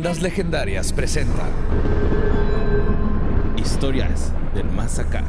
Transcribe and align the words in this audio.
Leyendas 0.00 0.22
Legendarias 0.22 0.92
presenta 0.94 1.42
Historias 3.58 4.32
del 4.54 4.64
Más 4.70 4.98
Acá. 4.98 5.22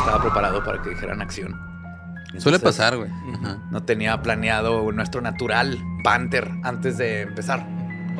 Estaba 0.00 0.20
preparado 0.20 0.64
para 0.64 0.82
que 0.82 0.90
dijeran 0.90 1.22
acción. 1.22 1.56
Suele 2.38 2.58
pasar, 2.58 2.96
güey. 2.96 3.08
Ajá. 3.32 3.58
No 3.70 3.84
tenía 3.84 4.20
planeado 4.20 4.90
nuestro 4.90 5.20
natural 5.20 5.78
Panther 6.02 6.50
antes 6.64 6.98
de 6.98 7.20
empezar. 7.20 7.64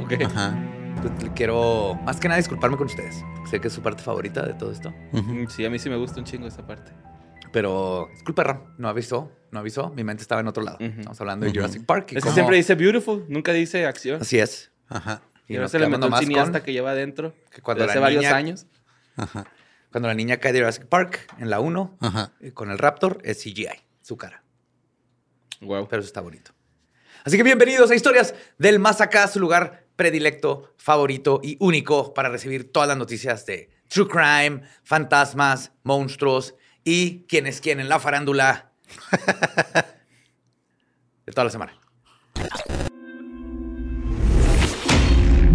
Ok. 0.01 0.23
Ajá. 0.25 0.56
Entonces, 0.95 1.25
le 1.25 1.33
quiero 1.33 1.97
más 2.05 2.20
que 2.20 2.28
nada 2.28 2.37
disculparme 2.37 2.77
con 2.77 2.87
ustedes. 2.87 3.25
Sé 3.51 3.61
que 3.61 3.67
es 3.67 3.75
su 3.75 3.83
parte 3.83 4.05
favorita 4.05 4.47
de 4.47 4.55
todo 4.55 4.70
esto. 4.70 4.95
Sí, 5.48 5.67
a 5.67 5.70
mí 5.70 5.80
sí 5.80 5.91
me 5.91 5.97
gusta 5.97 6.20
un 6.20 6.27
chingo 6.27 6.47
esa 6.47 6.65
parte. 6.65 6.92
Pero 7.52 8.08
disculpa, 8.12 8.44
Ram. 8.44 8.74
No 8.78 8.88
avisó. 8.88 9.32
No 9.50 9.60
avisó. 9.60 9.91
Mi 9.91 10.04
mente 10.04 10.22
estaba 10.22 10.41
en 10.41 10.48
otro 10.48 10.62
lado. 10.62 10.78
Estamos 10.80 11.20
hablando 11.20 11.46
de 11.46 11.52
Jurassic 11.52 11.84
Park. 11.84 12.12
y 12.12 12.18
Es 12.18 12.24
que 12.24 12.30
siempre 12.32 12.56
dice 12.56 12.74
beautiful, 12.74 13.24
nunca 13.28 13.52
dice 13.52 13.86
acción. 13.86 14.20
Así 14.20 14.38
es. 14.38 14.70
Ajá. 14.88 15.22
Y 15.46 15.56
nos 15.56 15.70
se 15.70 15.78
le 15.78 15.86
metió 15.86 15.98
nomás 16.00 16.20
cineasta 16.20 16.58
con 16.58 16.66
que 16.66 16.72
lleva 16.72 16.91
adentro 16.91 17.34
que 17.50 17.62
cuando 17.62 17.84
hace 17.84 17.98
varios 17.98 18.26
años. 18.26 18.66
Ajá. 19.16 19.46
cuando 19.91 20.08
la 20.08 20.14
niña 20.14 20.36
cae 20.36 20.52
de 20.52 20.60
Jurassic 20.60 20.86
Park 20.86 21.26
en 21.38 21.50
la 21.50 21.58
1 21.60 21.96
Ajá. 22.00 22.32
eh, 22.41 22.52
con 22.52 22.70
el 22.70 22.78
Raptor 22.78 23.19
es 23.24 23.42
CGI, 23.42 23.69
su 24.02 24.16
cara. 24.16 24.44
Wow. 25.60 25.88
Pero 25.88 26.00
eso 26.00 26.06
está 26.06 26.20
bonito. 26.20 26.52
Así 27.24 27.36
que 27.36 27.42
bienvenidos 27.42 27.91
a 27.91 27.94
Historias 27.94 28.34
del 28.58 28.78
Más 28.78 29.00
Acá, 29.00 29.26
su 29.26 29.41
lugar 29.41 29.86
predilecto, 29.96 30.74
favorito 30.76 31.41
y 31.42 31.56
único 31.58 32.14
para 32.14 32.28
recibir 32.28 32.70
todas 32.70 32.88
las 32.88 32.96
noticias 32.96 33.44
de 33.46 33.70
True 33.88 34.06
Crime, 34.06 34.62
fantasmas, 34.84 35.72
monstruos 35.82 36.54
y 36.91 37.27
quién 37.28 37.47
es 37.47 37.61
quién 37.61 37.81
en 37.81 37.91
la 37.91 38.00
farándula 38.00 38.70
de 41.27 41.33
toda 41.33 41.44
la 41.44 41.50
semana. 41.50 41.75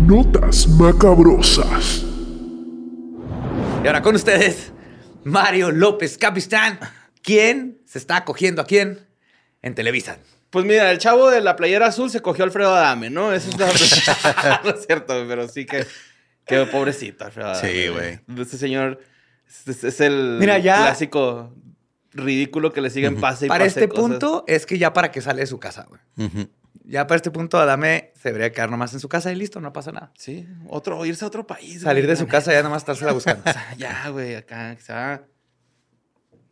Notas 0.06 0.68
macabrosas. 0.68 2.04
Y 3.84 3.88
ahora 3.88 4.04
con 4.04 4.14
ustedes, 4.14 4.74
Mario 5.24 5.72
López 5.72 6.20
Capistán. 6.20 6.80
¿Quién 7.24 7.80
se 7.88 7.98
está 7.98 8.18
acogiendo 8.18 8.62
a 8.62 8.66
quién 8.66 9.08
en 9.64 9.74
Televisa? 9.74 10.20
Pues 10.52 10.66
mira, 10.66 10.92
el 10.92 11.00
chavo 11.00 11.32
de 11.32 11.42
la 11.42 11.56
playera 11.56 11.88
azul 11.88 12.12
se 12.12 12.22
cogió 12.22 12.44
a 12.44 12.46
Alfredo 12.46 12.76
Adame, 12.76 13.10
¿no? 13.10 13.34
Eso 13.34 13.50
es 13.50 13.58
la- 13.58 14.62
no 14.64 14.70
es 14.70 14.86
cierto, 14.86 15.26
pero 15.28 15.48
sí 15.48 15.66
que... 15.66 15.88
Que 16.46 16.68
pobrecito 16.68 17.26
Alfredo 17.26 17.48
Adame. 17.50 17.72
Sí, 17.72 17.88
güey. 17.88 18.20
Este 18.40 18.58
señor 18.58 19.00
es, 19.68 20.02
el 20.02 20.38
Mira, 20.40 20.58
ya- 20.60 20.78
clásico 20.78 21.54
ridículo 22.12 22.72
que 22.74 22.82
le 22.82 22.90
siguen 22.90 23.20
pase 23.20 23.46
y 23.46 23.50
Para 23.50 23.66
pase 23.66 23.80
este 23.80 23.90
cosas. 23.90 24.04
punto 24.04 24.44
es 24.48 24.66
que 24.66 24.78
ya 24.78 24.94
para 24.94 25.12
que 25.12 25.22
sale 25.22 25.42
de 25.42 25.48
su 25.48 25.60
casa, 25.60 25.88
güey. 25.90 26.02
Ya 26.86 27.08
para 27.08 27.16
este 27.16 27.32
punto 27.32 27.58
Adame 27.60 28.12
se 28.16 28.30
debería 28.30 28.52
quedar 28.52 28.70
nomás 28.70 28.94
en 28.94 29.00
su 29.00 29.08
casa 29.08 29.32
y 29.32 29.36
listo, 29.36 29.62
no 29.62 29.72
pasa 29.74 29.92
nada. 29.92 30.12
Sí, 30.18 30.48
otro, 30.68 31.06
irse 31.06 31.24
a 31.24 31.28
otro 31.30 31.48
país. 31.48 31.82
Salir 31.82 32.04
güey, 32.04 32.16
de 32.16 32.22
su 32.22 32.28
casa 32.28 32.52
ya 32.52 32.62
nomás 32.62 32.82
estársela 32.82 33.14
buscando. 33.14 33.42
O 33.50 33.54
sea, 33.54 33.74
ya, 33.78 34.10
güey, 34.10 34.36
acá, 34.36 34.76
quizá. 34.76 35.24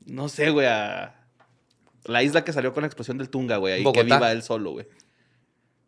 No 0.06 0.30
sé, 0.30 0.50
güey, 0.50 0.68
a 0.68 1.16
la 2.06 2.24
isla 2.24 2.44
que 2.44 2.54
salió 2.54 2.74
con 2.74 2.82
la 2.82 2.88
explosión 2.88 3.18
del 3.18 3.30
Tunga, 3.30 3.58
güey, 3.58 3.74
ahí 3.76 3.92
que 3.94 4.04
viva 4.04 4.32
él 4.32 4.42
solo, 4.42 4.72
güey. 4.72 4.88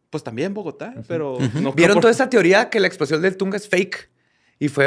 Pues 0.10 0.24
también 0.24 0.54
Bogotá, 0.54 0.94
pero 1.08 1.38
no 1.56 1.74
¿Vieron 1.74 1.96
por- 1.96 2.02
toda 2.02 2.12
esa 2.12 2.30
teoría 2.30 2.70
que 2.70 2.80
la 2.80 2.86
explosión 2.88 3.22
del 3.22 3.36
Tunga 3.38 3.58
es 3.58 3.68
fake? 3.68 4.12
Y 4.64 4.70
fue, 4.70 4.86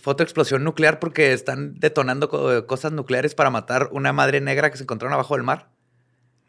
fue 0.00 0.12
otra 0.12 0.22
explosión 0.24 0.62
nuclear 0.62 1.00
porque 1.00 1.32
están 1.32 1.74
detonando 1.80 2.28
co- 2.28 2.64
cosas 2.66 2.92
nucleares 2.92 3.34
para 3.34 3.50
matar 3.50 3.88
una 3.90 4.12
madre 4.12 4.40
negra 4.40 4.70
que 4.70 4.76
se 4.76 4.84
encontraron 4.84 5.14
abajo 5.14 5.34
del 5.34 5.42
mar. 5.42 5.68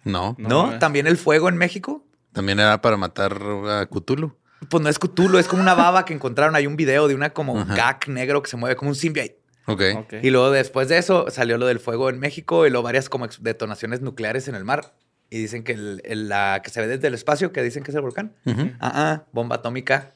No. 0.04 0.36
No. 0.38 0.78
También 0.78 1.08
el 1.08 1.18
fuego 1.18 1.50
en 1.50 1.58
México. 1.58 2.06
También 2.34 2.60
era 2.60 2.80
para 2.82 2.96
matar 2.96 3.34
a 3.68 3.88
Cthulhu. 3.88 4.38
Pues 4.70 4.84
no 4.84 4.90
es 4.90 5.00
Cthulhu, 5.00 5.40
es 5.40 5.48
como 5.48 5.62
una 5.64 5.74
baba 5.74 6.06
que 6.06 6.14
encontraron. 6.14 6.56
Hay 6.56 6.68
un 6.68 6.76
video 6.76 7.08
de 7.08 7.16
una 7.16 7.32
como 7.32 7.60
Ajá. 7.60 7.74
gag 7.76 8.10
negro 8.10 8.44
que 8.44 8.50
se 8.52 8.58
mueve 8.58 8.76
como 8.76 8.90
un 8.90 8.96
symbiote. 8.96 9.40
Ok. 9.66 9.82
Ok. 9.98 10.14
Y 10.22 10.30
luego 10.30 10.52
después 10.52 10.88
de 10.88 11.00
eso 11.00 11.32
salió 11.32 11.58
lo 11.58 11.66
del 11.66 11.80
fuego 11.80 12.10
en 12.12 12.20
México 12.20 12.68
y 12.68 12.70
luego 12.70 12.84
varias 12.84 13.10
como 13.10 13.28
detonaciones 13.40 14.02
nucleares 14.02 14.48
en 14.48 14.54
el 14.54 14.64
mar. 14.66 14.94
Y 15.32 15.40
dicen 15.40 15.64
que 15.64 15.72
el- 15.72 16.02
el- 16.06 16.30
la 16.30 16.62
que 16.64 16.70
se 16.70 16.80
ve 16.80 16.88
desde 16.88 17.08
el 17.08 17.16
espacio, 17.16 17.52
que 17.52 17.64
dicen 17.64 17.84
que 17.84 17.90
es 17.90 17.96
el 17.96 18.02
volcán. 18.04 18.36
Ah, 18.80 18.92
ah, 18.94 19.24
bomba 19.34 19.56
atómica 19.56 20.14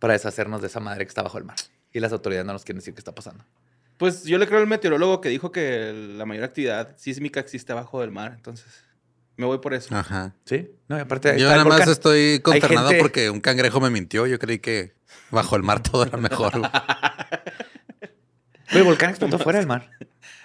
para 0.00 0.12
deshacernos 0.14 0.60
de 0.60 0.66
esa 0.66 0.80
madre 0.80 1.04
que 1.04 1.08
está 1.10 1.22
bajo 1.22 1.38
el 1.38 1.44
mar. 1.44 1.56
Y 1.92 2.00
las 2.00 2.12
autoridades 2.12 2.46
no 2.46 2.52
nos 2.52 2.64
quieren 2.64 2.78
decir 2.78 2.94
qué 2.94 3.00
está 3.00 3.14
pasando. 3.14 3.44
Pues 3.96 4.24
yo 4.24 4.38
le 4.38 4.46
creo 4.46 4.60
al 4.60 4.66
meteorólogo 4.66 5.20
que 5.20 5.28
dijo 5.28 5.52
que 5.52 5.92
la 6.16 6.24
mayor 6.24 6.44
actividad 6.44 6.96
sísmica 6.96 7.40
existe 7.40 7.72
abajo 7.72 8.00
del 8.00 8.10
mar, 8.10 8.32
entonces 8.34 8.84
me 9.36 9.46
voy 9.46 9.58
por 9.58 9.74
eso. 9.74 9.94
Ajá. 9.94 10.34
¿Sí? 10.44 10.70
No, 10.88 10.96
y 10.96 11.00
aparte 11.00 11.38
Yo 11.38 11.48
nada 11.48 11.64
más 11.64 11.86
estoy 11.88 12.40
consternado 12.40 12.88
gente- 12.88 13.02
porque 13.02 13.30
un 13.30 13.40
cangrejo 13.40 13.80
me 13.80 13.90
mintió. 13.90 14.26
Yo 14.26 14.38
creí 14.38 14.58
que 14.58 14.94
bajo 15.30 15.56
el 15.56 15.62
mar 15.62 15.82
todo 15.82 16.04
era 16.04 16.16
mejor. 16.18 16.52
el 18.70 18.84
volcán 18.84 19.10
explotó 19.10 19.38
fuera 19.38 19.58
del 19.58 19.68
mar. 19.68 19.90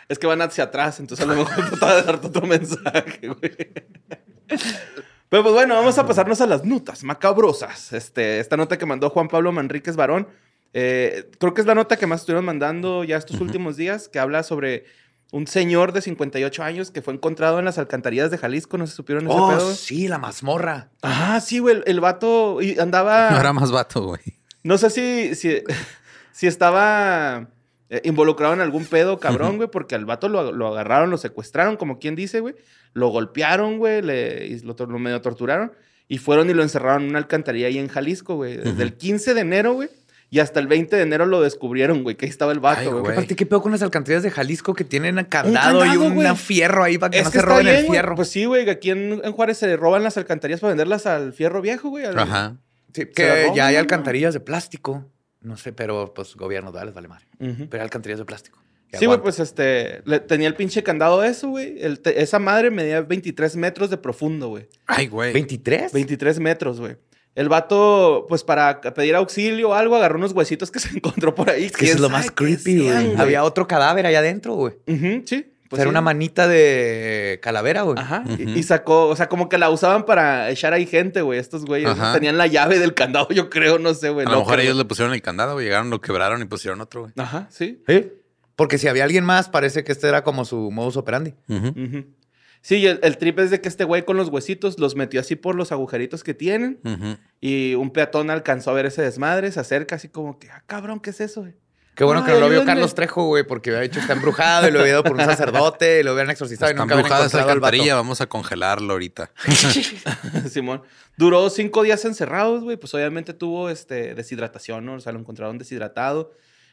Es 0.07 0.19
que 0.19 0.27
van 0.27 0.39
hacia 0.43 0.65
atrás, 0.65 0.99
entonces 0.99 1.25
a 1.25 1.27
lo 1.27 1.35
mejor 1.35 1.67
trataba 1.67 1.95
de 1.95 2.03
darte 2.03 2.27
otro 2.27 2.45
mensaje, 2.45 3.27
güey. 3.27 3.57
Pero 5.29 5.41
pues 5.41 5.51
bueno, 5.51 5.73
vamos 5.73 5.97
a 5.97 6.05
pasarnos 6.05 6.39
a 6.41 6.45
las 6.45 6.63
notas 6.63 7.03
macabrosas. 7.03 7.91
Este, 7.91 8.39
esta 8.39 8.55
nota 8.55 8.77
que 8.77 8.85
mandó 8.85 9.09
Juan 9.09 9.27
Pablo 9.27 9.51
Manríquez 9.51 9.95
Barón, 9.95 10.27
eh, 10.77 11.29
creo 11.39 11.53
que 11.53 11.61
es 11.61 11.67
la 11.67 11.73
nota 11.73 11.95
que 11.95 12.05
más 12.05 12.19
estuvieron 12.21 12.43
mandando 12.45 13.03
ya 13.05 13.15
estos 13.17 13.39
últimos 13.39 13.77
días, 13.77 14.09
que 14.09 14.19
habla 14.19 14.43
sobre 14.43 14.83
un 15.31 15.47
señor 15.47 15.91
de 15.93 16.01
58 16.01 16.63
años 16.63 16.91
que 16.91 17.01
fue 17.01 17.13
encontrado 17.13 17.59
en 17.59 17.65
las 17.65 17.77
alcantarillas 17.77 18.29
de 18.29 18.37
Jalisco, 18.37 18.77
no 18.77 18.85
se 18.85 18.93
supieron 18.95 19.25
ese 19.27 19.35
Oh, 19.37 19.49
pedo. 19.49 19.73
sí, 19.73 20.07
la 20.07 20.17
mazmorra. 20.17 20.89
Ah, 21.01 21.39
sí, 21.41 21.59
güey, 21.59 21.77
el, 21.77 21.83
el 21.87 21.99
vato 22.01 22.59
andaba... 22.79 23.29
No 23.31 23.39
era 23.39 23.53
más 23.53 23.71
vato, 23.71 24.03
güey. 24.03 24.21
No 24.63 24.77
sé 24.77 24.89
si, 24.89 25.33
si, 25.35 25.61
si 26.31 26.47
estaba 26.47 27.47
eh, 27.89 28.01
involucrado 28.03 28.53
en 28.53 28.61
algún 28.61 28.85
pedo 28.85 29.19
cabrón, 29.19 29.57
güey, 29.57 29.69
porque 29.69 29.95
al 29.95 30.05
vato 30.05 30.27
lo, 30.29 30.51
lo 30.51 30.67
agarraron, 30.67 31.09
lo 31.09 31.17
secuestraron, 31.17 31.77
como 31.77 31.99
quien 31.99 32.15
dice, 32.15 32.39
güey. 32.41 32.55
Lo 32.93 33.09
golpearon, 33.09 33.77
güey, 33.77 34.01
le, 34.01 34.45
y 34.47 34.59
lo, 34.59 34.75
tor- 34.75 34.89
lo 34.89 34.99
medio 34.99 35.21
torturaron. 35.21 35.71
Y 36.07 36.17
fueron 36.19 36.49
y 36.49 36.53
lo 36.53 36.63
encerraron 36.63 37.03
en 37.03 37.09
una 37.09 37.19
alcantarilla 37.19 37.67
ahí 37.67 37.77
en 37.77 37.87
Jalisco, 37.87 38.35
güey. 38.35 38.57
Desde 38.57 38.83
el 38.83 38.93
15 38.95 39.33
de 39.33 39.41
enero, 39.41 39.73
güey. 39.73 39.89
Y 40.29 40.39
hasta 40.39 40.59
el 40.59 40.67
20 40.67 40.95
de 40.95 41.01
enero 41.03 41.25
lo 41.25 41.41
descubrieron, 41.41 42.03
güey, 42.03 42.15
que 42.15 42.25
ahí 42.25 42.29
estaba 42.29 42.51
el 42.51 42.57
Ay, 42.57 42.61
vato, 42.61 42.89
güey. 42.91 43.01
güey. 43.01 43.13
Aparte, 43.13 43.35
¿qué 43.35 43.45
pedo 43.45 43.61
con 43.61 43.71
las 43.71 43.81
alcantarillas 43.83 44.23
de 44.23 44.31
Jalisco 44.31 44.73
que 44.73 44.83
tienen 44.83 45.15
candado, 45.25 45.85
y 45.85 45.87
candado, 45.89 46.07
un 46.07 46.15
güey. 46.15 46.35
fierro 46.35 46.83
ahí 46.83 46.97
para 46.97 47.11
que 47.11 47.19
Es 47.19 47.25
no 47.25 47.31
que 47.31 47.37
se 47.37 47.39
está 47.39 47.49
roben 47.51 47.65
bien, 47.65 47.77
el 47.77 47.85
fierro? 47.91 48.15
Pues 48.15 48.29
sí, 48.29 48.45
güey, 48.45 48.69
aquí 48.69 48.89
en, 48.91 49.21
en 49.23 49.31
Juárez 49.31 49.57
se 49.59 49.77
roban 49.77 50.03
las 50.03 50.17
alcantarillas 50.17 50.59
para 50.59 50.71
venderlas 50.71 51.05
al 51.05 51.31
fierro 51.33 51.61
viejo, 51.61 51.89
güey. 51.89 52.05
al- 52.05 52.17
Ajá. 52.19 52.57
Sí, 52.93 53.05
que 53.05 53.43
roban, 53.43 53.55
ya 53.55 53.67
hay 53.67 53.75
¿no? 53.75 53.79
alcantarillas 53.81 54.33
de 54.33 54.39
plástico. 54.39 55.05
No 55.41 55.57
sé, 55.57 55.73
pero 55.73 56.13
pues 56.13 56.35
gobierno 56.35 56.71
les 56.83 56.93
vale 56.93 57.07
madre. 57.07 57.25
Pero 57.37 57.69
hay 57.73 57.79
alcantarillas 57.81 58.19
de 58.19 58.25
plástico. 58.25 58.59
Sí, 58.93 59.05
güey, 59.07 59.21
pues 59.21 59.39
este, 59.39 60.01
le- 60.05 60.21
tenía 60.21 60.47
el 60.47 60.55
pinche 60.55 60.81
candado 60.81 61.19
de 61.21 61.27
eso, 61.29 61.49
güey. 61.49 61.75
Esa 62.15 62.39
madre 62.39 62.71
medía 62.71 63.01
23 63.01 63.55
metros 63.57 63.89
de 63.89 63.97
profundo, 63.97 64.47
güey. 64.47 64.69
Ay, 64.87 65.07
güey. 65.07 65.33
¿23? 65.33 65.91
23 65.91 66.39
metros, 66.39 66.79
güey. 66.79 66.95
El 67.35 67.49
vato, 67.49 68.25
pues 68.29 68.43
para 68.43 68.79
pedir 68.81 69.13
auxilio 69.15 69.69
o 69.69 69.73
algo, 69.73 69.95
agarró 69.95 70.17
unos 70.17 70.31
huesitos 70.31 70.71
que 70.71 70.79
se 70.79 70.89
encontró 70.95 71.35
por 71.35 71.49
ahí. 71.49 71.65
Es 71.65 71.73
que 71.73 71.85
eso 71.85 71.95
es 71.95 71.99
lo 71.99 72.09
más 72.09 72.31
creepy, 72.31 72.79
güey. 72.89 73.15
Había 73.17 73.43
otro 73.43 73.67
cadáver 73.67 74.05
allá 74.05 74.19
adentro, 74.19 74.53
güey. 74.53 74.73
Ujú, 74.87 75.23
sí. 75.25 75.51
O 75.65 75.69
pues 75.69 75.79
era 75.81 75.89
sí. 75.89 75.91
una 75.91 76.01
manita 76.01 76.47
de 76.47 77.39
calavera, 77.41 77.81
güey. 77.81 77.97
Ajá. 77.99 78.23
y- 78.37 78.61
sacó, 78.63 79.07
o 79.07 79.15
sea, 79.15 79.27
como 79.27 79.49
que 79.49 79.57
la 79.57 79.69
usaban 79.71 80.05
para 80.05 80.49
echar 80.51 80.73
ahí 80.73 80.85
gente, 80.85 81.21
güey. 81.23 81.39
Estos 81.39 81.65
güeyes 81.65 81.89
Ajá. 81.89 82.13
tenían 82.13 82.37
la 82.37 82.47
llave 82.47 82.79
del 82.79 82.93
candado, 82.93 83.27
yo 83.29 83.49
creo, 83.49 83.79
no 83.79 83.93
sé, 83.95 84.09
güey. 84.11 84.25
A 84.27 84.29
lo 84.29 84.39
mejor 84.39 84.59
ellos 84.59 84.77
le 84.77 84.85
pusieron 84.85 85.13
el 85.13 85.21
candado, 85.21 85.53
güey. 85.53 85.65
Llegaron, 85.65 85.89
lo 85.89 85.99
quebraron 86.01 86.41
y 86.41 86.45
pusieron 86.45 86.81
otro, 86.81 87.01
güey. 87.01 87.13
Ajá, 87.17 87.47
sí. 87.49 87.81
Sí. 87.87 88.11
Porque 88.55 88.77
si 88.77 88.87
había 88.87 89.03
alguien 89.03 89.25
más, 89.25 89.49
parece 89.49 89.83
que 89.83 89.91
este 89.91 90.07
era 90.07 90.23
como 90.23 90.45
su 90.45 90.71
modus 90.71 90.95
operandi. 90.97 91.33
Ujú. 91.49 91.67
Ujú. 91.69 92.05
Sí, 92.65 92.77
y 92.77 92.87
el, 92.87 92.99
el 93.03 93.19
trip 93.19 93.37
es 93.37 93.51
de 93.51 93.61
que 93.61 93.69
este 93.69 93.83
güey 93.83 94.05
con 94.05 94.17
los 94.17 94.29
huesitos 94.29 94.79
los 94.79 94.95
metió 94.95 95.19
así 95.19 95.35
por 95.35 95.53
los 95.53 95.71
agujeritos 95.71 96.23
que 96.23 96.33
tienen. 96.33 96.79
Y 97.39 97.75
un 97.75 97.91
peatón 97.91 98.31
alcanzó 98.31 98.71
a 98.71 98.73
ver 98.73 98.87
ese 98.87 99.03
desmadre, 99.03 99.51
se 99.51 99.59
acerca 99.59 99.97
así 99.97 100.09
como 100.09 100.39
que, 100.39 100.49
ah, 100.49 100.63
cabrón, 100.65 100.99
¿qué 100.99 101.11
es 101.11 101.21
eso? 101.21 101.41
güey? 101.41 101.53
Qué 101.93 102.03
bueno 102.03 102.25
que 102.25 102.31
no 102.31 102.39
lo 102.39 102.49
vio. 102.49 102.65
Carlos 102.65 102.95
Trejo, 102.95 103.27
güey, 103.27 103.43
porque 103.43 103.69
había 103.69 103.81
dicho 103.81 103.93
que 103.93 103.99
está 103.99 104.13
embrujado 104.13 104.67
y 104.67 104.71
lo 104.71 104.79
había 104.79 104.93
ido 104.93 105.03
por 105.03 105.13
un 105.13 105.19
sacerdote 105.19 105.99
y 105.99 106.03
lo 106.03 106.13
habían 106.13 106.31
exorcizado 106.31 106.71
y 106.71 106.73
Está 106.73 106.81
nunca 106.81 106.95
habían 106.95 107.05
embrujada 107.05 107.27
esa 107.27 107.43
alcantarilla, 107.43 107.93
vamos 107.93 108.19
a 108.21 108.25
congelarlo 108.25 108.93
ahorita. 108.93 109.29
Simón. 110.49 110.81
Duró 111.17 111.47
cinco 111.51 111.83
días 111.83 112.03
encerrados, 112.03 112.63
güey. 112.63 112.77
Pues 112.77 112.95
obviamente 112.95 113.35
tuvo 113.35 113.69
este, 113.69 114.15
deshidratación, 114.15 114.87
¿no? 114.87 114.95
O 114.95 114.99
sea, 114.99 115.11
lo 115.11 115.19
encontraron 115.19 115.59
deshidratado. 115.59 116.31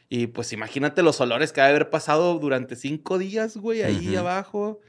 Y 0.09 0.25
pues 0.25 0.53
imagínate 0.53 1.03
los 1.03 1.21
olores 1.21 1.53
que 1.53 1.61
ha 1.61 1.65
de 1.65 1.69
haber 1.69 1.91
pasado 1.91 2.39
durante 2.39 2.75
cinco 2.75 3.19
días, 3.19 3.57
güey, 3.57 3.83
ahí 3.83 4.15
abajo. 4.15 4.81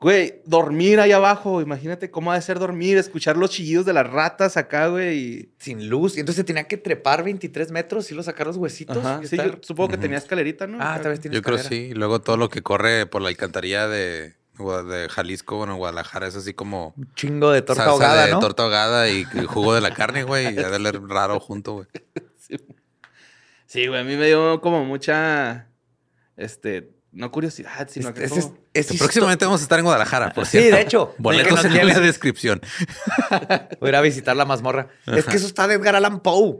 Güey, 0.00 0.40
dormir 0.46 0.98
ahí 1.00 1.12
abajo. 1.12 1.60
Imagínate 1.60 2.10
cómo 2.10 2.32
ha 2.32 2.34
de 2.36 2.42
ser 2.42 2.58
dormir, 2.58 2.96
escuchar 2.96 3.36
los 3.36 3.50
chillidos 3.50 3.84
de 3.84 3.92
las 3.92 4.08
ratas 4.10 4.56
acá, 4.56 4.86
güey. 4.88 5.18
y- 5.18 5.52
Sin 5.58 5.88
luz. 5.90 6.16
Y 6.16 6.20
entonces 6.20 6.44
tenía 6.44 6.64
que 6.64 6.76
trepar 6.78 7.22
23 7.22 7.70
metros 7.70 8.10
y 8.10 8.14
lo 8.14 8.22
sacar 8.22 8.46
los 8.46 8.56
huesitos. 8.56 8.96
Ajá. 8.96 9.20
y 9.22 9.26
Sí, 9.26 9.36
estar- 9.36 9.52
yo 9.56 9.58
supongo 9.62 9.90
que 9.90 9.98
tenía 9.98 10.16
escalerita, 10.18 10.66
¿no? 10.66 10.78
Ah, 10.80 10.98
tal 11.02 11.10
vez 11.12 11.20
tiene 11.20 11.34
Yo 11.36 11.42
creo 11.42 11.56
escalera. 11.56 11.84
sí. 11.84 11.90
Y 11.90 11.94
luego 11.94 12.20
todo 12.20 12.36
lo 12.38 12.48
que 12.48 12.62
corre 12.62 13.04
por 13.06 13.20
la 13.20 13.28
alcantarilla 13.28 13.88
de, 13.88 14.34
de 14.58 15.08
Jalisco, 15.10 15.56
bueno, 15.58 15.76
Guadalajara, 15.76 16.26
es 16.28 16.36
así 16.36 16.54
como 16.54 16.94
Un 16.96 17.12
chingo 17.14 17.50
de 17.50 17.60
torta 17.62 17.84
salsa 17.84 17.90
ahogada, 17.92 18.26
de 18.26 18.32
¿no? 18.32 18.40
torta 18.40 18.62
ahogada 18.62 19.08
y 19.10 19.26
y 19.34 19.44
jugo 19.46 19.74
de 19.74 19.80
la 19.82 19.92
carne, 19.92 20.22
güey. 20.24 20.54
Y 20.54 20.58
ha 20.58 20.70
de 20.70 20.76
oler 20.76 21.00
raro 21.08 21.38
junto, 21.40 21.72
güey. 21.74 21.86
Sí, 23.66 23.86
güey, 23.86 24.00
a 24.00 24.04
mí 24.04 24.16
me 24.16 24.26
dio 24.26 24.60
como 24.60 24.84
mucha, 24.84 25.68
este, 26.36 26.90
no 27.12 27.30
curiosidad, 27.32 27.88
sino 27.90 28.14
que 28.14 28.24
Es- 28.24 28.30
como- 28.30 28.40
es- 28.40 28.50
es 28.72 28.86
Que 28.86 28.94
histo- 28.94 28.98
próximamente 28.98 29.44
vamos 29.44 29.60
a 29.60 29.64
estar 29.64 29.78
en 29.78 29.84
Guadalajara, 29.84 30.32
por 30.32 30.46
Sí, 30.46 30.58
cierto. 30.58 30.76
de 30.76 30.82
hecho. 30.82 31.14
Boletos 31.18 31.64
en 31.64 31.86
la 31.88 31.98
descripción. 32.00 32.60
Voy 33.80 33.88
a 33.88 33.90
ir 33.90 33.96
a 33.96 34.00
visitar 34.00 34.36
la 34.36 34.44
mazmorra. 34.44 34.88
Es 35.06 35.24
que 35.24 35.36
eso 35.36 35.46
está 35.46 35.66
de 35.66 35.74
Edgar 35.74 35.96
Allan 35.96 36.20
Poe. 36.20 36.58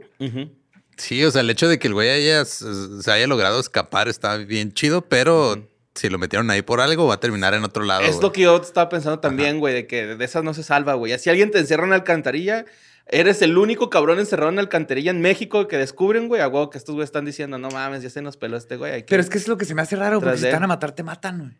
Sí, 0.97 1.23
o 1.23 1.31
sea, 1.31 1.41
el 1.41 1.49
hecho 1.49 1.67
de 1.67 1.79
que 1.79 1.87
el 1.87 1.93
güey 1.93 2.09
haya, 2.09 2.45
se 2.45 3.11
haya 3.11 3.25
logrado 3.27 3.59
escapar 3.59 4.07
está 4.07 4.37
bien 4.37 4.71
chido, 4.73 5.01
pero 5.07 5.67
si 5.95 6.09
lo 6.09 6.17
metieron 6.19 6.49
ahí 6.51 6.61
por 6.61 6.79
algo, 6.81 7.07
va 7.07 7.15
a 7.15 7.19
terminar 7.19 7.53
en 7.53 7.63
otro 7.63 7.83
lado. 7.83 8.01
Es 8.01 8.11
güey. 8.11 8.21
lo 8.21 8.31
que 8.31 8.41
yo 8.41 8.57
estaba 8.61 8.89
pensando 8.89 9.19
también, 9.19 9.59
güey, 9.59 9.73
de 9.73 9.87
que 9.87 10.05
de 10.15 10.25
esas 10.25 10.43
no 10.43 10.53
se 10.53 10.63
salva, 10.63 10.93
güey. 10.93 11.17
Si 11.17 11.29
alguien 11.29 11.49
te 11.49 11.59
encierra 11.59 11.83
en 11.83 11.87
una 11.87 11.95
alcantarilla, 11.95 12.65
eres 13.07 13.41
el 13.41 13.57
único 13.57 13.89
cabrón 13.89 14.19
encerrado 14.19 14.49
en 14.49 14.55
una 14.55 14.61
alcantarilla 14.61 15.11
en 15.11 15.21
México 15.21 15.67
que 15.67 15.77
descubren, 15.77 16.27
güey, 16.27 16.41
a 16.41 16.47
huevo 16.47 16.69
que 16.69 16.77
estos 16.77 16.95
güeyes 16.95 17.07
están 17.09 17.25
diciendo, 17.25 17.57
no 17.57 17.69
mames, 17.69 18.03
ya 18.03 18.09
se 18.09 18.21
nos 18.21 18.37
peló 18.37 18.57
este 18.57 18.77
güey. 18.77 18.91
hay 18.93 19.01
que-". 19.03 19.07
Pero 19.09 19.21
es 19.21 19.29
que 19.29 19.37
es 19.37 19.47
lo 19.47 19.57
que 19.57 19.65
se 19.65 19.75
me 19.75 19.81
hace 19.81 19.95
raro, 19.95 20.19
porque 20.21 20.37
si 20.37 20.43
te 20.43 20.51
van 20.53 20.63
a 20.63 20.67
matar, 20.67 20.91
te 20.93 21.03
matan, 21.03 21.39
güey. 21.39 21.57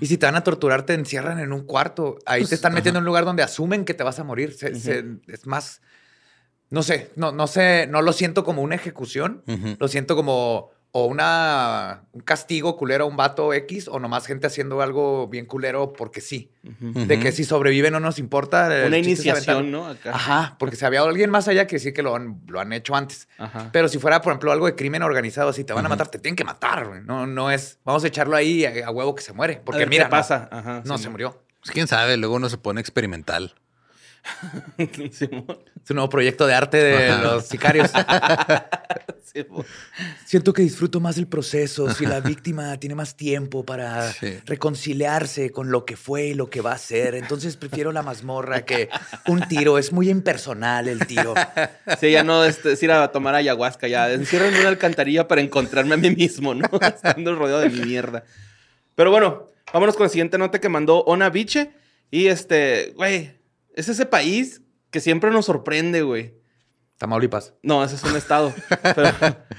Y 0.00 0.06
si 0.06 0.16
te 0.16 0.24
van 0.26 0.36
a 0.36 0.42
torturar, 0.44 0.86
te 0.86 0.94
encierran 0.94 1.38
en 1.40 1.52
un 1.52 1.66
cuarto. 1.66 2.16
Ahí 2.24 2.40
Pues, 2.40 2.48
te 2.50 2.54
están 2.54 2.72
metiendo 2.72 2.98
ajá. 2.98 3.02
en 3.02 3.02
un 3.02 3.06
lugar 3.06 3.24
donde 3.26 3.42
asumen 3.42 3.84
que 3.84 3.92
te 3.92 4.02
vas 4.02 4.18
a 4.18 4.24
morir. 4.24 4.54
Se- 4.54 4.74
se- 4.76 5.04
es 5.28 5.46
más. 5.46 5.82
No 6.70 6.82
sé, 6.82 7.10
no, 7.16 7.32
no 7.32 7.46
sé, 7.46 7.86
no 7.86 8.00
lo 8.00 8.12
siento 8.14 8.42
como 8.44 8.62
una 8.62 8.76
ejecución. 8.76 9.42
Lo 9.78 9.88
siento 9.88 10.16
como 10.16 10.70
o 10.92 11.06
una, 11.06 12.02
un 12.12 12.20
castigo 12.20 12.76
culero 12.76 13.04
a 13.04 13.06
un 13.06 13.16
vato 13.16 13.54
X 13.54 13.86
o 13.88 14.00
nomás 14.00 14.26
gente 14.26 14.46
haciendo 14.46 14.82
algo 14.82 15.28
bien 15.28 15.46
culero 15.46 15.92
porque 15.92 16.20
sí. 16.20 16.50
De 16.62 17.18
que 17.18 17.32
si 17.32 17.44
sobrevive 17.44 17.90
no 17.90 18.00
nos 18.00 18.18
importa. 18.18 18.68
Una 18.86 18.98
iniciación. 18.98 19.70
¿no? 19.70 19.86
Acá. 19.86 20.10
Ajá, 20.12 20.56
porque 20.58 20.76
si 20.76 20.84
había 20.84 21.02
alguien 21.02 21.30
más 21.30 21.48
allá 21.48 21.66
que 21.66 21.78
sí 21.78 21.92
que 21.92 22.02
lo 22.02 22.16
han, 22.16 22.40
lo 22.48 22.60
han 22.60 22.72
hecho 22.72 22.94
antes. 22.94 23.28
Ajá. 23.38 23.70
Pero 23.72 23.88
si 23.88 23.98
fuera, 23.98 24.20
por 24.20 24.32
ejemplo, 24.32 24.52
algo 24.52 24.66
de 24.66 24.74
crimen 24.74 25.02
organizado, 25.02 25.52
si 25.52 25.64
te 25.64 25.72
van 25.72 25.86
a 25.86 25.88
matar, 25.88 26.08
te 26.08 26.18
tienen 26.18 26.36
que 26.36 26.44
matar, 26.44 26.86
güey. 26.86 27.00
No, 27.02 27.26
no 27.26 27.50
es, 27.50 27.78
vamos 27.84 28.04
a 28.04 28.08
echarlo 28.08 28.36
ahí 28.36 28.64
a, 28.64 28.86
a 28.86 28.90
huevo 28.90 29.14
que 29.14 29.22
se 29.22 29.32
muere. 29.32 29.62
Porque 29.64 29.80
ver 29.80 29.88
mira, 29.88 30.04
¿Qué 30.04 30.10
pasa? 30.10 30.48
Ajá. 30.50 30.82
No, 30.84 30.92
no 30.92 30.98
sí, 30.98 31.04
se 31.04 31.10
murió. 31.10 31.40
Pues 31.60 31.70
quién 31.70 31.86
sabe, 31.86 32.16
luego 32.16 32.34
uno 32.34 32.48
se 32.48 32.58
pone 32.58 32.80
experimental. 32.80 33.54
Simón. 35.12 35.58
Es 35.82 35.90
un 35.90 35.96
nuevo 35.96 36.08
proyecto 36.08 36.46
de 36.46 36.54
arte 36.54 36.76
de 36.76 37.08
Ajá. 37.08 37.22
los 37.22 37.46
sicarios. 37.46 37.90
Simón. 39.32 39.64
Siento 40.24 40.52
que 40.52 40.62
disfruto 40.62 41.00
más 41.00 41.16
el 41.18 41.26
proceso 41.26 41.90
si 41.94 42.04
la 42.06 42.20
víctima 42.20 42.76
tiene 42.78 42.94
más 42.94 43.16
tiempo 43.16 43.64
para 43.64 44.12
Sí. 44.12 44.38
reconciliarse 44.44 45.50
con 45.50 45.70
lo 45.70 45.84
que 45.84 45.96
fue 45.96 46.26
y 46.28 46.34
lo 46.34 46.50
que 46.50 46.60
va 46.60 46.72
a 46.72 46.78
ser. 46.78 47.14
Entonces 47.14 47.56
prefiero 47.56 47.92
la 47.92 48.02
mazmorra 48.02 48.64
que 48.64 48.88
un 49.26 49.46
tiro. 49.48 49.78
Es 49.78 49.92
muy 49.92 50.10
impersonal 50.10 50.88
el 50.88 51.06
tiro. 51.06 51.34
Sí, 52.00 52.10
ya 52.10 52.24
no 52.24 52.44
este, 52.44 52.72
es 52.72 52.82
ir 52.82 52.90
a 52.92 53.10
tomar 53.12 53.34
ayahuasca, 53.34 53.88
ya 53.88 54.10
encierro 54.12 54.46
en 54.46 54.54
una 54.56 54.68
alcantarilla 54.68 55.28
para 55.28 55.40
encontrarme 55.40 55.94
a 55.94 55.98
mí 55.98 56.10
mismo, 56.10 56.54
¿no? 56.54 56.68
Estando 56.80 57.34
rodeado 57.34 57.60
de 57.60 57.70
mi 57.70 57.80
mierda. 57.82 58.24
Pero 58.96 59.10
bueno, 59.10 59.46
vámonos 59.72 59.96
con 59.96 60.04
la 60.04 60.10
siguiente 60.10 60.38
nota 60.38 60.60
que 60.60 60.68
mandó 60.68 60.98
Ona 61.04 61.30
Biche. 61.30 61.70
Y 62.10 62.26
este, 62.26 62.92
güey, 62.96 63.32
es 63.74 63.88
ese 63.88 64.06
país 64.06 64.62
que 64.90 65.00
siempre 65.00 65.30
nos 65.30 65.46
sorprende, 65.46 66.02
güey. 66.02 66.34
Tamaulipas. 66.98 67.54
No, 67.62 67.82
ese 67.82 67.94
es 67.94 68.02
un 68.04 68.14
estado. 68.16 68.52
Pero 68.94 69.08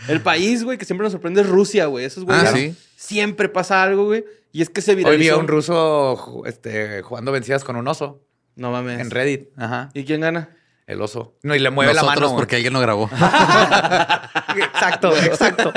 el 0.09 0.21
país, 0.21 0.63
güey, 0.63 0.77
que 0.77 0.85
siempre 0.85 1.03
nos 1.05 1.11
sorprende 1.11 1.41
es 1.41 1.47
Rusia, 1.49 1.87
güey. 1.87 2.05
Esos 2.05 2.23
güeyes 2.23 2.45
Ah, 2.49 2.51
¿sí? 2.53 2.75
siempre 2.95 3.49
pasa 3.49 3.81
algo, 3.81 4.05
güey. 4.05 4.23
Y 4.51 4.61
es 4.61 4.69
que 4.69 4.81
se 4.81 4.91
Hoy 4.91 4.97
vi 4.97 5.03
viralizó. 5.05 5.35
a 5.35 5.37
un 5.37 5.47
ruso 5.47 6.43
este, 6.45 7.01
jugando 7.01 7.31
vencidas 7.31 7.63
con 7.63 7.77
un 7.77 7.87
oso 7.87 8.21
No 8.55 8.69
mames. 8.71 8.99
en 8.99 9.09
Reddit. 9.09 9.47
Ajá. 9.57 9.89
¿Y 9.93 10.03
quién 10.03 10.21
gana? 10.21 10.49
El 10.85 11.01
oso. 11.01 11.35
No, 11.41 11.55
y 11.55 11.59
le 11.59 11.69
mueve 11.71 11.93
la 11.93 12.01
Nosotros, 12.01 12.29
mano. 12.31 12.35
porque 12.37 12.57
alguien 12.57 12.73
lo 12.73 12.79
grabó. 12.81 13.09
Exacto, 14.57 15.15
exacto. 15.17 15.71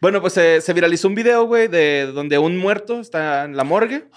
Bueno, 0.00 0.20
pues 0.20 0.36
eh, 0.36 0.60
se 0.60 0.72
viralizó 0.72 1.08
un 1.08 1.14
video, 1.14 1.44
güey, 1.46 1.68
de 1.68 2.10
donde 2.14 2.38
un 2.38 2.56
muerto 2.56 3.00
está 3.00 3.44
en 3.44 3.56
la 3.56 3.64
morgue 3.64 4.08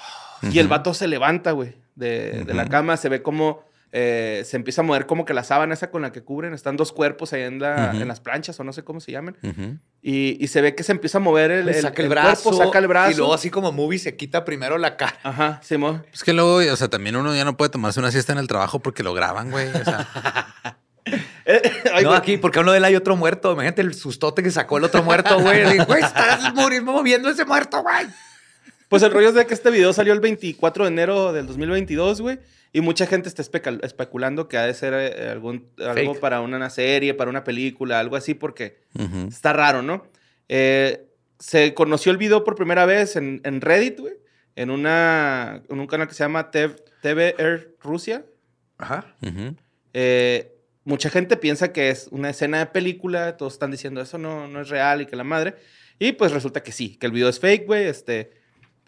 y 0.43 0.59
el 0.59 0.67
vato 0.67 0.93
se 0.93 1.07
levanta, 1.07 1.51
güey, 1.51 1.75
de, 1.99 2.43
de 2.45 2.53
la 2.53 2.67
cama. 2.67 2.97
Se 2.97 3.09
ve 3.09 3.21
como 3.21 3.67
eh, 3.91 4.43
se 4.45 4.55
empieza 4.55 4.81
a 4.81 4.83
mover 4.83 5.07
como 5.07 5.25
que 5.25 5.33
la 5.33 5.43
sábana 5.43 5.73
esa 5.73 5.89
con 5.89 6.01
la 6.03 6.11
que 6.11 6.21
cubren. 6.23 6.53
Están 6.53 6.77
dos 6.77 6.91
cuerpos 6.91 7.33
ahí 7.33 7.41
en, 7.41 7.59
la- 7.59 7.91
en 7.91 8.07
las 8.07 8.19
planchas 8.19 8.59
o 8.59 8.63
no 8.63 8.71
sé 8.71 8.83
cómo 8.83 8.99
se 8.99 9.11
llaman. 9.11 9.35
Y, 10.01 10.37
y 10.43 10.47
se 10.47 10.61
ve 10.61 10.75
que 10.75 10.83
se 10.83 10.91
empieza 10.91 11.17
a 11.17 11.21
mover 11.21 11.49
el, 11.51 11.69
el- 11.69 11.75
saca 11.81 12.01
el, 12.01 12.05
el 12.05 12.09
brazo. 12.09 12.43
cuerpo, 12.49 12.63
saca 12.65 12.77
el 12.79 12.87
brazo. 12.87 13.11
Y 13.11 13.15
luego, 13.15 13.33
así 13.33 13.49
como 13.49 13.71
movie, 13.71 13.97
se 13.99 14.15
quita 14.15 14.45
primero 14.45 14.77
la 14.77 14.95
cara. 14.95 15.17
Ajá, 15.23 15.59
Simón. 15.63 16.05
Es 16.13 16.23
que 16.23 16.33
luego, 16.33 16.57
o 16.57 16.75
sea, 16.75 16.87
también 16.87 17.15
uno 17.15 17.35
ya 17.35 17.45
no 17.45 17.57
puede 17.57 17.69
tomarse 17.71 17.99
una 17.99 18.11
siesta 18.11 18.31
en 18.33 18.39
el 18.39 18.47
trabajo 18.47 18.79
porque 18.79 19.01
lo 19.03 19.13
graban, 19.13 19.49
güey. 19.51 19.67
O 19.69 19.83
sea, 19.83 20.07
Ay, 21.93 22.03
no, 22.03 22.13
aquí, 22.13 22.37
porque 22.37 22.59
a 22.59 22.61
uno 22.61 22.71
de 22.73 22.77
él 22.77 22.85
hay 22.85 22.95
otro 22.95 23.15
muerto. 23.15 23.51
Imagínate 23.53 23.81
el 23.81 23.95
sustote 23.95 24.43
que 24.43 24.51
sacó 24.51 24.77
el 24.77 24.83
otro 24.83 25.01
muerto, 25.01 25.39
güey. 25.39 25.63
Güey, 25.79 26.03
estás 26.03 26.53
muriendo, 26.53 26.91
moviendo 26.91 27.29
ese 27.29 27.45
muerto, 27.45 27.81
güey. 27.81 28.05
Pues 28.89 29.03
el 29.03 29.11
rollo 29.11 29.29
es 29.29 29.35
de 29.35 29.45
que 29.45 29.53
este 29.53 29.69
video 29.69 29.93
salió 29.93 30.13
el 30.13 30.19
24 30.19 30.83
de 30.83 30.89
enero 30.89 31.31
del 31.31 31.45
2022, 31.45 32.21
güey. 32.21 32.39
Y 32.73 32.81
mucha 32.81 33.05
gente 33.05 33.29
está 33.29 33.41
especulando 33.41 34.47
que 34.47 34.57
ha 34.57 34.65
de 34.65 34.73
ser 34.73 34.93
eh, 34.93 35.29
algún, 35.29 35.69
algo 35.77 36.13
Fake. 36.13 36.19
para 36.19 36.41
una 36.41 36.69
serie, 36.69 37.13
para 37.13 37.29
una 37.29 37.43
película, 37.43 37.99
algo 37.99 38.15
así, 38.15 38.33
porque 38.33 38.81
está 39.27 39.53
raro, 39.53 39.81
¿no? 39.81 40.05
Eh, 40.49 41.07
se 41.37 41.73
conoció 41.73 42.11
el 42.11 42.17
video 42.17 42.43
por 42.43 42.55
primera 42.55 42.85
vez 42.85 43.15
en, 43.15 43.41
en 43.43 43.61
Reddit, 43.61 43.99
güey. 43.99 44.13
En, 44.55 44.71
una, 44.71 45.63
en 45.69 45.79
un 45.79 45.87
canal 45.87 46.07
que 46.07 46.13
se 46.13 46.23
llama 46.23 46.51
TV, 46.51 46.75
TV 47.01 47.35
Air 47.37 47.75
Rusia. 47.81 48.25
Ajá. 48.77 49.15
Eh, 49.93 50.55
mucha 50.83 51.09
gente 51.09 51.37
piensa 51.37 51.71
que 51.71 51.89
es 51.89 52.07
una 52.11 52.31
escena 52.31 52.57
de 52.59 52.65
película. 52.65 53.37
Todos 53.37 53.53
están 53.53 53.71
diciendo 53.71 54.01
eso 54.01 54.17
no, 54.17 54.47
no 54.47 54.61
es 54.61 54.69
real 54.69 55.01
y 55.01 55.05
que 55.05 55.15
la 55.15 55.23
madre. 55.23 55.55
Y 55.99 56.13
pues 56.13 56.31
resulta 56.31 56.61
que 56.63 56.71
sí, 56.71 56.97
que 56.97 57.05
el 57.05 57.11
video 57.13 57.29
es 57.29 57.39
fake, 57.39 57.65
güey. 57.65 57.85
Este, 57.85 58.38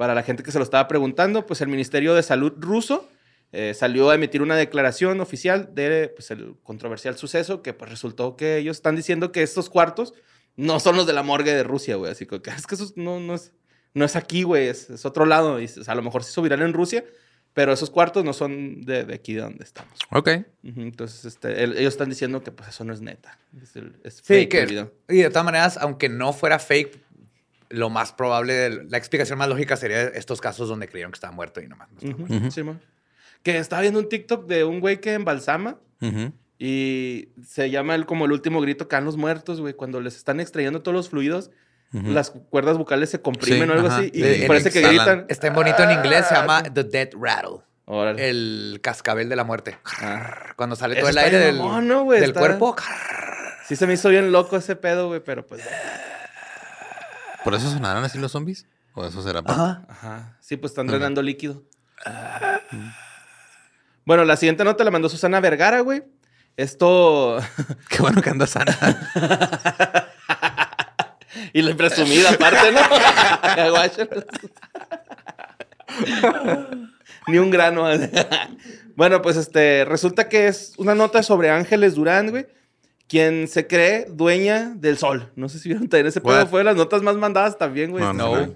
para 0.01 0.15
la 0.15 0.23
gente 0.23 0.41
que 0.41 0.51
se 0.51 0.57
lo 0.57 0.63
estaba 0.63 0.87
preguntando, 0.87 1.45
pues 1.45 1.61
el 1.61 1.67
Ministerio 1.67 2.15
de 2.15 2.23
Salud 2.23 2.53
ruso 2.57 3.07
eh, 3.51 3.75
salió 3.75 4.09
a 4.09 4.15
emitir 4.15 4.41
una 4.41 4.55
declaración 4.55 5.21
oficial 5.21 5.69
de 5.75 6.11
pues, 6.15 6.31
el 6.31 6.55
controversial 6.63 7.15
suceso 7.19 7.61
que 7.61 7.73
pues 7.73 7.91
resultó 7.91 8.35
que 8.35 8.57
ellos 8.57 8.77
están 8.77 8.95
diciendo 8.95 9.31
que 9.31 9.43
estos 9.43 9.69
cuartos 9.69 10.15
no 10.55 10.79
son 10.79 10.95
los 10.95 11.05
de 11.05 11.13
la 11.13 11.21
morgue 11.21 11.53
de 11.53 11.61
Rusia, 11.63 11.97
güey. 11.97 12.11
Así 12.11 12.25
que 12.25 12.41
es 12.57 12.65
que 12.65 12.73
eso 12.73 12.91
no, 12.95 13.19
no, 13.19 13.35
es, 13.35 13.53
no 13.93 14.05
es 14.05 14.15
aquí, 14.15 14.41
güey, 14.41 14.69
es, 14.69 14.89
es 14.89 15.05
otro 15.05 15.27
lado. 15.27 15.59
Y, 15.61 15.65
o 15.65 15.67
sea, 15.83 15.91
a 15.93 15.95
lo 15.95 16.01
mejor 16.01 16.23
se 16.23 16.31
hizo 16.31 16.41
viral 16.41 16.63
en 16.63 16.73
Rusia, 16.73 17.05
pero 17.53 17.71
esos 17.71 17.91
cuartos 17.91 18.23
no 18.23 18.33
son 18.33 18.81
de, 18.81 19.03
de 19.05 19.13
aquí 19.13 19.35
de 19.35 19.41
donde 19.41 19.63
estamos. 19.63 19.93
Ok. 20.09 20.29
Entonces, 20.63 21.25
este, 21.25 21.63
el- 21.63 21.77
ellos 21.77 21.93
están 21.93 22.09
diciendo 22.09 22.41
que 22.43 22.51
pues 22.51 22.69
eso 22.69 22.83
no 22.85 22.93
es 22.93 23.01
neta. 23.01 23.37
Es, 23.61 23.75
el- 23.75 23.99
es 24.03 24.15
Sí, 24.15 24.23
fake 24.23 24.49
que. 24.49 24.59
el 24.61 24.67
video. 24.67 24.93
Y 25.09 25.17
de 25.17 25.29
todas 25.29 25.45
maneras, 25.45 25.77
aunque 25.77 26.09
no 26.09 26.31
fuera 26.33 26.57
fake, 26.57 26.97
lo 27.71 27.89
más 27.89 28.11
probable, 28.13 28.83
la 28.89 28.97
explicación 28.97 29.37
más 29.39 29.47
lógica 29.49 29.75
sería 29.77 30.01
estos 30.03 30.41
casos 30.41 30.69
donde 30.69 30.87
creyeron 30.87 31.11
que 31.11 31.17
estaba 31.17 31.33
muerto 31.33 31.61
y 31.61 31.67
nomás. 31.67 31.89
no 31.91 31.97
estaba 31.99 32.23
Ujú, 32.23 32.35
Ujú. 32.35 32.51
sí, 32.51 32.63
man. 32.63 32.81
Que 33.43 33.57
estaba 33.57 33.81
viendo 33.81 33.99
un 33.99 34.07
TikTok 34.09 34.45
de 34.47 34.63
un 34.63 34.79
güey 34.79 35.01
que 35.01 35.13
embalsama 35.13 35.77
Ujú. 36.01 36.31
y 36.59 37.29
se 37.43 37.69
llama 37.71 37.95
el, 37.95 38.05
como 38.05 38.25
el 38.25 38.31
último 38.31 38.61
grito 38.61 38.87
que 38.87 38.95
dan 38.95 39.05
los 39.05 39.17
muertos, 39.17 39.59
güey. 39.61 39.73
Cuando 39.73 39.99
les 40.01 40.15
están 40.15 40.39
extrayendo 40.39 40.81
todos 40.81 40.95
los 40.95 41.09
fluidos, 41.09 41.49
Ujú. 41.93 42.11
las 42.11 42.29
cuerdas 42.29 42.77
vocales 42.77 43.09
se 43.09 43.21
comprimen 43.21 43.63
Sí, 43.63 43.69
o 43.69 43.73
algo 43.73 43.87
ajá. 43.87 43.97
así 43.97 44.11
y 44.13 44.23
Eh, 44.23 44.45
parece 44.47 44.69
que 44.71 44.79
exhalan. 44.79 45.05
gritan. 45.05 45.25
Está 45.29 45.47
en 45.47 45.53
bonito 45.53 45.83
en 45.83 45.91
inglés, 45.91 46.25
se 46.27 46.35
llama 46.35 46.63
The 46.63 46.83
Dead 46.83 47.09
Rattle. 47.19 47.59
Órale. 47.85 48.29
El 48.29 48.79
cascabel 48.81 49.27
de 49.27 49.35
la 49.35 49.43
muerte. 49.43 49.77
Ah. 50.01 50.53
Cuando 50.55 50.75
sale 50.77 50.93
Eso 50.93 51.01
todo 51.01 51.09
el 51.09 51.17
está 51.17 51.25
aire 51.25 51.39
del, 51.39 51.57
mamón, 51.57 51.87
¿no, 51.87 52.03
güey? 52.03 52.21
del 52.21 52.29
Está- 52.29 52.39
cuerpo. 52.39 52.75
Sí 53.67 53.75
se 53.75 53.87
me 53.87 53.93
hizo 53.95 54.09
bien 54.09 54.31
loco 54.31 54.55
ese 54.55 54.75
pedo, 54.75 55.07
güey, 55.07 55.21
pero 55.21 55.45
pues... 55.45 55.61
¿Por 57.43 57.53
eso 57.53 57.69
sonarán 57.69 58.03
así 58.03 58.17
los 58.19 58.31
zombies? 58.31 58.65
¿O 58.93 59.05
eso 59.05 59.21
será 59.21 59.41
para.? 59.41 59.61
Ajá. 59.61 59.85
Ajá. 59.87 60.37
Sí, 60.41 60.57
pues 60.57 60.71
están 60.71 60.87
drenando 60.87 61.21
líquido. 61.21 61.63
Bueno, 64.05 64.25
la 64.25 64.35
siguiente 64.35 64.63
nota 64.63 64.83
la 64.83 64.91
mandó 64.91 65.09
Susana 65.09 65.39
Vergara, 65.39 65.81
güey. 65.81 66.03
Esto... 66.57 67.39
Qué 67.89 68.01
bueno 68.01 68.21
que 68.21 68.29
anda 68.29 68.47
sana. 68.47 68.75
Y 71.53 71.61
la 71.61 71.75
presumida 71.75 72.31
aparte, 72.31 72.71
¿no? 72.71 72.81
Ni 77.27 77.37
un 77.37 77.51
grano. 77.51 77.85
bueno, 78.95 79.21
pues 79.21 79.37
este, 79.37 79.85
resulta 79.85 80.29
que 80.29 80.47
es 80.47 80.73
una 80.77 80.95
nota 80.95 81.23
sobre 81.23 81.49
Ángeles 81.49 81.95
Durán, 81.95 82.31
güey. 82.31 82.47
Quien 83.11 83.49
se 83.49 83.67
cree 83.67 84.05
dueña 84.09 84.71
del 84.77 84.97
sol. 84.97 85.29
No 85.35 85.49
sé 85.49 85.59
si 85.59 85.67
vieron 85.67 85.89
también 85.89 86.07
ese 86.07 86.21
pedo. 86.21 86.47
Fue 86.47 86.61
de 86.61 86.63
las 86.63 86.77
notas 86.77 87.01
más 87.01 87.17
mandadas 87.17 87.57
también, 87.57 87.91
güey. 87.91 88.01
No, 88.05 88.13
no, 88.13 88.39
no. 88.47 88.55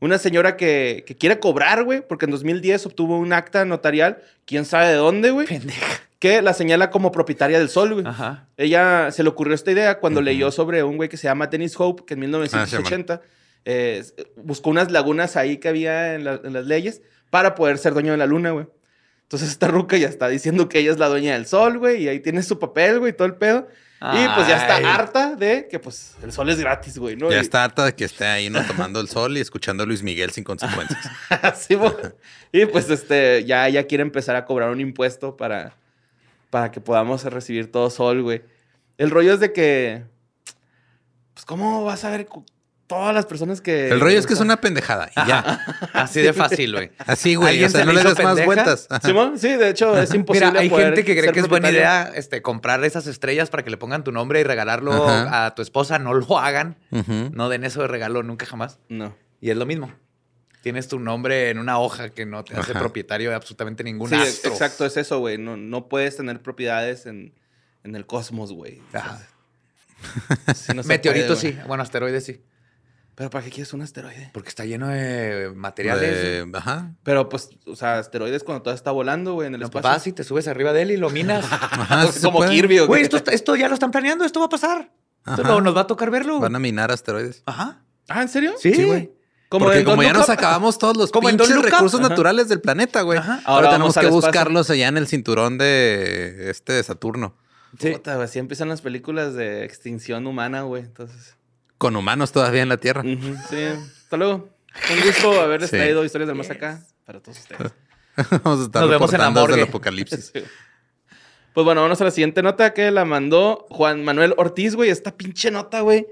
Una 0.00 0.18
señora 0.18 0.58
que, 0.58 1.04
que 1.06 1.16
quiere 1.16 1.40
cobrar, 1.40 1.84
güey, 1.84 2.06
porque 2.06 2.26
en 2.26 2.30
2010 2.32 2.84
obtuvo 2.84 3.18
un 3.18 3.32
acta 3.32 3.64
notarial, 3.64 4.18
quién 4.44 4.66
sabe 4.66 4.88
de 4.88 4.94
dónde, 4.96 5.30
güey, 5.30 5.46
Pendeja. 5.46 6.02
que 6.18 6.42
la 6.42 6.52
señala 6.52 6.90
como 6.90 7.10
propietaria 7.12 7.58
del 7.58 7.70
sol, 7.70 7.94
güey. 7.94 8.06
Ajá. 8.06 8.46
Ella 8.58 9.10
se 9.10 9.22
le 9.22 9.30
ocurrió 9.30 9.54
esta 9.54 9.70
idea 9.72 9.98
cuando 10.00 10.20
leyó 10.20 10.50
sobre 10.50 10.82
un 10.84 10.98
güey 10.98 11.08
que 11.08 11.16
se 11.16 11.26
llama 11.26 11.46
Dennis 11.46 11.74
Hope, 11.80 12.04
que 12.06 12.12
en 12.12 12.20
Ah, 12.20 12.26
1980 12.26 13.22
eh, 13.64 14.04
buscó 14.36 14.68
unas 14.70 14.92
lagunas 14.92 15.34
ahí 15.36 15.56
que 15.56 15.68
había 15.68 16.14
en, 16.14 16.24
la- 16.24 16.40
en 16.44 16.52
las 16.52 16.66
leyes 16.66 17.00
para 17.30 17.54
poder 17.54 17.78
ser 17.78 17.94
dueño 17.94 18.12
de 18.12 18.18
la 18.18 18.26
luna, 18.26 18.50
güey. 18.50 18.66
Entonces 19.28 19.50
esta 19.50 19.68
ruca 19.68 19.98
ya 19.98 20.08
está 20.08 20.26
diciendo 20.28 20.68
que 20.70 20.78
ella 20.78 20.90
es 20.90 20.98
la 20.98 21.08
dueña 21.08 21.34
del 21.34 21.44
sol, 21.46 21.76
güey, 21.78 22.02
y 22.04 22.08
ahí 22.08 22.20
tiene 22.20 22.42
su 22.42 22.58
papel, 22.58 22.98
güey, 22.98 23.12
todo 23.14 23.26
el 23.28 23.34
pedo. 23.34 23.68
Y 24.00 24.28
pues 24.36 24.46
ya 24.48 24.56
está 24.56 24.94
harta 24.94 25.34
de 25.34 25.66
que 25.68 25.78
pues 25.80 26.14
el 26.22 26.30
sol 26.32 26.48
es 26.50 26.58
gratis, 26.60 26.96
güey, 26.98 27.16
¿no? 27.16 27.30
Ya 27.30 27.36
Y- 27.38 27.40
está 27.40 27.64
harta 27.64 27.84
de 27.84 27.94
que 27.94 28.04
esté 28.04 28.24
ahí, 28.26 28.48
¿no? 28.48 28.64
Tomando 28.64 29.00
el 29.00 29.08
sol 29.08 29.36
y 29.36 29.40
escuchando 29.40 29.82
a 29.82 29.86
Luis 29.86 30.02
Miguel 30.04 30.30
sin 30.30 30.44
consecuencias. 30.44 31.00
Sí, 31.58 31.76
mo. 31.76 31.92
y 32.52 32.64
pues 32.66 32.88
este, 32.90 33.44
ya, 33.44 33.68
ya 33.68 33.86
quiere 33.86 34.02
empezar 34.02 34.36
a 34.36 34.44
cobrar 34.46 34.70
un 34.70 34.80
impuesto 34.80 35.36
para, 35.36 35.74
para 36.48 36.70
que 36.70 36.80
podamos 36.80 37.24
recibir 37.24 37.70
todo 37.72 37.90
sol, 37.90 38.22
güey. 38.22 38.42
El 38.98 39.10
rollo 39.10 39.34
es 39.34 39.40
de 39.40 39.52
que, 39.52 40.04
pues, 41.34 41.44
¿cómo 41.44 41.84
vas 41.84 42.04
a 42.04 42.10
ver 42.10 42.28
todas 42.88 43.14
las 43.14 43.26
personas 43.26 43.60
que... 43.60 43.90
El 43.90 44.00
rollo 44.00 44.18
es 44.18 44.26
que 44.26 44.32
es 44.32 44.40
una 44.40 44.60
pendejada. 44.60 45.10
Y 45.10 45.28
ya. 45.28 45.60
Así 45.92 46.20
de 46.20 46.32
fácil, 46.32 46.72
güey. 46.72 46.90
Así, 46.98 47.36
güey. 47.36 47.50
¿Alguien 47.50 47.68
O 47.68 47.70
sea, 47.70 47.80
se 47.80 47.86
no 47.86 47.92
le 47.92 48.02
des 48.02 48.22
más 48.24 48.44
vueltas. 48.44 48.86
Ajá. 48.90 49.32
¿Sí, 49.36 49.48
de 49.48 49.68
hecho, 49.68 49.96
es 49.96 50.12
imposible 50.14 50.48
Mira, 50.48 50.60
hay 50.60 50.68
poder 50.70 50.86
gente 50.86 51.04
que 51.04 51.16
cree 51.20 51.32
que 51.32 51.40
es 51.40 51.48
buena 51.48 51.70
idea 51.70 52.10
este, 52.14 52.42
comprar 52.42 52.82
esas 52.84 53.06
estrellas 53.06 53.50
para 53.50 53.62
que 53.62 53.70
le 53.70 53.76
pongan 53.76 54.02
tu 54.02 54.10
nombre 54.10 54.40
y 54.40 54.44
regalarlo 54.44 54.92
Ajá. 55.06 55.46
a 55.46 55.54
tu 55.54 55.62
esposa. 55.62 55.98
No 55.98 56.14
lo 56.14 56.38
hagan. 56.38 56.76
No 56.90 57.48
den 57.48 57.64
eso 57.64 57.82
de 57.82 57.88
regalo 57.88 58.22
nunca 58.24 58.46
jamás. 58.46 58.80
No. 58.88 59.14
Y 59.40 59.50
es 59.50 59.56
lo 59.56 59.66
mismo. 59.66 59.92
Tienes 60.62 60.88
tu 60.88 60.98
nombre 60.98 61.50
en 61.50 61.58
una 61.58 61.78
hoja 61.78 62.08
que 62.08 62.26
no 62.26 62.42
te 62.42 62.54
hace 62.56 62.72
Ajá. 62.72 62.80
propietario 62.80 63.30
de 63.30 63.36
absolutamente 63.36 63.84
ningún 63.84 64.08
Sí, 64.08 64.16
astro. 64.16 64.50
exacto, 64.50 64.86
es 64.86 64.96
eso, 64.96 65.20
güey. 65.20 65.38
No, 65.38 65.56
no 65.56 65.88
puedes 65.88 66.16
tener 66.16 66.42
propiedades 66.42 67.06
en, 67.06 67.32
en 67.84 67.94
el 67.94 68.06
cosmos, 68.06 68.52
güey. 68.52 68.82
Ajá. 68.92 69.20
Sí, 70.54 70.72
no 70.74 70.82
puede, 70.82 71.36
sí. 71.36 71.56
Bueno, 71.66 71.82
asteroides 71.82 72.24
sí. 72.24 72.42
Pero 73.18 73.30
¿para 73.30 73.44
qué 73.44 73.50
quieres 73.50 73.72
un 73.72 73.82
asteroide? 73.82 74.30
Porque 74.32 74.48
está 74.48 74.64
lleno 74.64 74.86
de 74.86 75.50
materiales. 75.52 76.00
De- 76.22 76.50
Ajá. 76.56 76.94
Pero 77.02 77.28
pues, 77.28 77.50
o 77.66 77.74
sea, 77.74 77.98
asteroides 77.98 78.44
cuando 78.44 78.62
todo 78.62 78.72
está 78.72 78.92
volando, 78.92 79.34
güey, 79.34 79.48
en 79.48 79.54
el 79.56 79.60
No, 79.60 79.66
pues 79.70 79.80
espacio. 79.80 79.98
vas 79.98 80.06
y 80.06 80.12
te 80.12 80.22
subes 80.22 80.46
arriba 80.46 80.72
de 80.72 80.82
él 80.82 80.92
y 80.92 80.96
lo 80.96 81.10
minas. 81.10 81.44
Ajá, 81.50 82.06
como 82.22 82.38
puede. 82.38 82.50
Kirby. 82.52 82.78
Güey, 82.78 83.02
esto, 83.02 83.16
esto 83.32 83.56
ya 83.56 83.66
lo 83.66 83.74
están 83.74 83.90
planeando. 83.90 84.24
Esto 84.24 84.38
va 84.38 84.46
a 84.46 84.48
pasar. 84.48 84.92
Esto 85.26 85.42
Ajá. 85.42 85.48
lo- 85.48 85.60
nos 85.60 85.76
va 85.76 85.80
a 85.80 85.86
tocar 85.88 86.12
verlo. 86.12 86.38
Van 86.38 86.54
a 86.54 86.60
minar 86.60 86.92
asteroides. 86.92 87.42
Ajá. 87.44 87.82
Ah, 88.08 88.22
¿en 88.22 88.28
serio? 88.28 88.54
Sí, 88.56 88.72
Sí, 88.72 88.84
güey. 88.84 89.12
Como 89.48 89.64
Porque 89.64 89.82
ya 89.82 90.12
nos 90.12 90.28
acabamos 90.28 90.78
todos 90.78 90.96
los 90.96 91.10
Como 91.10 91.26
pinches 91.28 91.60
recursos 91.60 91.98
Ajá. 91.98 92.10
naturales 92.10 92.48
del 92.48 92.60
planeta, 92.60 93.00
güey. 93.02 93.18
Ajá. 93.18 93.40
Ahora, 93.46 93.68
Ahora 93.68 93.70
tenemos 93.70 93.96
que 93.98 94.06
buscarlos 94.06 94.70
allá 94.70 94.86
en 94.88 94.96
el 94.98 95.08
cinturón 95.08 95.58
de 95.58 96.50
este 96.50 96.74
de 96.74 96.82
Saturno. 96.84 97.34
Sí. 97.80 97.90
Puta, 97.92 98.14
güey, 98.14 98.26
así 98.26 98.38
empiezan 98.38 98.68
las 98.68 98.80
películas 98.82 99.34
de 99.34 99.64
extinción 99.64 100.26
humana, 100.26 100.62
güey. 100.62 100.82
Entonces. 100.84 101.34
Con 101.78 101.96
humanos 101.96 102.32
todavía 102.32 102.62
en 102.62 102.68
la 102.68 102.76
Tierra. 102.76 103.02
sí. 103.02 103.64
Hasta 104.02 104.16
luego. 104.16 104.48
Un 104.92 105.00
gusto 105.04 105.40
haberles 105.40 105.70
Sí. 105.70 105.76
traído 105.76 106.04
historias 106.04 106.28
del 106.28 106.36
más 106.36 106.50
acá 106.50 106.82
para 107.04 107.20
todos 107.20 107.38
ustedes. 107.38 107.72
Vamos 108.44 108.60
a 108.60 108.64
estar 108.64 108.82
Nos 108.82 108.90
vemos 108.90 109.12
en 109.12 109.18
la 109.18 109.26
reportando 109.28 109.40
desde 109.42 109.52
el 109.54 109.58
morgue. 109.60 109.62
apocalipsis. 109.70 110.32
Pues 111.54 111.64
bueno, 111.64 111.80
vamos 111.82 112.00
a 112.00 112.04
la 112.04 112.12
siguiente 112.12 112.40
nota 112.40 112.72
que 112.72 112.88
la 112.92 113.04
mandó 113.04 113.66
Juan 113.70 114.04
Manuel 114.04 114.32
Ortiz, 114.36 114.76
güey. 114.76 114.90
Esta 114.90 115.16
pinche 115.16 115.50
nota, 115.50 115.80
güey. 115.80 116.06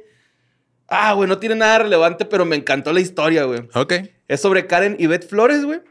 Ah, 0.88 1.12
güey, 1.12 1.28
no 1.28 1.38
tiene 1.38 1.54
nada 1.54 1.78
relevante, 1.80 2.24
pero 2.24 2.44
me 2.44 2.56
encantó 2.56 2.92
la 2.92 2.98
historia, 3.00 3.44
güey. 3.44 3.60
Ok. 3.74 3.92
Es 4.26 4.40
sobre 4.40 4.66
Karen 4.66 4.96
Ivette 4.98 5.28
Flores, 5.28 5.64
güey. 5.64 5.82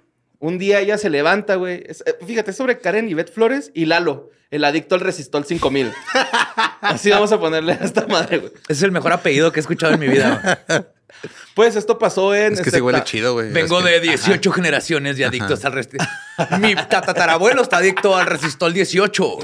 Un 0.46 0.58
día 0.60 0.80
ella 0.80 0.98
se 1.00 1.10
levanta, 1.10 1.56
güey. 1.56 1.84
Es- 1.88 2.04
eh, 2.06 2.16
fíjate, 2.26 2.52
es 2.52 2.58
sobre 2.58 2.78
Karen 2.80 3.10
Ivette 3.10 3.32
Flores 3.34 3.72
y 3.74 3.86
Lalo, 3.86 4.30
el 4.52 4.64
adicto 4.64 4.94
al 4.96 5.02
Resistol 5.02 5.44
5000. 5.46 5.92
Así 6.82 7.10
vamos 7.10 7.32
a 7.32 7.40
ponerle 7.40 7.74
a 7.74 7.78
esta 7.78 8.06
madre, 8.06 8.38
güey. 8.38 8.52
Ese 8.64 8.74
es 8.74 8.84
el 8.84 8.92
mejor 8.92 9.12
apellido 9.12 9.52
que 9.52 9.60
he 9.60 9.62
escuchado 9.62 9.94
en 9.94 10.00
mi 10.00 10.08
vida. 10.08 10.62
güey. 10.68 10.82
Pues 11.56 11.78
esto 11.78 11.98
pasó 11.98 12.36
en... 12.36 12.54
Es 12.54 12.60
que 12.62 12.70
este, 12.70 12.80
sí 12.80 12.82
huele 12.82 13.02
chido, 13.06 13.34
güey. 13.34 13.50
Vengo 13.52 13.80
Es 13.80 13.86
que- 13.86 13.92
de 13.92 14.00
18 14.02 14.52
generaciones 14.52 15.16
de 15.18 15.26
adictos 15.26 15.64
al 15.64 15.72
resistol. 15.72 16.06
Mi 16.60 16.76
tatarabuelo 16.76 17.62
está 17.62 17.78
adicto 17.78 18.16
al 18.18 18.26
resistol 18.26 18.74
18. 18.74 19.24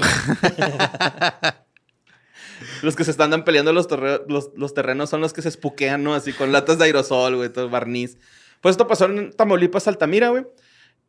Los 2.82 2.94
que 2.94 3.04
se 3.04 3.10
están 3.10 3.44
peleando 3.44 3.72
los, 3.72 3.88
torre- 3.88 4.22
los, 4.28 4.50
los 4.54 4.74
terrenos 4.74 5.10
son 5.10 5.20
los 5.20 5.32
que 5.32 5.42
se 5.42 5.48
espuquean, 5.48 6.04
¿no? 6.04 6.14
Así 6.14 6.32
con 6.32 6.52
latas 6.52 6.78
de 6.78 6.84
aerosol, 6.84 7.36
güey, 7.36 7.48
todo 7.48 7.68
barniz. 7.70 8.18
Pues 8.60 8.74
esto 8.74 8.86
pasó 8.86 9.06
en 9.06 9.32
Tamaulipas, 9.32 9.88
Altamira, 9.88 10.28
güey. 10.28 10.44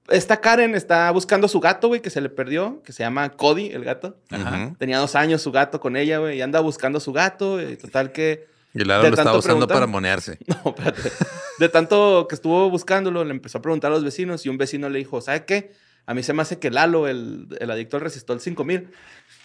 Esta 0.09 0.41
Karen 0.41 0.75
está 0.75 1.09
buscando 1.11 1.45
a 1.45 1.49
su 1.49 1.59
gato, 1.61 1.87
güey, 1.87 2.01
que 2.01 2.09
se 2.09 2.19
le 2.19 2.29
perdió, 2.29 2.81
que 2.83 2.91
se 2.91 3.03
llama 3.03 3.29
Cody, 3.29 3.67
el 3.67 3.83
gato. 3.85 4.17
Tenía 4.77 4.97
dos 4.97 5.15
años 5.15 5.41
su 5.41 5.51
gato 5.51 5.79
con 5.79 5.95
ella, 5.95 6.17
güey, 6.17 6.37
y 6.37 6.41
anda 6.41 6.59
buscando 6.59 6.97
a 6.97 7.01
su 7.01 7.13
gato. 7.13 7.61
Y 7.61 7.77
total 7.77 8.11
que... 8.11 8.47
Y 8.73 8.79
Lalo 8.83 9.03
de 9.03 9.09
lo 9.11 9.13
estaba 9.15 9.31
tanto 9.33 9.39
usando 9.39 9.67
para 9.67 9.85
monearse. 9.87 10.39
No, 10.47 10.71
espérate. 10.75 11.11
De 11.59 11.69
tanto 11.69 12.25
que 12.27 12.35
estuvo 12.35 12.69
buscándolo, 12.69 13.23
le 13.23 13.31
empezó 13.31 13.59
a 13.59 13.61
preguntar 13.61 13.91
a 13.91 13.93
los 13.93 14.03
vecinos 14.03 14.45
y 14.45 14.49
un 14.49 14.57
vecino 14.57 14.89
le 14.89 14.97
dijo, 14.99 15.21
¿sabe 15.21 15.45
qué? 15.45 15.71
A 16.07 16.13
mí 16.13 16.23
se 16.23 16.33
me 16.33 16.41
hace 16.41 16.57
que 16.59 16.69
Lalo, 16.71 17.07
el, 17.07 17.47
el 17.59 17.69
adicto 17.71 17.95
al 17.97 18.01
resistol 18.01 18.41
5000, 18.41 18.89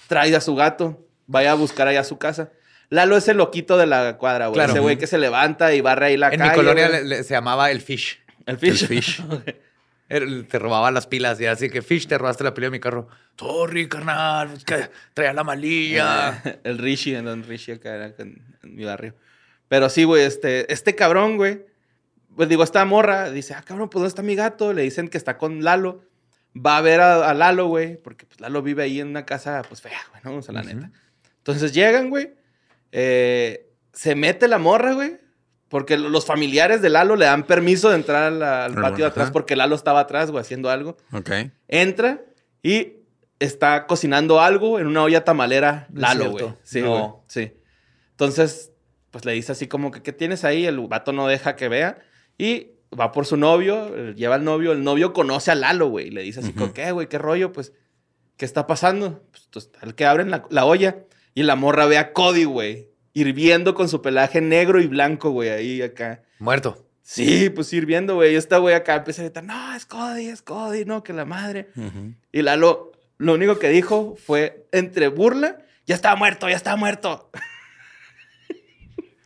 trae 0.08 0.34
a 0.34 0.40
su 0.40 0.54
gato, 0.56 1.06
vaya 1.26 1.52
a 1.52 1.54
buscar 1.54 1.86
allá 1.88 2.00
a 2.00 2.04
su 2.04 2.18
casa. 2.18 2.50
Lalo 2.90 3.16
es 3.18 3.28
el 3.28 3.36
loquito 3.36 3.76
de 3.76 3.86
la 3.86 4.16
cuadra, 4.16 4.46
güey. 4.46 4.54
Claro. 4.54 4.72
Ese 4.72 4.80
güey 4.80 4.96
que 4.96 5.06
se 5.06 5.18
levanta 5.18 5.74
y 5.74 5.82
barre 5.82 6.06
ahí 6.06 6.16
la 6.16 6.30
En 6.30 6.38
calle. 6.38 6.50
mi 6.50 6.56
colonia 6.56 6.88
le- 6.88 7.04
le- 7.04 7.22
se 7.22 7.34
llamaba 7.34 7.70
el 7.70 7.82
Fish. 7.82 8.18
El 8.46 8.56
fish. 8.58 8.82
El 8.82 8.88
fish. 8.88 9.22
te 10.08 10.58
robaba 10.58 10.90
las 10.90 11.06
pilas 11.06 11.40
y 11.40 11.46
así 11.46 11.68
que 11.68 11.82
Fish 11.82 12.06
te 12.06 12.16
robaste 12.16 12.42
la 12.44 12.54
pila 12.54 12.68
de 12.68 12.70
mi 12.70 12.80
carro. 12.80 13.08
Sorry, 13.38 13.88
carnal, 13.88 14.54
es 14.54 14.64
que 14.64 14.90
traía 15.14 15.32
la 15.34 15.44
malilla. 15.44 16.42
el 16.64 16.78
Rishi, 16.78 17.14
el 17.14 17.24
Don 17.24 17.42
Rishi 17.44 17.72
acá 17.72 17.94
era 17.94 18.06
en, 18.18 18.42
en 18.62 18.74
mi 18.74 18.84
barrio. 18.84 19.14
Pero 19.68 19.90
sí, 19.90 20.04
güey, 20.04 20.24
este, 20.24 20.72
este 20.72 20.94
cabrón, 20.94 21.36
güey. 21.36 21.66
Pues 22.34 22.48
digo, 22.48 22.62
esta 22.62 22.84
morra 22.84 23.30
dice, 23.30 23.52
ah, 23.54 23.62
cabrón, 23.66 23.90
pues 23.90 24.00
¿dónde 24.00 24.08
está 24.08 24.22
mi 24.22 24.34
gato? 24.34 24.72
Le 24.72 24.82
dicen 24.82 25.08
que 25.08 25.18
está 25.18 25.36
con 25.36 25.62
Lalo. 25.62 26.02
Va 26.56 26.78
a 26.78 26.80
ver 26.80 27.00
a, 27.00 27.28
a 27.28 27.34
Lalo, 27.34 27.66
güey, 27.66 27.96
porque 27.96 28.24
pues 28.24 28.40
Lalo 28.40 28.62
vive 28.62 28.82
ahí 28.84 29.00
en 29.00 29.08
una 29.08 29.26
casa, 29.26 29.62
pues 29.68 29.82
fea, 29.82 29.98
güey, 30.10 30.22
¿no? 30.24 30.38
O 30.38 30.42
sea, 30.42 30.54
la 30.54 30.62
neta. 30.62 30.90
Entonces 31.38 31.72
llegan, 31.74 32.08
güey. 32.10 32.32
eh, 32.92 33.66
se 33.92 34.14
mete 34.14 34.48
la 34.48 34.58
morra, 34.58 34.92
güey. 34.94 35.18
Porque 35.68 35.98
los 35.98 36.25
familiares 36.25 36.80
de 36.80 36.88
Lalo 36.88 37.14
le 37.16 37.26
dan 37.26 37.44
permiso 37.44 37.90
de 37.90 37.96
entrar 37.96 38.32
al 38.42 38.75
patio 38.75 39.04
de 39.04 39.10
atrás 39.10 39.30
porque 39.30 39.54
Lalo 39.54 39.75
estaba 39.75 40.00
atrás, 40.00 40.30
güey, 40.30 40.40
haciendo 40.40 40.70
algo. 40.70 40.96
Ok. 41.12 41.30
Entra 41.68 42.22
y 42.62 42.94
está 43.38 43.87
cocinando 43.87 44.40
algo 44.40 44.78
en 44.78 44.87
una 44.87 45.02
olla 45.02 45.25
tamalera 45.25 45.87
Lalo, 45.92 46.30
güey. 46.30 46.46
Sí, 46.62 46.80
No. 46.80 46.90
güey. 46.90 47.12
Sí. 47.26 47.52
Entonces, 48.12 48.72
pues 49.10 49.25
le 49.25 49.32
dice 49.32 49.52
así 49.52 49.68
como 49.68 49.90
que, 49.90 50.02
¿qué 50.02 50.12
tienes 50.12 50.44
ahí? 50.44 50.64
El 50.66 50.80
vato 50.88 51.12
no 51.12 51.26
deja 51.28 51.54
que 51.54 51.68
vea. 51.68 51.98
Y 52.38 52.72
va 52.98 53.12
por 53.12 53.26
su 53.26 53.37
novio, 53.37 53.94
eh, 53.94 54.14
lleva 54.16 54.37
al 54.37 54.44
novio. 54.44 54.72
El 54.72 54.82
novio 54.82 55.12
conoce 55.12 55.50
a 55.50 55.54
Lalo, 55.54 55.88
güey. 55.88 56.08
Y 56.08 56.10
le 56.10 56.22
dice 56.22 56.40
así 56.40 56.52
como. 56.52 56.72
¿qué, 56.72 56.92
güey? 56.92 57.08
¿Qué 57.08 57.18
rollo? 57.18 57.52
Pues, 57.52 57.72
¿qué 58.37 58.44
está 58.44 58.66
pasando? 58.66 59.22
Pues, 59.52 59.70
el 59.82 59.94
que 59.94 60.06
abren 60.06 60.30
la, 60.30 60.44
la 60.50 60.64
olla 60.64 61.04
y 61.34 61.42
la 61.42 61.56
morra 61.56 61.87
ve 61.87 61.98
a 61.98 62.12
Cody, 62.12 62.44
güey. 62.44 62.88
Hirviendo 63.18 63.75
con 63.75 63.88
su 63.88 64.00
pelaje 64.00 64.40
negro 64.40 64.80
y 64.80 64.87
blanco, 64.87 65.30
güey. 65.30 65.48
Ahí 65.50 65.82
acá. 65.82 66.22
Muerto. 66.38 66.87
Sí, 67.02 67.48
pues 67.50 67.72
hirviendo, 67.72 68.16
güey. 68.16 68.34
Y 68.34 68.37
esta 68.37 68.58
güey 68.58 68.75
acá 68.75 68.96
empieza 68.96 69.22
a 69.22 69.25
gritar, 69.25 69.42
no, 69.42 69.75
es 69.75 69.87
Cody, 69.87 70.26
es 70.26 70.42
Cody, 70.42 70.84
no, 70.84 71.02
que 71.02 71.12
la 71.14 71.25
madre. 71.25 71.70
Y 72.32 72.42
Lalo, 72.42 72.92
lo 73.16 73.34
único 73.34 73.58
que 73.58 73.70
dijo 73.70 74.14
fue 74.25 74.68
entre 74.72 75.08
burla, 75.08 75.58
ya 75.87 75.94
está 75.94 76.14
muerto, 76.16 76.48
ya 76.50 76.56
está 76.56 76.76
muerto, 76.76 77.30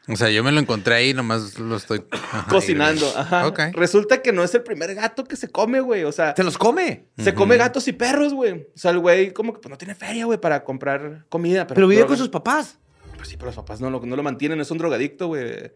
O 0.08 0.16
sea, 0.16 0.30
yo 0.30 0.42
me 0.42 0.50
lo 0.50 0.58
encontré 0.58 0.96
ahí, 0.96 1.14
nomás 1.14 1.58
lo 1.58 1.76
estoy 1.76 2.04
ajá, 2.10 2.46
cocinando. 2.48 3.06
Ajá. 3.16 3.46
Ok. 3.46 3.60
Resulta 3.72 4.20
que 4.20 4.32
no 4.32 4.42
es 4.42 4.52
el 4.54 4.62
primer 4.62 4.94
gato 4.96 5.24
que 5.24 5.36
se 5.36 5.48
come, 5.48 5.80
güey. 5.80 6.02
O 6.02 6.10
sea, 6.10 6.34
Se 6.36 6.42
los 6.42 6.58
come. 6.58 7.06
se 7.18 7.34
come 7.34 7.56
gatos 7.56 7.86
y 7.86 7.92
perros, 7.92 8.34
güey. 8.34 8.66
O 8.74 8.78
sea, 8.78 8.90
el 8.90 8.98
güey 8.98 9.32
como 9.32 9.52
que 9.52 9.60
pues, 9.60 9.70
no 9.70 9.78
tiene 9.78 9.94
feria, 9.94 10.24
güey, 10.24 10.40
para 10.40 10.64
comprar 10.64 11.24
comida. 11.28 11.68
Pero 11.68 11.86
vive 11.86 12.00
droga. 12.00 12.08
con 12.08 12.18
sus 12.18 12.28
papás. 12.30 12.78
Pues 13.22 13.28
sí, 13.30 13.36
pero 13.36 13.50
los 13.50 13.54
papás 13.54 13.80
no 13.80 13.88
lo, 13.88 14.00
no 14.00 14.16
lo 14.16 14.22
mantienen. 14.24 14.60
Es 14.60 14.72
un 14.72 14.78
drogadicto, 14.78 15.28
güey, 15.28 15.70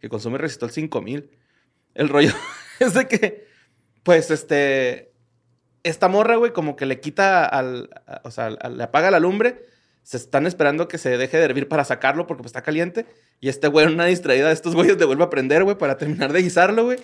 que 0.00 0.08
consume 0.08 0.36
Resistol 0.36 0.72
5000. 0.72 1.30
El 1.94 2.08
rollo 2.08 2.32
es 2.80 2.92
de 2.94 3.06
que, 3.06 3.46
pues, 4.02 4.32
este... 4.32 5.12
Esta 5.84 6.08
morra, 6.08 6.34
güey, 6.34 6.52
como 6.52 6.74
que 6.74 6.86
le 6.86 6.98
quita 6.98 7.44
al... 7.46 7.88
a- 8.08 8.22
o 8.24 8.32
sea, 8.32 8.46
al- 8.46 8.76
le 8.78 8.82
apaga 8.82 9.12
la 9.12 9.20
lumbre, 9.20 9.64
se 10.02 10.16
están 10.16 10.44
esperando 10.44 10.88
que 10.88 10.98
se 10.98 11.16
deje 11.16 11.36
de 11.36 11.44
hervir 11.44 11.68
para 11.68 11.84
sacarlo 11.84 12.26
porque 12.26 12.42
pues, 12.42 12.48
está 12.48 12.62
caliente. 12.62 13.06
Y 13.40 13.48
este 13.48 13.68
güey, 13.68 13.86
en 13.86 13.92
una 13.94 14.06
distraída 14.06 14.48
de 14.48 14.54
estos 14.54 14.74
güeyes, 14.74 14.98
devuelve 14.98 15.22
a 15.22 15.30
prender, 15.30 15.62
güey, 15.62 15.78
para 15.78 15.96
terminar 15.98 16.32
de 16.32 16.42
guisarlo, 16.42 16.84
güey. 16.86 16.98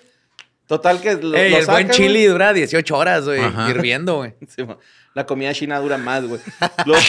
Total 0.67 1.01
que 1.01 1.15
lo, 1.15 1.37
Ey, 1.37 1.53
lo 1.53 1.59
el 1.59 1.67
buen 1.67 1.89
chili 1.91 2.09
güey. 2.23 2.27
dura 2.27 2.53
18 2.53 2.97
horas, 2.99 3.25
güey, 3.27 3.41
hirviendo, 3.71 4.17
güey. 4.17 4.35
Sí, 4.49 4.65
la 5.15 5.25
comida 5.25 5.55
china 5.55 5.79
dura 5.79 5.99
más, 5.99 6.27
güey. 6.27 6.41
Luego- 6.85 7.01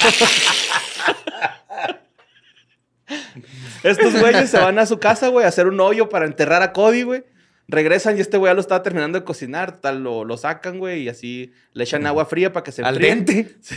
Estos 3.84 4.20
güeyes 4.20 4.50
se 4.50 4.58
van 4.60 4.80
a 4.80 4.86
su 4.86 5.00
casa, 5.00 5.28
güey, 5.30 5.46
a 5.46 5.50
hacer 5.50 5.68
un 5.68 5.80
hoyo 5.80 6.10
para 6.10 6.26
enterrar 6.26 6.62
a 6.64 6.74
Cody, 6.74 7.04
güey. 7.04 7.24
Regresan 7.68 8.18
y 8.18 8.22
este 8.22 8.38
güey 8.38 8.50
ya 8.52 8.54
lo 8.54 8.62
estaba 8.62 8.84
terminando 8.84 9.20
de 9.20 9.26
cocinar. 9.26 9.80
Tal, 9.82 10.04
lo, 10.04 10.24
lo 10.24 10.38
sacan, 10.38 10.78
güey, 10.80 11.04
y 11.04 11.10
así 11.10 11.52
le 11.74 11.84
echan 11.84 12.06
agua 12.06 12.26
fría 12.26 12.54
para 12.54 12.64
que 12.64 12.72
se 12.72 12.84
Al 12.84 12.96
enfríe. 13.04 13.16
dente. 13.16 13.56
Sí, 13.62 13.76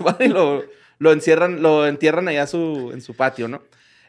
van 0.00 0.16
y 0.20 0.28
lo, 0.28 0.62
lo 0.98 1.12
encierran, 1.12 1.62
lo 1.62 1.86
entierran 1.86 2.28
allá 2.28 2.46
su, 2.46 2.90
en 2.92 3.00
su 3.00 3.14
patio, 3.14 3.48
¿no? 3.48 3.62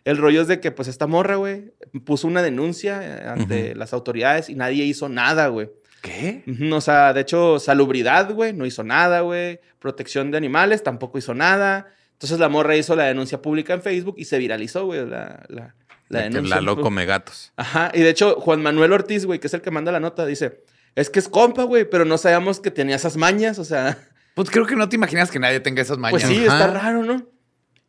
El 0.03 0.17
rollo 0.17 0.41
es 0.41 0.47
de 0.47 0.59
que, 0.59 0.71
pues, 0.71 0.87
esta 0.87 1.05
morra, 1.07 1.35
güey, 1.35 1.73
puso 2.05 2.27
una 2.27 2.41
denuncia 2.41 3.31
ante 3.31 3.75
las 3.75 3.93
autoridades 3.93 4.49
y 4.49 4.55
nadie 4.55 4.83
hizo 4.83 5.07
nada, 5.09 5.47
güey. 5.47 5.69
¿Qué? 6.01 6.43
O 6.73 6.81
sea, 6.81 7.13
de 7.13 7.21
hecho, 7.21 7.59
salubridad, 7.59 8.33
güey, 8.33 8.51
no 8.53 8.65
hizo 8.65 8.83
nada, 8.83 9.21
güey. 9.21 9.59
Protección 9.77 10.31
de 10.31 10.37
animales, 10.37 10.81
tampoco 10.81 11.19
hizo 11.19 11.35
nada. 11.35 11.87
Entonces 12.21 12.39
la 12.39 12.49
morra 12.49 12.75
hizo 12.75 12.95
la 12.95 13.05
denuncia 13.05 13.41
pública 13.41 13.73
en 13.73 13.81
Facebook 13.81 14.13
y 14.17 14.25
se 14.25 14.37
viralizó, 14.37 14.85
güey, 14.85 15.03
la, 15.07 15.43
la, 15.49 15.75
la 16.07 16.19
De 16.19 16.25
que 16.25 16.29
denuncia. 16.35 16.55
Lalo 16.57 16.79
come 16.79 17.05
gatos. 17.05 17.51
Ajá, 17.55 17.91
y 17.95 18.01
de 18.01 18.09
hecho, 18.09 18.35
Juan 18.39 18.61
Manuel 18.61 18.93
Ortiz, 18.93 19.25
güey, 19.25 19.39
que 19.39 19.47
es 19.47 19.53
el 19.55 19.61
que 19.61 19.71
manda 19.71 19.91
la 19.91 19.99
nota, 19.99 20.25
dice, 20.27 20.63
es 20.95 21.09
que 21.09 21.17
es 21.17 21.27
compa, 21.27 21.63
güey, 21.63 21.89
pero 21.89 22.05
no 22.05 22.19
sabíamos 22.19 22.59
que 22.59 22.69
tenía 22.69 22.95
esas 22.95 23.17
mañas, 23.17 23.57
o 23.57 23.63
sea, 23.65 23.97
Pues 24.35 24.51
creo 24.51 24.67
que 24.67 24.75
no 24.75 24.87
te 24.87 24.95
imaginas 24.97 25.31
que 25.31 25.39
nadie 25.39 25.59
tenga 25.61 25.81
esas 25.81 25.97
mañas. 25.97 26.21
pues 26.21 26.31
sí, 26.37 26.45
Ajá. 26.45 26.59
está 26.65 26.79
raro, 26.79 27.03
¿no? 27.03 27.25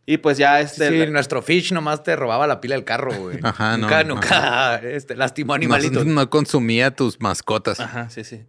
Y 0.06 0.16
pues 0.16 0.38
ya 0.38 0.60
este... 0.60 0.88
Sí, 0.88 0.96
la- 0.98 1.06
nuestro 1.06 1.42
Fish 1.42 1.70
nomás 1.72 2.02
te 2.02 2.16
robaba 2.16 2.46
la 2.46 2.60
pila 2.60 2.74
del 2.74 2.84
carro, 2.84 3.12
güey. 3.14 3.38
Ajá, 3.42 3.76
no, 3.76 3.82
Nunca, 3.82 4.02
nunca 4.02 4.76
este, 4.82 5.14
lastimó 5.14 5.52
animalitos. 5.54 6.06
No, 6.06 6.14
no 6.14 6.30
consumía 6.30 6.90
tus 6.90 7.20
mascotas. 7.20 7.78
Ajá, 7.80 8.08
sí, 8.08 8.24
sí. 8.24 8.46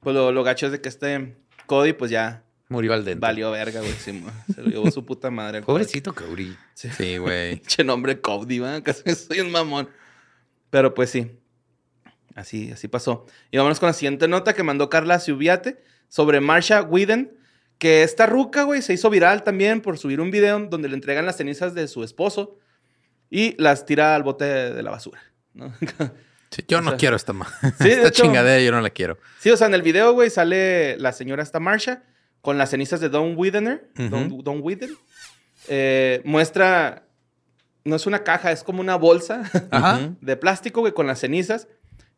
Pues 0.00 0.14
lo, 0.14 0.30
lo 0.32 0.44
gacho 0.44 0.66
es 0.66 0.72
de 0.72 0.80
que 0.80 0.88
este 0.88 1.36
Cody, 1.66 1.92
pues 1.92 2.10
ya 2.10 2.43
Murió 2.74 2.92
al 2.92 3.04
dente. 3.04 3.20
valió 3.20 3.52
verga, 3.52 3.80
güey, 3.80 3.92
sí, 3.92 4.24
se 4.52 4.62
lo 4.62 4.68
llevó 4.68 4.90
su 4.90 5.04
puta 5.06 5.30
madre. 5.30 5.62
Pobrecito 5.62 6.12
Kauri. 6.12 6.56
Sí, 6.74 7.18
güey. 7.18 7.56
Pinche 7.60 7.84
nombre 7.84 8.20
Cody, 8.20 8.58
¿verdad? 8.58 8.82
Casi 8.82 9.14
soy 9.14 9.40
un 9.40 9.52
mamón. 9.52 9.88
Pero 10.70 10.92
pues 10.92 11.10
sí. 11.10 11.38
Así, 12.34 12.72
así 12.72 12.88
pasó. 12.88 13.26
Y 13.52 13.58
vámonos 13.58 13.78
con 13.78 13.86
la 13.86 13.92
siguiente 13.92 14.26
nota 14.26 14.54
que 14.54 14.64
mandó 14.64 14.90
Carla 14.90 15.20
Ciubiate 15.20 15.80
sobre 16.08 16.40
Marsha 16.40 16.82
Whedon. 16.82 17.30
Que 17.78 18.02
esta 18.02 18.26
ruca, 18.26 18.64
güey, 18.64 18.82
se 18.82 18.92
hizo 18.92 19.08
viral 19.08 19.44
también 19.44 19.80
por 19.80 19.98
subir 19.98 20.20
un 20.20 20.32
video 20.32 20.58
donde 20.58 20.88
le 20.88 20.94
entregan 20.94 21.26
las 21.26 21.36
cenizas 21.36 21.74
de 21.74 21.86
su 21.86 22.02
esposo 22.02 22.58
y 23.30 23.60
las 23.62 23.86
tira 23.86 24.16
al 24.16 24.24
bote 24.24 24.44
de, 24.44 24.82
la 24.82 24.90
basura. 24.90 25.22
¿no? 25.52 25.72
Sí, 26.50 26.62
yo 26.68 26.80
no 26.80 26.90
sea, 26.90 26.98
quiero 26.98 27.16
esta, 27.16 27.32
sí, 27.32 27.88
esta 27.88 28.08
hecho- 28.08 28.22
chingadera, 28.22 28.62
yo 28.62 28.70
no 28.70 28.80
la 28.80 28.90
quiero. 28.90 29.18
sí, 29.40 29.50
o 29.50 29.56
sea, 29.56 29.66
en 29.66 29.74
el 29.74 29.82
video, 29.82 30.12
güey, 30.12 30.30
sale 30.30 30.96
la 30.98 31.10
señora 31.12 31.42
esta 31.42 31.58
Marsha 31.58 32.04
con 32.44 32.58
las 32.58 32.70
cenizas 32.70 33.00
de 33.00 33.08
Don 33.08 33.38
Whedoner. 33.38 33.88
Don. 33.96 34.28
Don. 34.44 34.62
Eh, 35.66 36.20
muestra, 36.26 37.06
no 37.84 37.96
es 37.96 38.06
una 38.06 38.22
caja, 38.22 38.52
es 38.52 38.62
como 38.62 38.82
una 38.82 38.96
bolsa. 38.96 39.50
Ajá. 39.70 40.14
De 40.20 40.36
plástico, 40.36 40.80
güey, 40.80 40.92
con 40.92 41.06
las 41.06 41.20
cenizas. 41.20 41.68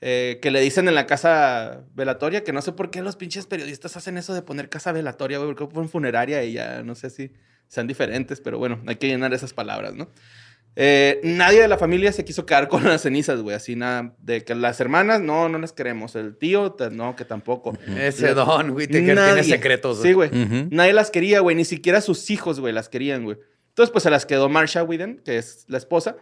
eh, 0.00 0.40
que 0.42 0.50
le 0.50 0.60
dicen 0.60 0.88
en 0.88 0.96
la 0.96 1.06
casa 1.06 1.84
velatoria, 1.94 2.42
que 2.42 2.52
no 2.52 2.60
sé 2.60 2.72
por 2.72 2.90
qué 2.90 3.02
los 3.02 3.14
pinches 3.14 3.46
periodistas 3.46 3.96
hacen 3.96 4.18
eso 4.18 4.34
de 4.34 4.42
poner 4.42 4.68
casa 4.68 4.90
velatoria, 4.90 5.38
güey, 5.38 5.54
porque 5.54 5.72
ponen 5.72 5.88
funeraria 5.88 6.42
y 6.42 6.54
ya 6.54 6.82
no 6.82 6.96
sé 6.96 7.08
si 7.08 7.32
sean 7.68 7.86
diferentes, 7.86 8.40
pero 8.40 8.58
bueno, 8.58 8.82
hay 8.88 8.96
que 8.96 9.06
llenar 9.06 9.32
esas 9.32 9.54
palabras, 9.54 9.94
¿no? 9.94 10.10
Eh, 10.78 11.20
nadie 11.24 11.62
de 11.62 11.68
la 11.68 11.78
familia 11.78 12.12
se 12.12 12.22
quiso 12.24 12.44
quedar 12.44 12.68
con 12.68 12.84
las 12.84 13.00
cenizas, 13.00 13.40
güey, 13.40 13.56
así 13.56 13.76
nada, 13.76 14.14
de 14.18 14.44
que 14.44 14.54
las 14.54 14.78
hermanas, 14.78 15.22
no, 15.22 15.48
no 15.48 15.58
las 15.58 15.72
queremos, 15.72 16.14
el 16.16 16.36
tío, 16.36 16.76
no, 16.92 17.16
que 17.16 17.24
tampoco. 17.24 17.72
Ese 17.98 18.34
don, 18.34 18.72
güey, 18.72 18.86
que 18.86 18.98
tiene 18.98 19.14
Nadie. 19.14 19.42
secretos. 19.42 20.02
Sí, 20.02 20.12
güey. 20.12 20.30
Nadie 20.70 20.92
las 20.92 21.10
quería, 21.10 21.40
güey. 21.40 21.56
Ni 21.56 21.64
siquiera 21.64 22.00
sus 22.02 22.28
hijos, 22.30 22.60
güey, 22.60 22.74
las 22.74 22.90
querían, 22.90 23.24
güey. 23.24 23.38
Entonces, 23.70 23.90
pues 23.90 24.04
se 24.04 24.10
las 24.10 24.26
quedó 24.26 24.48
Marsha 24.48 24.82
Whedon, 24.82 25.22
que 25.24 25.38
es 25.38 25.64
la 25.68 25.78
esposa. 25.78 26.16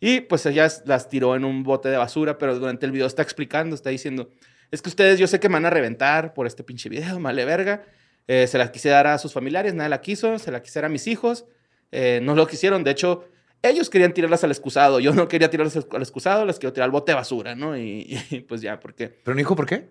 Y 0.00 0.20
pues 0.20 0.44
ella 0.46 0.68
las 0.84 1.08
tiró 1.08 1.34
en 1.36 1.44
un 1.44 1.62
bote 1.62 1.88
de 1.88 1.96
basura, 1.96 2.38
pero 2.38 2.58
durante 2.58 2.86
el 2.86 2.92
video 2.92 3.06
está 3.06 3.22
explicando, 3.22 3.74
está 3.74 3.90
diciendo, 3.90 4.30
es 4.70 4.82
que 4.82 4.88
ustedes 4.88 5.18
yo 5.18 5.26
sé 5.26 5.40
que 5.40 5.48
me 5.48 5.54
van 5.54 5.66
a 5.66 5.70
reventar 5.70 6.34
por 6.34 6.46
este 6.46 6.62
pinche 6.64 6.88
video, 6.88 7.18
male 7.18 7.44
verga. 7.44 7.84
Eh, 8.28 8.46
se 8.46 8.58
las 8.58 8.70
quise 8.70 8.88
dar 8.88 9.06
a 9.06 9.18
sus 9.18 9.32
familiares, 9.32 9.74
nadie 9.74 9.88
la 9.90 10.00
quiso, 10.00 10.38
se 10.38 10.50
la 10.50 10.62
quise 10.62 10.80
dar 10.80 10.86
a 10.86 10.88
mis 10.88 11.06
hijos, 11.06 11.46
eh, 11.92 12.20
no 12.22 12.34
lo 12.34 12.46
quisieron. 12.46 12.84
De 12.84 12.90
hecho, 12.90 13.24
ellos 13.70 13.90
querían 13.90 14.12
tirarlas 14.12 14.42
al 14.44 14.50
excusado, 14.50 15.00
yo 15.00 15.12
no 15.14 15.28
quería 15.28 15.50
tirarlas 15.50 15.76
al 15.76 16.02
excusado, 16.02 16.44
las 16.44 16.58
quiero 16.58 16.72
tirar 16.72 16.84
al 16.86 16.90
bote 16.90 17.12
de 17.12 17.16
basura, 17.16 17.54
¿no? 17.54 17.76
Y, 17.76 18.18
y, 18.30 18.40
pues 18.40 18.60
ya, 18.60 18.78
porque 18.80 19.08
¿Pero 19.08 19.34
no 19.34 19.38
dijo 19.38 19.56
por 19.56 19.66
qué? 19.66 19.88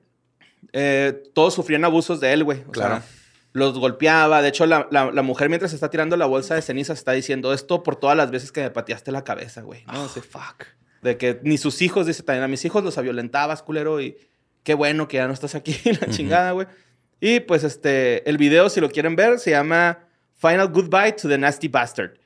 eh, 0.73 1.23
todos 1.33 1.53
sufrían 1.53 1.85
abusos 1.85 2.19
de 2.19 2.33
él, 2.33 2.43
güey. 2.43 2.61
O 2.67 2.71
Claro. 2.71 2.95
sea, 2.97 3.05
los 3.53 3.77
golpeaba. 3.79 4.41
De 4.41 4.49
hecho, 4.49 4.65
la, 4.65 4.87
la- 4.91 5.11
la 5.11 5.21
mujer 5.21 5.47
mientras 5.49 5.73
está 5.73 5.89
tirando 5.89 6.17
la 6.17 6.25
bolsa 6.25 6.55
de 6.55 6.61
cenizas 6.61 6.97
está 6.97 7.11
diciendo 7.13 7.53
esto 7.53 7.83
por 7.83 7.95
todas 7.95 8.17
las 8.17 8.31
veces 8.31 8.51
que 8.51 8.61
me 8.61 8.69
pateaste 8.71 9.11
la 9.11 9.23
cabeza, 9.23 9.61
güey. 9.61 9.83
¿no? 9.85 10.03
Así, 10.05 10.19
fuck. 10.21 10.65
de 11.01 11.17
que 11.17 11.39
ni 11.43 11.57
sus 11.57 11.81
hijos, 11.81 12.07
dice 12.07 12.23
también, 12.23 12.43
a 12.43 12.47
mis 12.47 12.65
hijos 12.65 12.83
los 12.83 12.99
violentabas, 13.01 13.61
culero, 13.63 14.01
y 14.01 14.17
qué 14.63 14.73
bueno 14.73 15.07
que 15.07 15.17
ya 15.17 15.27
no 15.27 15.33
estás 15.33 15.55
aquí, 15.55 15.77
la 16.01 16.07
chingada, 16.09 16.51
güey. 16.51 16.67
Y 17.21 17.39
pues 17.41 17.63
este, 17.63 18.27
el 18.29 18.37
video, 18.37 18.69
si 18.69 18.81
lo 18.81 18.89
quieren 18.89 19.15
ver, 19.15 19.39
se 19.39 19.51
llama 19.51 19.99
Final 20.33 20.67
Goodbye 20.69 21.13
to 21.13 21.29
the 21.29 21.37
Nasty 21.37 21.67
Bastard. 21.69 22.17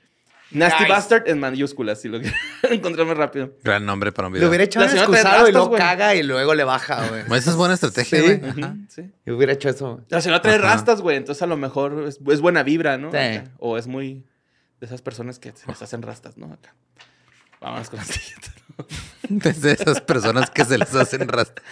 Nasty. 0.51 0.85
Bastard 0.87 1.27
en 1.27 1.39
mayúsculas, 1.39 2.01
si 2.01 2.07
lo 2.09 2.19
quieren 2.19 2.35
encontrar 2.71 3.05
más 3.05 3.15
rápido. 3.17 3.53
Gran 3.63 3.85
nombre 3.85 4.11
para 4.11 4.27
un 4.29 4.33
Le 4.33 4.39
video. 4.39 4.49
hubiera 4.49 4.63
echado 4.63 4.85
La 4.85 4.91
un 4.91 4.97
señora 4.97 5.11
excusado 5.19 5.47
y 5.47 5.51
rastas, 5.51 5.67
güey. 5.69 5.79
caga 5.79 6.15
y 6.15 6.23
luego 6.23 6.55
le 6.55 6.63
baja, 6.63 7.07
güey. 7.07 7.21
Esa 7.39 7.51
es 7.51 7.55
buena 7.55 7.75
estrategia, 7.75 8.19
Sí. 8.19 8.25
güey. 8.25 8.49
Ajá. 8.49 8.75
Sí. 8.89 9.11
Yo 9.25 9.37
hubiera 9.37 9.53
hecho 9.53 9.69
eso. 9.69 10.01
La 10.09 10.21
señora 10.21 10.41
trae 10.41 10.55
Ajá. 10.55 10.63
rastas, 10.63 11.01
güey. 11.01 11.17
Entonces 11.17 11.41
a 11.43 11.45
lo 11.47 11.55
mejor 11.57 12.03
es, 12.07 12.19
es 12.27 12.41
buena 12.41 12.63
vibra, 12.63 12.97
¿no? 12.97 13.11
Sí. 13.11 13.17
Acá. 13.17 13.51
O 13.59 13.77
es 13.77 13.85
muy 13.87 14.25
de 14.79 14.85
esas 14.87 15.01
personas 15.03 15.37
que 15.37 15.51
se 15.51 15.67
les 15.67 15.81
hacen 15.81 16.01
rastas, 16.01 16.37
¿no? 16.37 16.47
Acá. 16.51 16.73
Vámonos 17.61 17.89
con 17.89 17.97
la 17.99 18.05
siguiente. 18.05 18.47
Desde 19.29 19.71
esas 19.81 20.01
personas 20.01 20.49
que 20.49 20.65
se 20.65 20.77
les 20.79 20.95
hacen 20.95 21.27
rastras. 21.27 21.63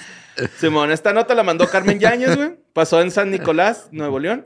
Simón, 0.60 0.92
esta 0.92 1.14
nota 1.14 1.34
la 1.34 1.42
mandó 1.44 1.68
Carmen 1.68 2.00
Yáñez, 2.00 2.36
güey. 2.36 2.56
Pasó 2.74 3.02
en 3.02 3.10
San 3.10 3.32
Nicolás, 3.32 3.88
Nuevo 3.92 4.20
León. 4.20 4.46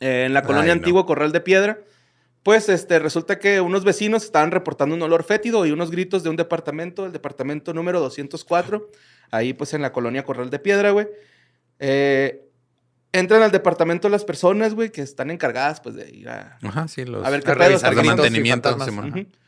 eh, 0.00 0.24
en 0.24 0.32
la 0.32 0.42
colonia 0.42 0.72
Ay, 0.72 0.78
no. 0.78 0.82
Antiguo 0.82 1.04
Corral 1.04 1.30
de 1.32 1.40
Piedra. 1.42 1.78
Pues 2.44 2.68
este, 2.68 2.98
resulta 3.00 3.38
que 3.40 3.60
unos 3.60 3.82
vecinos 3.84 4.22
estaban 4.22 4.50
reportando 4.52 4.94
un 4.94 5.02
olor 5.02 5.24
fétido 5.24 5.64
y 5.66 5.72
unos 5.72 5.90
gritos 5.90 6.22
de 6.22 6.28
un 6.30 6.36
departamento, 6.36 7.06
el 7.06 7.12
departamento 7.12 7.72
número 7.74 7.98
204, 8.00 8.90
ahí 9.32 9.52
pues 9.54 9.74
en 9.74 9.82
la 9.82 9.90
colonia 9.92 10.24
Corral 10.24 10.50
de 10.50 10.58
Piedra, 10.60 10.90
güey. 10.90 11.08
Eh, 11.78 12.42
entran 13.12 13.42
al 13.42 13.50
departamento 13.50 14.08
las 14.10 14.24
personas, 14.24 14.74
güey, 14.74 14.90
que 14.90 15.00
están 15.02 15.30
encargadas 15.30 15.80
pues 15.80 15.94
de 15.96 16.10
ir 16.14 16.28
a, 16.28 16.58
Ajá, 16.62 16.86
sí, 16.86 17.04
los 17.04 17.24
a 17.26 17.30
ver 17.30 17.42
qué 17.42 17.50
a 17.50 17.54
revisar 17.54 17.90
de 17.94 18.02
y 18.02 18.08
mantenimiento. 18.92 19.38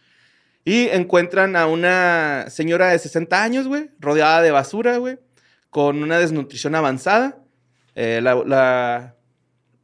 Y 0.64 0.88
encuentran 0.88 1.54
a 1.54 1.66
una 1.66 2.46
señora 2.48 2.88
de 2.88 2.98
60 2.98 3.42
años, 3.42 3.68
güey, 3.68 3.90
rodeada 4.00 4.40
de 4.42 4.50
basura, 4.50 4.96
güey, 4.96 5.18
con 5.70 6.02
una 6.02 6.18
desnutrición 6.18 6.74
avanzada. 6.74 7.38
Eh, 7.94 8.20
la, 8.22 8.34
la- 8.36 9.12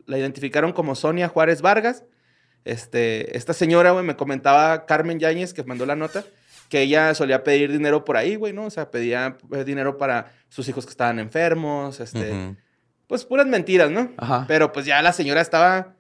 la 0.06 0.18
identificaron 0.18 0.72
como 0.72 0.94
Sonia 0.96 1.28
Juárez 1.28 1.60
Vargas. 1.62 2.04
Este, 2.64 3.36
esta 3.36 3.52
señora, 3.52 3.90
güey, 3.90 4.04
me 4.04 4.16
comentaba 4.16 4.86
Carmen 4.86 5.18
Yáñez, 5.18 5.52
que 5.52 5.64
mandó 5.64 5.84
la 5.86 5.96
nota, 5.96 6.24
que 6.68 6.82
ella 6.82 7.14
solía 7.14 7.44
pedir 7.44 7.72
dinero 7.72 8.04
por 8.04 8.16
ahí, 8.16 8.36
güey, 8.36 8.52
¿no? 8.52 8.66
O 8.66 8.70
sea, 8.70 8.90
pedía 8.90 9.36
eh, 9.52 9.64
dinero 9.64 9.98
para 9.98 10.32
sus 10.48 10.68
hijos 10.68 10.86
que 10.86 10.90
estaban 10.90 11.18
enfermos, 11.18 12.00
este, 12.00 12.54
pues 13.06 13.24
puras 13.24 13.46
mentiras, 13.46 13.90
¿no? 13.90 14.10
Ajá. 14.16 14.44
Pero 14.48 14.72
pues 14.72 14.86
ya 14.86 15.02
la 15.02 15.12
señora 15.12 15.40
estaba, 15.40 15.96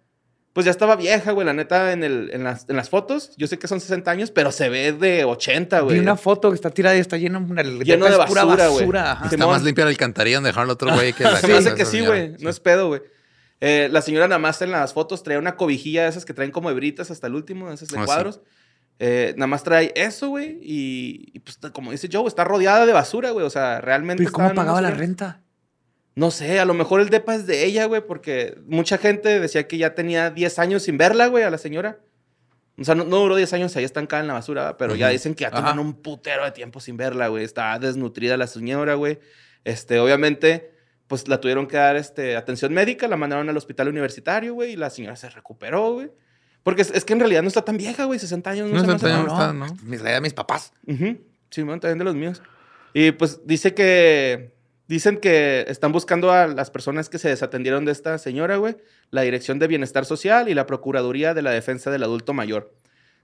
pues 0.52 0.64
ya 0.64 0.70
estaba 0.70 0.96
vieja, 0.96 1.32
güey, 1.32 1.44
la 1.46 1.52
neta, 1.52 1.92
en, 1.92 2.04
el, 2.04 2.30
en, 2.32 2.44
las, 2.44 2.66
en 2.68 2.76
las 2.76 2.88
fotos. 2.88 3.32
Yo 3.36 3.48
sé 3.48 3.58
que 3.58 3.68
son 3.68 3.80
60 3.80 4.10
años, 4.10 4.30
pero 4.30 4.52
se 4.52 4.68
ve 4.68 4.92
de 4.92 5.24
80, 5.24 5.80
Vi 5.80 5.84
güey. 5.84 5.98
una 5.98 6.16
foto 6.16 6.50
que 6.50 6.54
está 6.54 6.70
tirada 6.70 6.96
y 6.96 7.00
está 7.00 7.16
lleno, 7.18 7.46
el 7.58 7.80
Lleno 7.84 8.06
de 8.06 8.16
basura, 8.16 8.68
güey. 8.68 8.88
ajá. 8.96 9.26
Está 9.26 9.46
más 9.46 9.62
limpia 9.62 9.84
la 9.84 9.90
alcantarilla 9.90 10.40
dejaron 10.40 10.68
al 10.68 10.70
otro 10.70 10.92
güey 10.94 11.12
que 11.12 11.24
la 11.24 11.36
Se 11.40 11.48
me 11.48 11.54
hace 11.54 11.74
que 11.74 11.84
sí, 11.84 12.00
güey. 12.00 12.34
No 12.38 12.48
es 12.48 12.60
pedo, 12.60 12.88
güey. 12.88 13.02
Eh, 13.64 13.88
la 13.92 14.02
señora 14.02 14.26
nada 14.26 14.40
más 14.40 14.60
en 14.60 14.72
las 14.72 14.92
fotos 14.92 15.22
trae 15.22 15.38
una 15.38 15.54
cobijilla 15.56 16.02
de 16.02 16.08
esas 16.08 16.24
que 16.24 16.34
traen 16.34 16.50
como 16.50 16.68
hebritas 16.68 17.12
hasta 17.12 17.28
el 17.28 17.36
último, 17.36 17.68
de 17.68 17.76
esas 17.76 17.88
de 17.90 17.96
Ah, 17.96 18.00
sí. 18.00 18.06
cuadros. 18.06 18.40
Eh, 18.98 19.34
nada 19.36 19.46
más 19.46 19.62
trae 19.62 19.92
eso, 19.94 20.30
güey. 20.30 20.58
Y, 20.60 21.30
y, 21.32 21.38
pues 21.38 21.58
como 21.72 21.92
dice 21.92 22.08
Joe, 22.12 22.26
está 22.26 22.42
rodeada 22.42 22.86
de 22.86 22.92
basura, 22.92 23.30
güey. 23.30 23.46
O 23.46 23.50
sea, 23.50 23.80
realmente. 23.80 24.24
Pero 24.24 24.32
¿cómo 24.32 24.52
pagaba 24.52 24.82
la 24.82 24.90
renta? 24.90 25.42
No 26.16 26.32
sé, 26.32 26.58
a 26.58 26.64
lo 26.64 26.74
mejor 26.74 27.00
el 27.00 27.08
depa 27.08 27.36
es 27.36 27.46
de 27.46 27.64
ella, 27.64 27.84
güey, 27.86 28.04
porque 28.04 28.58
mucha 28.66 28.98
gente 28.98 29.38
decía 29.38 29.68
que 29.68 29.78
ya 29.78 29.94
tenía 29.94 30.30
10 30.30 30.58
años 30.58 30.82
sin 30.82 30.98
verla, 30.98 31.28
güey, 31.28 31.44
a 31.44 31.50
la 31.50 31.56
señora. 31.56 32.00
O 32.78 32.84
sea, 32.84 32.96
no, 32.96 33.04
no 33.04 33.18
duró 33.18 33.36
10 33.36 33.52
años 33.52 33.76
ahí 33.76 33.84
estancada 33.84 34.22
en 34.22 34.26
la 34.26 34.34
basura, 34.34 34.76
pero 34.76 34.96
ya 34.96 35.08
dicen 35.08 35.34
que 35.36 35.42
ya 35.42 35.50
tenían 35.52 35.78
un 35.78 35.94
putero 36.02 36.44
de 36.44 36.50
tiempo 36.50 36.80
sin 36.80 36.96
verla, 36.96 37.28
güey. 37.28 37.44
Está 37.44 37.78
desnutrida 37.78 38.36
la 38.36 38.46
señora, 38.48 38.94
güey. 38.94 39.20
Este, 39.64 40.00
obviamente, 40.00 40.71
pues 41.06 41.28
la 41.28 41.40
tuvieron 41.40 41.66
que 41.66 41.76
dar 41.76 41.96
este, 41.96 42.36
atención 42.36 42.72
médica, 42.72 43.06
la 43.08 43.16
mandaron 43.16 43.48
al 43.48 43.56
hospital 43.56 43.88
universitario, 43.88 44.54
güey, 44.54 44.72
y 44.72 44.76
la 44.76 44.90
señora 44.90 45.16
se 45.16 45.28
recuperó, 45.30 45.92
güey. 45.94 46.10
Porque 46.62 46.82
es, 46.82 46.90
es 46.92 47.04
que 47.04 47.12
en 47.12 47.18
realidad 47.20 47.42
no 47.42 47.48
está 47.48 47.64
tan 47.64 47.76
vieja, 47.76 48.04
güey. 48.04 48.18
60 48.18 48.48
años 48.50 48.68
no, 48.70 48.74
No 48.76 48.80
se 48.80 48.86
me 48.86 48.94
está 48.94 49.06
hace 49.08 49.16
tan- 49.16 49.26
tan- 49.26 49.58
no 49.58 49.66
está, 49.66 49.74
¿no? 49.74 49.88
Mis, 49.90 50.00
la 50.00 50.10
edad 50.10 50.16
de 50.18 50.20
mis 50.22 50.34
papás. 50.34 50.72
Ujú. 50.86 51.18
Simón, 51.50 51.80
también 51.80 51.98
de 51.98 52.04
los 52.04 52.14
míos. 52.14 52.40
Y 52.94 53.10
pues 53.12 53.40
dice 53.46 53.74
que. 53.74 54.54
Dicen 54.88 55.16
que 55.18 55.64
están 55.68 55.90
buscando 55.92 56.32
a 56.32 56.46
las 56.48 56.70
personas 56.70 57.08
que 57.08 57.18
se 57.18 57.28
desatendieron 57.28 57.84
de 57.86 57.92
esta 57.92 58.18
señora, 58.18 58.56
güey. 58.56 58.76
La 59.10 59.22
Dirección 59.22 59.58
de 59.58 59.66
Bienestar 59.66 60.04
Social 60.04 60.48
y 60.50 60.54
la 60.54 60.66
Procuraduría 60.66 61.32
de 61.34 61.40
la 61.42 61.50
Defensa 61.50 61.90
del 61.90 62.02
Adulto 62.02 62.34
Mayor. 62.34 62.74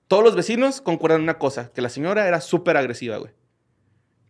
Todos 0.06 0.24
los 0.24 0.34
vecinos 0.34 0.80
concuerdan 0.80 1.18
en 1.20 1.24
una 1.24 1.38
cosa: 1.38 1.70
que 1.74 1.82
la 1.82 1.90
señora 1.90 2.26
era 2.26 2.40
súper 2.40 2.76
agresiva, 2.78 3.18
güey. 3.18 3.32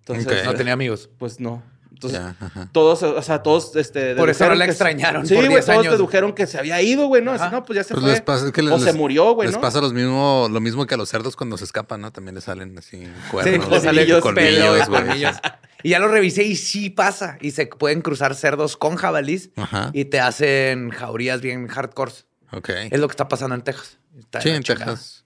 Entonces, 0.00 0.26
Ok. 0.26 0.44
No 0.46 0.54
tenía 0.54 0.72
amigos. 0.72 1.08
pues 1.18 1.38
no. 1.38 1.62
Entonces, 1.92 2.20
Ya, 2.20 2.68
todos, 2.72 3.02
o 3.02 3.22
sea, 3.22 3.42
todos, 3.42 3.74
este... 3.76 4.14
Por 4.14 4.30
eso 4.30 4.46
no 4.48 4.54
la 4.54 4.66
extrañaron 4.66 5.26
Sí, 5.26 5.34
güey, 5.34 5.48
10 5.48 5.66
todos 5.66 5.78
años. 5.80 5.92
dedujeron 5.92 6.32
que 6.32 6.46
se 6.46 6.58
había 6.58 6.80
ido, 6.80 7.06
güey, 7.08 7.22
¿no? 7.22 7.32
Así, 7.32 7.42
Ajá. 7.44 7.50
no, 7.50 7.64
pues 7.64 7.76
ya 7.78 7.84
se 7.84 7.94
Pues 7.94 8.02
fue. 8.04 8.12
les 8.12 8.20
pasa, 8.20 8.46
es 8.46 8.52
que 8.52 8.62
les, 8.62 8.72
o 8.72 8.78
se 8.78 8.84
les- 8.86 8.94
murió, 8.96 9.32
güey, 9.34 9.48
Les 9.48 9.56
¿no? 9.56 9.60
pasa 9.60 9.80
los 9.80 9.92
mismo, 9.92 10.48
lo 10.50 10.60
mismo 10.60 10.86
que 10.86 10.94
a 10.94 10.96
los 10.96 11.08
cerdos 11.08 11.34
cuando 11.34 11.56
se 11.58 11.64
escapan, 11.64 12.00
¿no? 12.00 12.12
También 12.12 12.34
les 12.36 12.44
salen 12.44 12.76
así 12.78 12.98
Sí, 12.98 13.08
cuernos, 13.30 13.66
colmillos, 13.66 14.22
pelos, 14.34 14.88
güey. 14.88 15.24
Y 15.82 15.90
ya 15.90 15.98
lo 16.00 16.08
revisé 16.08 16.42
y 16.42 16.56
sí 16.56 16.90
pasa. 16.90 17.38
Y 17.40 17.52
se 17.52 17.66
pueden 17.66 18.00
cruzar 18.02 18.34
cerdos 18.34 18.76
con 18.76 18.96
jabalís 18.96 19.50
Ajá. 19.56 19.90
y 19.92 20.06
te 20.06 20.18
hacen 20.20 20.90
jaurías 20.90 21.40
bien 21.40 21.68
hardcore. 21.68 22.12
Ok. 22.52 22.68
Es 22.90 22.98
lo 22.98 23.06
que 23.06 23.12
está 23.12 23.28
pasando 23.28 23.54
en 23.54 23.62
Texas. 23.62 23.98
Está 24.18 24.40
Sí, 24.40 24.48
en 24.48 24.62
chingada. 24.64 24.86
Texas. 24.92 25.24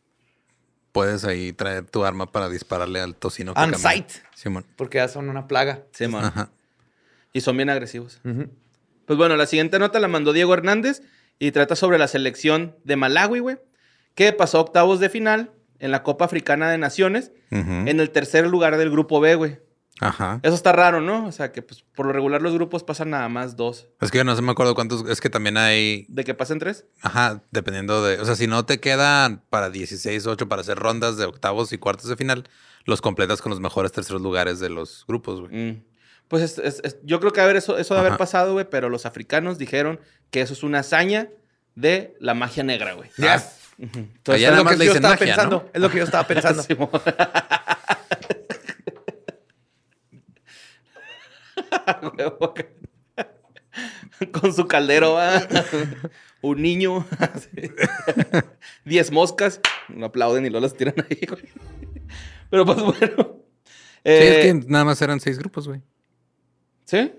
Puedes 0.92 1.24
ahí 1.24 1.52
traer 1.52 1.86
tu 1.86 2.04
arma 2.04 2.30
para 2.30 2.48
dispararle 2.48 3.00
al 3.00 3.16
tocino. 3.16 3.54
que 3.54 3.60
On 3.60 3.74
site. 3.74 4.14
Simón. 4.34 4.66
Porque 4.76 4.98
ya 4.98 5.08
son 5.08 5.28
una 5.28 5.48
plaga. 5.48 5.82
Sí, 5.92 6.06
man. 6.06 6.26
Ajá. 6.26 6.50
Y 7.32 7.40
son 7.40 7.56
bien 7.56 7.70
agresivos. 7.70 8.20
Pues 9.06 9.16
bueno, 9.16 9.36
la 9.36 9.46
siguiente 9.46 9.78
nota 9.78 9.98
la 10.00 10.08
mandó 10.08 10.32
Diego 10.32 10.52
Hernández 10.52 11.02
y 11.38 11.50
trata 11.50 11.76
sobre 11.76 11.98
la 11.98 12.08
selección 12.08 12.76
de 12.84 12.96
Malawi, 12.96 13.40
güey, 13.40 13.58
que 14.14 14.32
pasó 14.32 14.58
a 14.58 14.60
octavos 14.60 15.00
de 15.00 15.08
final 15.08 15.50
en 15.78 15.90
la 15.90 16.02
Copa 16.02 16.26
Africana 16.26 16.70
de 16.70 16.78
Naciones 16.78 17.32
en 17.50 18.00
el 18.00 18.10
tercer 18.10 18.46
lugar 18.46 18.76
del 18.76 18.90
grupo 18.90 19.18
B, 19.20 19.34
güey. 19.34 19.58
Ajá. 20.02 20.40
Eso 20.42 20.54
está 20.54 20.72
raro, 20.72 21.00
¿no? 21.00 21.26
O 21.26 21.32
sea, 21.32 21.52
que 21.52 21.62
pues 21.62 21.84
por 21.94 22.06
lo 22.06 22.12
regular 22.12 22.42
los 22.42 22.52
grupos 22.54 22.82
pasan 22.82 23.10
nada 23.10 23.28
más 23.28 23.56
dos. 23.56 23.86
Es 24.00 24.10
que 24.10 24.18
yo 24.18 24.24
no 24.24 24.34
sé, 24.34 24.42
me 24.42 24.50
acuerdo 24.50 24.74
cuántos. 24.74 25.08
Es 25.08 25.20
que 25.20 25.30
también 25.30 25.56
hay. 25.56 26.06
¿De 26.08 26.24
que 26.24 26.34
pasen 26.34 26.58
tres? 26.58 26.84
Ajá, 27.02 27.42
dependiendo 27.50 28.04
de. 28.04 28.18
O 28.20 28.24
sea, 28.24 28.34
si 28.34 28.46
no 28.46 28.64
te 28.66 28.80
quedan 28.80 29.42
para 29.48 29.70
16, 29.70 30.26
8 30.26 30.48
para 30.48 30.62
hacer 30.62 30.78
rondas 30.78 31.16
de 31.16 31.24
octavos 31.24 31.72
y 31.72 31.78
cuartos 31.78 32.08
de 32.08 32.16
final, 32.16 32.44
los 32.84 33.00
completas 33.00 33.40
con 33.42 33.50
los 33.50 33.60
mejores 33.60 33.92
terceros 33.92 34.20
lugares 34.22 34.58
de 34.60 34.70
los 34.70 35.04
grupos, 35.06 35.40
güey. 35.40 35.54
Mm. 35.72 35.84
Pues 36.28 36.42
es- 36.42 36.58
es- 36.58 36.80
es- 36.82 36.96
yo 37.04 37.20
creo 37.20 37.32
que 37.32 37.40
a 37.40 37.46
ver, 37.46 37.56
eso, 37.56 37.78
eso 37.78 37.94
de 37.94 38.00
haber 38.00 38.16
pasado, 38.16 38.54
güey, 38.54 38.68
pero 38.68 38.88
los 38.88 39.06
africanos 39.06 39.58
dijeron 39.58 40.00
que 40.30 40.40
eso 40.40 40.52
es 40.54 40.62
una 40.62 40.80
hazaña 40.80 41.28
de 41.74 42.16
la 42.20 42.34
magia 42.34 42.62
negra, 42.64 42.94
güey. 42.94 43.08
Yes. 43.18 43.26
Allá 43.26 43.48
Entonces, 43.78 44.42
es 44.42 44.56
lo 44.56 44.64
que 44.66 44.86
yo 44.86 44.92
estaba 44.94 45.16
pensando. 45.16 45.70
Es 45.72 45.80
lo 45.80 45.90
que 45.90 45.98
yo 45.98 46.04
estaba 46.04 46.26
pensando. 46.26 46.62
Simón. 46.62 46.88
Huevo. 46.92 47.02
Con 54.32 54.52
su 54.52 54.66
caldero, 54.66 55.14
¿va? 55.14 55.40
un 56.42 56.60
niño, 56.62 57.06
diez 58.84 59.10
moscas, 59.10 59.60
no 59.88 60.06
aplauden 60.06 60.44
y 60.46 60.50
luego 60.50 60.64
las 60.66 60.74
tiran 60.76 60.94
ahí, 61.08 61.20
güey. 61.26 61.42
Pero 62.50 62.66
pues 62.66 62.80
bueno. 62.82 63.42
Sí, 64.04 64.10
Eh, 64.10 64.40
es 64.40 64.46
que 64.62 64.68
nada 64.68 64.84
más 64.84 65.00
eran 65.00 65.20
seis 65.20 65.38
grupos, 65.38 65.68
güey. 65.68 65.80
¿Sí? 66.84 67.12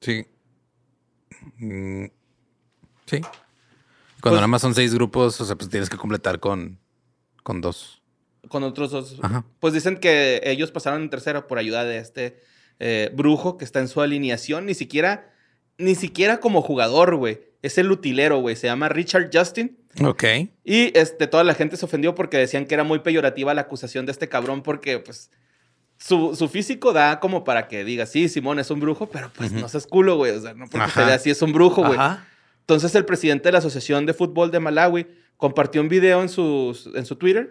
Sí. 0.00 0.26
Mm, 1.58 2.06
sí. 3.06 3.20
Cuando 3.20 3.30
Pues- 4.20 4.34
nada 4.34 4.46
más 4.48 4.62
son 4.62 4.74
seis 4.74 4.92
grupos, 4.94 5.40
o 5.40 5.44
sea, 5.44 5.54
pues 5.56 5.68
tienes 5.70 5.88
que 5.90 5.96
completar 5.96 6.40
con, 6.40 6.78
con 7.42 7.60
dos. 7.60 8.02
Con 8.48 8.62
otros 8.64 8.90
dos. 8.90 9.18
Ajá. 9.22 9.44
Pues 9.60 9.74
dicen 9.74 9.98
que 9.98 10.40
ellos 10.44 10.72
pasaron 10.72 11.02
en 11.02 11.10
tercero 11.10 11.46
por 11.46 11.58
ayuda 11.58 11.84
de 11.84 11.98
este 11.98 12.42
eh, 12.80 13.10
brujo 13.14 13.58
que 13.58 13.64
está 13.64 13.80
en 13.80 13.88
su 13.88 14.00
alineación. 14.00 14.66
Ni 14.66 14.74
siquiera, 14.74 15.32
ni 15.78 15.94
siquiera 15.94 16.40
como 16.40 16.62
jugador, 16.62 17.16
güey. 17.16 17.40
Es 17.62 17.78
el 17.78 17.90
utilero, 17.90 18.40
güey. 18.40 18.56
Se 18.56 18.66
llama 18.66 18.88
Richard 18.88 19.30
Justin. 19.32 19.78
Ok. 20.02 20.24
Y 20.64 20.96
este, 20.96 21.26
toda 21.26 21.44
la 21.44 21.54
gente 21.54 21.76
se 21.76 21.84
ofendió 21.84 22.14
porque 22.14 22.36
decían 22.36 22.66
que 22.66 22.74
era 22.74 22.84
muy 22.84 23.00
peyorativa 23.00 23.54
la 23.54 23.62
acusación 23.62 24.06
de 24.06 24.12
este 24.12 24.28
cabrón 24.28 24.62
porque, 24.62 24.98
pues, 24.98 25.30
su, 25.98 26.36
su 26.36 26.48
físico 26.48 26.92
da 26.92 27.18
como 27.20 27.44
para 27.44 27.66
que 27.66 27.84
diga, 27.84 28.06
sí, 28.06 28.28
Simón 28.28 28.58
es 28.60 28.70
un 28.70 28.80
brujo, 28.80 29.08
pero 29.10 29.30
pues 29.34 29.50
no 29.52 29.68
seas 29.68 29.86
culo, 29.86 30.16
güey. 30.16 30.32
O 30.32 30.40
sea, 30.40 30.54
no 30.54 30.66
porque 30.66 30.84
Ajá. 30.84 31.00
se 31.00 31.06
vea 31.06 31.14
así 31.16 31.30
es 31.30 31.42
un 31.42 31.52
brujo, 31.52 31.84
güey. 31.84 31.98
Entonces 32.60 32.94
el 32.94 33.04
presidente 33.04 33.48
de 33.48 33.52
la 33.52 33.58
Asociación 33.58 34.06
de 34.06 34.14
Fútbol 34.14 34.50
de 34.50 34.60
Malawi 34.60 35.06
compartió 35.36 35.80
un 35.80 35.88
video 35.88 36.22
en, 36.22 36.28
sus, 36.28 36.88
en 36.94 37.04
su 37.06 37.16
Twitter, 37.16 37.50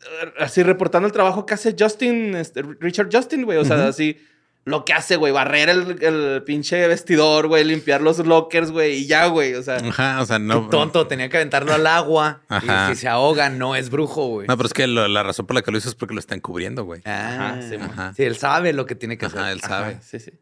eh, 0.00 0.32
así 0.38 0.62
reportando 0.62 1.06
el 1.06 1.12
trabajo 1.12 1.44
que 1.44 1.54
hace 1.54 1.76
Justin, 1.78 2.34
este, 2.34 2.62
Richard 2.62 3.10
Justin, 3.12 3.44
güey. 3.44 3.58
O 3.58 3.64
sea, 3.64 3.86
así 3.86 4.16
lo 4.64 4.84
que 4.84 4.92
hace, 4.92 5.16
güey, 5.16 5.32
barrer 5.32 5.70
el, 5.70 6.02
el 6.02 6.42
pinche 6.44 6.86
vestidor, 6.88 7.46
güey, 7.48 7.64
limpiar 7.64 8.02
los 8.02 8.18
lockers, 8.18 8.70
güey, 8.70 8.98
y 8.98 9.06
ya, 9.06 9.26
güey. 9.26 9.54
O 9.54 9.62
sea, 9.62 9.76
Ajá, 9.76 10.20
o 10.20 10.26
sea, 10.26 10.38
no. 10.38 10.64
Qué 10.64 10.70
tonto, 10.70 11.06
tenía 11.06 11.28
que 11.30 11.38
aventarlo 11.38 11.72
al 11.72 11.86
agua. 11.86 12.42
Ajá. 12.48 12.90
Y 12.90 12.94
si 12.94 13.00
se 13.02 13.08
ahoga, 13.08 13.48
no 13.48 13.76
es 13.76 13.88
brujo, 13.88 14.26
güey. 14.28 14.46
No, 14.46 14.56
pero 14.58 14.66
es 14.66 14.74
que 14.74 14.86
lo- 14.86 15.08
la 15.08 15.22
razón 15.22 15.46
por 15.46 15.54
la 15.56 15.62
que 15.62 15.70
lo 15.70 15.78
hizo 15.78 15.88
es 15.88 15.94
porque 15.94 16.12
lo 16.14 16.20
están 16.20 16.40
cubriendo, 16.40 16.84
güey. 16.84 17.00
Ah, 17.06 17.54
Ajá, 17.56 17.62
sí, 17.68 17.76
Ajá. 17.76 18.12
sí, 18.14 18.24
él 18.24 18.36
sabe 18.36 18.72
lo 18.74 18.84
que 18.84 18.94
tiene 18.94 19.16
que 19.16 19.24
hacer. 19.26 19.38
Ajá, 19.40 19.52
él 19.52 19.60
sabe. 19.62 19.92
Ajá, 19.94 20.02
sí, 20.02 20.20
sí. 20.20 20.32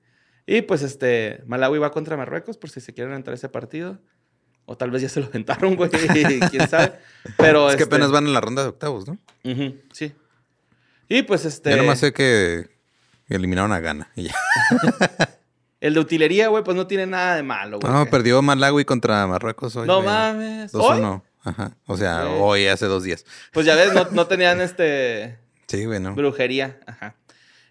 Y 0.45 0.63
pues 0.63 0.83
este, 0.83 1.43
Malawi 1.47 1.79
va 1.79 1.93
contra 1.93 2.17
Marruecos 2.17 2.57
por 2.59 2.71
si 2.71 2.81
se 2.81 2.93
quieren 2.95 3.15
entrar 3.15 3.33
a 3.33 3.37
ese 3.37 3.49
partido. 3.49 4.01
O 4.65 4.77
tal 4.77 4.91
vez 4.91 5.03
ya 5.03 5.09
se 5.09 5.21
lo 5.21 5.27
aventaron, 5.27 5.77
güey, 5.77 5.89
quién 6.51 6.69
sabe. 6.69 6.95
Pero 7.37 7.69
Es 7.71 7.77
que 7.77 7.85
este, 7.85 7.95
apenas 7.95 8.11
van 8.11 8.27
en 8.27 8.33
la 8.35 8.41
ronda 8.41 8.63
de 8.63 8.69
octavos, 8.71 9.07
¿no? 9.07 9.17
ujú, 9.45 9.77
sí. 9.93 10.13
Y 11.09 11.23
pues 11.23 11.45
este... 11.45 11.71
Yo 11.71 11.77
nomás 11.77 12.01
sé 12.01 12.13
que 12.13 12.76
eliminaron 13.29 13.73
a 13.73 13.81
Ghana 13.81 14.11
y 14.15 14.25
ya. 14.25 14.35
El 15.81 15.95
de 15.95 16.01
utilería, 16.01 16.49
güey, 16.49 16.65
pues 16.65 16.77
no 16.77 16.87
tiene 16.87 17.07
nada 17.07 17.37
de 17.37 17.43
malo, 17.43 17.79
güey. 17.81 17.93
No, 17.93 18.05
Que- 18.05 18.11
perdió 18.11 18.41
Malawi 18.43 18.85
contra 18.85 19.27
Marruecos 19.27 19.77
hoy. 19.77 19.87
No 19.87 19.97
güey. 19.97 20.07
mames. 20.09 20.75
¿Hoy? 20.75 21.01
2-1. 21.01 21.23
Ajá. 21.45 21.77
O 21.87 21.97
sea, 21.97 22.27
hoy 22.29 22.67
hace 22.67 22.87
dos 22.87 23.03
días. 23.05 23.25
Pues 23.53 23.67
ya 23.67 23.77
ves, 23.77 23.93
no, 23.95 24.05
no 24.11 24.27
tenían 24.29 24.61
este 24.61 25.39
Sí, 25.69 25.85
güey, 25.85 26.01
¿no? 26.01 26.15
brujería. 26.15 26.81
Ajá. 26.87 27.15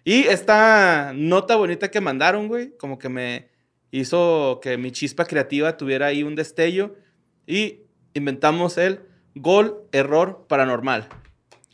Y 0.04 0.22
esta 0.28 1.12
nota 1.14 1.56
bonita 1.56 1.90
que 1.90 2.00
mandaron, 2.00 2.46
güey, 2.48 2.76
como 2.78 2.98
que 2.98 3.08
me 3.08 3.48
hizo 3.90 4.60
que 4.62 4.78
mi 4.78 4.92
chispa 4.92 5.24
creativa 5.24 5.76
tuviera 5.76 6.06
ahí 6.06 6.22
un 6.22 6.36
destello. 6.36 6.94
Y 7.46 7.80
inventamos 8.14 8.78
el 8.78 9.00
gol 9.34 9.82
error 9.92 10.46
paranormal. 10.48 11.08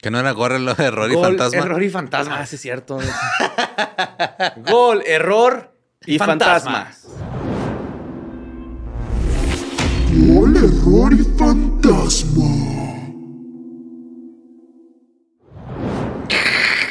Que 0.02 0.10
no 0.10 0.18
era 0.18 0.32
gorra, 0.32 0.58
lo 0.58 0.74
de 0.74 0.84
error 0.84 1.08
y 1.12 1.14
Gol, 1.14 1.24
fantasma. 1.28 1.58
Error 1.60 1.82
y 1.84 1.88
fantasma. 1.88 2.40
Ah, 2.40 2.46
sí, 2.46 2.56
es 2.56 2.62
cierto. 2.62 2.98
Gol, 4.68 5.04
error 5.06 5.72
y 6.04 6.18
fantasma. 6.18 6.90
Gol, 10.26 10.56
error 10.56 11.12
y 11.12 11.22
fantasma. 11.38 12.42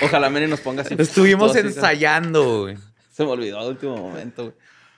Ojalá 0.01 0.29
Mary 0.29 0.47
nos 0.47 0.61
ponga 0.61 0.83
así. 0.83 0.95
Estuvimos 0.97 1.53
ensayando, 1.57 2.61
güey. 2.61 2.77
Se 3.11 3.25
me 3.25 3.31
olvidó 3.31 3.59
al 3.59 3.67
último 3.67 3.97
momento, 3.97 4.43
güey. 4.43 4.55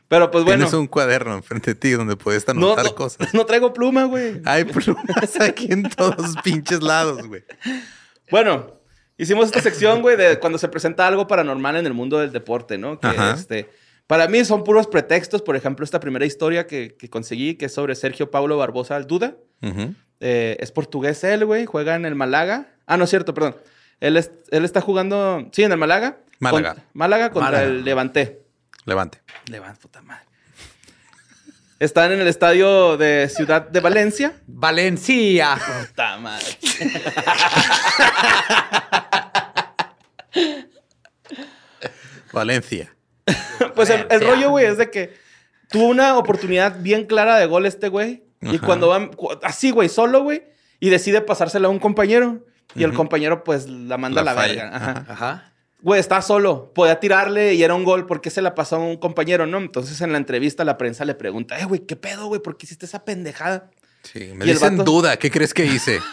Pero 0.08 0.30
pues 0.30 0.44
bueno. 0.44 0.66
Tienes 0.66 0.80
un 0.80 0.86
cuaderno 0.86 1.34
enfrente 1.34 1.72
de 1.72 1.76
ti 1.80 1.90
donde 1.90 2.16
puedes 2.16 2.46
no, 2.46 2.52
anotar 2.52 2.86
no, 2.86 2.94
cosas. 2.94 3.34
no 3.34 3.44
traigo 3.48 3.74
pluma, 3.74 4.04
güey. 4.04 4.40
Hay 4.46 4.66
plumas 4.66 5.42
aquí 5.42 5.66
en 5.72 5.90
todos 5.90 6.36
pinches 6.44 6.84
lados, 6.84 7.28
güey. 7.28 7.44
Bueno, 8.34 8.80
hicimos 9.16 9.46
esta 9.46 9.62
sección, 9.62 10.02
güey, 10.02 10.18
de 10.18 10.40
cuando 10.42 10.58
se 10.58 10.68
presenta 10.68 11.06
algo 11.06 11.28
paranormal 11.28 11.76
en 11.76 11.86
el 11.86 11.94
mundo 11.94 12.18
del 12.18 12.32
deporte, 12.32 12.80
¿no? 12.80 13.00
Que 13.00 13.06
Ajá. 13.06 13.36
este. 13.36 13.70
Para 14.08 14.28
mí 14.28 14.44
son 14.44 14.64
puros 14.64 14.88
pretextos. 14.88 15.44
Por 15.44 15.56
ejemplo, 15.56 15.86
esta 15.86 16.00
primera 16.00 16.26
historia 16.26 16.66
que, 16.66 16.96
que 16.98 17.12
conseguí, 17.12 17.54
que 17.54 17.66
es 17.66 17.74
sobre 17.76 17.94
Sergio 17.94 18.32
Paulo 18.32 18.58
Barbosa 18.58 18.96
Alduda. 18.96 19.36
Eh, 20.20 20.58
es 20.60 20.72
portugués 20.72 21.24
él, 21.24 21.46
güey. 21.46 21.68
Juega 21.68 21.94
en 21.94 22.06
el 22.06 22.16
Málaga. 22.16 22.74
Ah, 22.88 22.98
no 22.98 23.04
es 23.04 23.12
cierto, 23.12 23.36
perdón. 23.36 23.56
Él, 24.00 24.18
es- 24.18 24.32
él 24.50 24.66
está 24.66 24.82
jugando, 24.82 25.48
sí, 25.52 25.62
en 25.64 25.72
el 25.72 25.78
Málaga. 25.78 26.18
Málaga. 26.40 26.74
Con- 26.74 26.84
Málaga 26.94 27.30
contra 27.30 27.52
Málaga. 27.52 27.70
el 27.70 27.84
Levante. 27.86 28.42
Levante. 28.86 29.22
Levante, 29.52 29.80
puta 29.80 30.02
madre. 30.02 30.26
Están 31.84 32.14
en 32.14 32.22
el 32.22 32.28
estadio 32.30 32.96
de 32.96 33.28
Ciudad 33.28 33.68
de 33.68 33.82
Valencia. 33.82 34.32
Valencia. 34.48 35.58
Puta 35.90 36.16
madre. 36.18 36.46
Valencia. 42.32 42.96
Pues 43.76 43.90
el, 43.90 44.08
el 44.10 44.22
rollo, 44.22 44.50
güey, 44.50 44.66
es 44.66 44.78
de 44.78 44.90
que 44.90 45.14
tuvo 45.70 45.88
una 45.88 46.18
oportunidad 46.18 46.80
bien 46.80 47.06
clara 47.06 47.38
de 47.38 47.46
gol 47.46 47.66
este 47.66 47.88
güey. 47.90 48.24
Y 48.42 48.58
Ajá. 48.58 48.66
cuando 48.66 48.90
va 48.90 49.10
así, 49.44 49.72
güey, 49.72 49.88
solo, 49.88 50.22
güey, 50.24 50.44
y 50.80 50.90
decide 50.90 51.22
pasársela 51.22 51.68
a 51.68 51.72
un 51.72 51.80
compañero. 51.80 52.46
Y 52.76 52.84
el 52.84 52.94
compañero, 52.94 53.44
pues, 53.44 53.68
la 53.70 53.98
manda 53.98 54.24
La 54.24 54.32
a 54.32 54.34
la 54.34 54.42
falla. 54.42 54.64
verga. 54.64 54.76
Ajá. 54.78 55.06
Ajá. 55.08 55.53
Güey, 55.84 56.00
estaba 56.00 56.22
solo. 56.22 56.72
Podía 56.74 57.00
tirarle 57.00 57.54
y 57.54 57.62
era 57.64 57.76
un 57.76 57.84
gol. 57.84 58.06
¿Por 58.08 58.22
qué 58.22 58.30
se 58.30 58.42
la 58.42 58.56
pasó 58.56 58.78
a 58.78 58.80
un 58.80 58.98
compañero, 58.98 59.46
no? 59.46 59.58
Entonces, 59.60 60.00
en 60.02 60.12
la 60.14 60.18
entrevista, 60.18 60.64
la 60.64 60.78
prensa 60.78 61.04
le 61.06 61.14
pregunta, 61.14 61.60
eh, 61.60 61.66
güey, 61.66 61.82
¿qué 61.82 61.96
pedo, 61.98 62.28
güey? 62.28 62.42
¿Por 62.42 62.58
qué 62.58 62.66
hiciste 62.66 62.86
esa 62.86 63.04
pendejada? 63.04 63.70
Sí, 64.04 64.32
me 64.34 64.46
dicen 64.46 64.78
vato- 64.78 64.84
duda. 64.86 65.18
¿Qué 65.18 65.30
crees 65.30 65.54
que 65.54 65.66
hice? 65.66 66.00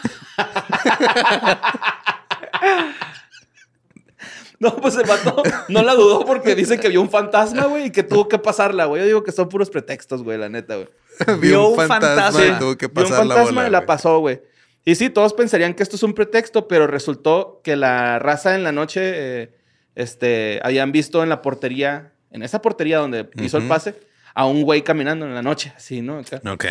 No, 4.59 4.75
pues 4.75 4.95
el 4.95 5.05
vato 5.07 5.41
no 5.69 5.81
la 5.81 5.95
dudó 5.95 6.23
porque 6.23 6.53
dice 6.53 6.79
que 6.79 6.87
vio 6.89 7.01
un 7.01 7.09
fantasma, 7.09 7.65
güey, 7.65 7.85
y 7.85 7.91
que 7.91 8.03
tuvo 8.03 8.27
que 8.27 8.37
pasarla, 8.37 8.85
güey. 8.85 9.01
Yo 9.01 9.07
digo 9.07 9.23
que 9.23 9.31
son 9.31 9.49
puros 9.49 9.71
pretextos, 9.71 10.21
güey, 10.23 10.37
la 10.37 10.49
neta, 10.49 10.75
güey. 10.75 10.87
Vi 11.39 11.51
un 11.53 11.75
fantasma 11.75 12.45
y 12.45 12.59
tuvo 12.59 12.77
que 12.77 12.87
Vio 12.87 13.03
un 13.05 13.09
pasar 13.09 13.25
la 13.25 13.35
fantasma 13.35 13.61
bola. 13.63 13.67
y 13.67 13.71
la 13.71 13.85
pasó, 13.87 14.19
güey. 14.19 14.39
Y 14.85 14.93
sí, 14.93 15.09
todos 15.09 15.33
pensarían 15.33 15.73
que 15.73 15.81
esto 15.81 15.95
es 15.95 16.03
un 16.03 16.13
pretexto, 16.13 16.67
pero 16.67 16.85
resultó 16.85 17.61
que 17.63 17.75
la 17.75 18.19
raza 18.19 18.53
en 18.53 18.63
la 18.63 18.71
noche, 18.71 19.01
eh, 19.03 19.51
este, 19.95 20.59
habían 20.63 20.91
visto 20.91 21.23
en 21.23 21.29
la 21.29 21.41
portería, 21.41 22.13
en 22.31 22.43
esa 22.43 22.61
portería 22.61 22.99
donde 22.99 23.29
hizo 23.41 23.57
el 23.57 23.67
pase, 23.67 23.95
a 24.33 24.45
un 24.45 24.61
güey 24.63 24.81
caminando 24.83 25.25
en 25.25 25.33
la 25.33 25.41
noche, 25.41 25.73
así, 25.75 26.01
¿no? 26.01 26.19
Acá. 26.19 26.41
Ok. 26.49 26.65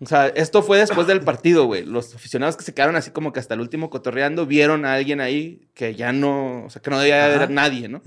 O 0.00 0.06
sea, 0.06 0.26
esto 0.26 0.62
fue 0.62 0.78
después 0.78 1.06
del 1.06 1.20
partido, 1.20 1.64
güey. 1.66 1.84
Los 1.84 2.14
aficionados 2.14 2.56
que 2.56 2.64
se 2.64 2.74
quedaron 2.74 2.96
así 2.96 3.12
como 3.12 3.32
que 3.32 3.38
hasta 3.40 3.54
el 3.54 3.60
último 3.60 3.88
cotorreando 3.88 4.46
vieron 4.46 4.84
a 4.84 4.94
alguien 4.94 5.20
ahí 5.20 5.68
que 5.74 5.94
ya 5.94 6.12
no, 6.12 6.64
o 6.64 6.70
sea, 6.70 6.82
que 6.82 6.90
no 6.90 6.98
debía 6.98 7.24
Ajá. 7.24 7.34
haber 7.34 7.50
nadie, 7.50 7.88
¿no? 7.88 8.02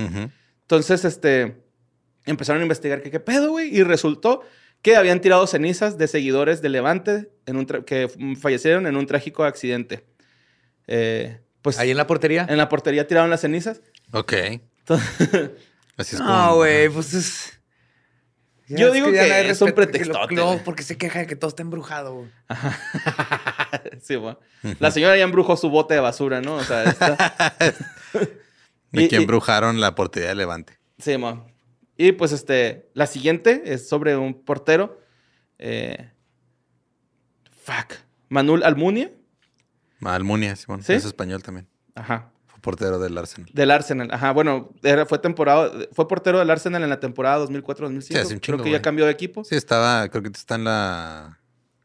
Entonces, 0.61 1.05
este, 1.05 1.55
empezaron 2.25 2.61
a 2.61 2.65
investigar 2.65 3.01
que 3.01 3.11
qué 3.11 3.19
pedo, 3.21 3.51
güey, 3.51 3.75
y 3.75 3.83
resultó 3.83 4.41
que 4.81 4.97
habían 4.97 5.21
tirado 5.21 5.47
cenizas 5.47 5.97
de 5.97 6.07
seguidores 6.07 6.61
de 6.61 6.69
Levante 6.69 7.29
en 7.45 7.55
un 7.55 7.65
que 7.65 8.09
fallecieron 8.39 8.87
en 8.87 8.97
un 8.97 9.07
trágico 9.07 9.43
accidente. 9.45 10.05
Eh, 10.87 11.39
pues 11.61 11.79
Ahí 11.79 11.91
en 11.91 11.97
la 11.97 12.05
portería. 12.07 12.45
en 12.47 12.57
la 12.57 12.69
portería 12.69 13.07
tiraron 13.07 13.29
las 13.29 13.41
cenizas. 13.41 13.81
Ok. 14.11 14.33
Entonces, 14.33 15.51
Así 15.97 16.15
es 16.15 16.21
No, 16.21 16.27
como. 16.27 16.55
güey, 16.57 16.89
pues 16.89 17.13
es. 17.13 17.51
Ya 18.67 18.77
Yo 18.77 18.87
es 18.87 18.93
digo 18.95 19.09
ya 19.11 19.23
que 19.23 19.53
que 19.53 19.73
pretextote, 19.73 20.35
lo- 20.35 20.45
güey. 20.45 20.57
No, 20.57 20.63
porque 20.63 20.81
se 20.83 20.97
queja 20.97 21.19
de 21.19 21.27
que 21.27 21.35
todo 21.35 21.49
está 21.49 21.61
embrujado. 21.61 22.15
güey. 22.15 22.29
sí, 24.01 24.15
bueno. 24.15 24.39
La 24.79 24.89
señora 24.91 25.15
ya 25.17 25.23
embrujó 25.23 25.55
su 25.55 25.69
bote 25.69 25.93
de 25.93 25.99
basura, 25.99 26.41
¿no? 26.41 26.55
O 26.55 26.63
sea, 26.63 26.83
está... 26.83 27.35
De 28.91 29.03
Y- 29.03 29.07
que 29.07 29.15
y- 29.17 29.19
embrujaron 29.19 29.79
la 29.81 29.93
portería 29.93 30.29
de 30.29 30.35
Levante. 30.35 30.79
Sí, 30.97 31.17
mo. 31.17 31.45
Y 31.97 32.13
pues 32.13 32.31
este, 32.31 32.89
la 32.93 33.07
siguiente 33.07 33.61
es 33.65 33.87
sobre 33.87 34.15
un 34.17 34.33
portero. 34.43 34.99
Eh, 35.59 36.11
fuck. 37.63 37.93
Manuel 38.29 38.63
Almunia. 38.63 39.11
Almunia, 40.01 40.55
Simón. 40.55 40.81
¿Sí? 40.83 40.93
Es 40.93 41.05
español 41.05 41.41
también. 41.43 41.67
Ajá. 41.95 42.31
Portero 42.65 42.99
del 42.99 43.17
Arsenal. 43.17 43.49
Del 43.53 43.71
Arsenal. 43.71 44.09
Ajá. 44.11 44.31
Bueno, 44.33 44.71
era, 44.83 45.05
fue 45.05 45.19
temporada, 45.19 45.71
fue 45.93 46.07
portero 46.07 46.39
del 46.39 46.49
Arsenal 46.49 46.83
en 46.83 46.89
la 46.89 46.99
temporada 46.99 47.45
2004-2005. 47.45 48.01
Sí, 48.01 48.15
hace 48.17 48.33
un 48.33 48.39
Creo 48.39 48.57
chingo, 48.57 48.63
que 48.63 48.71
ya 48.71 48.81
cambió 48.81 49.05
de 49.05 49.11
equipo. 49.11 49.43
Sí, 49.43 49.55
estaba, 49.55 50.09
creo 50.09 50.23
que 50.23 50.29
está 50.29 50.55
en 50.55 50.63
la. 50.65 51.39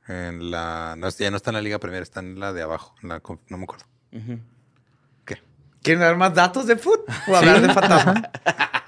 En 0.09 0.51
la. 0.51 0.95
No, 0.99 1.09
ya 1.11 1.31
no 1.31 1.37
está 1.37 1.51
en 1.51 1.55
la 1.57 1.61
Liga 1.61 1.79
Premier, 1.79 2.03
está 2.03 2.19
en 2.21 2.41
la 2.41 2.53
de 2.53 2.63
abajo. 2.63 2.95
en 3.03 3.11
la 3.11 3.23
conf- 3.23 3.39
no 3.49 3.59
me 3.59 3.65
acuerdo. 3.65 3.85
¿Qué? 5.25 5.37
¿Quieren 5.83 6.01
dar 6.01 6.17
más 6.17 6.35
datos 6.35 6.67
de 6.67 6.77
foot? 6.77 7.01
O 7.29 7.37
hablar 7.37 7.61
de 7.61 7.73
fantasma. 7.73 8.31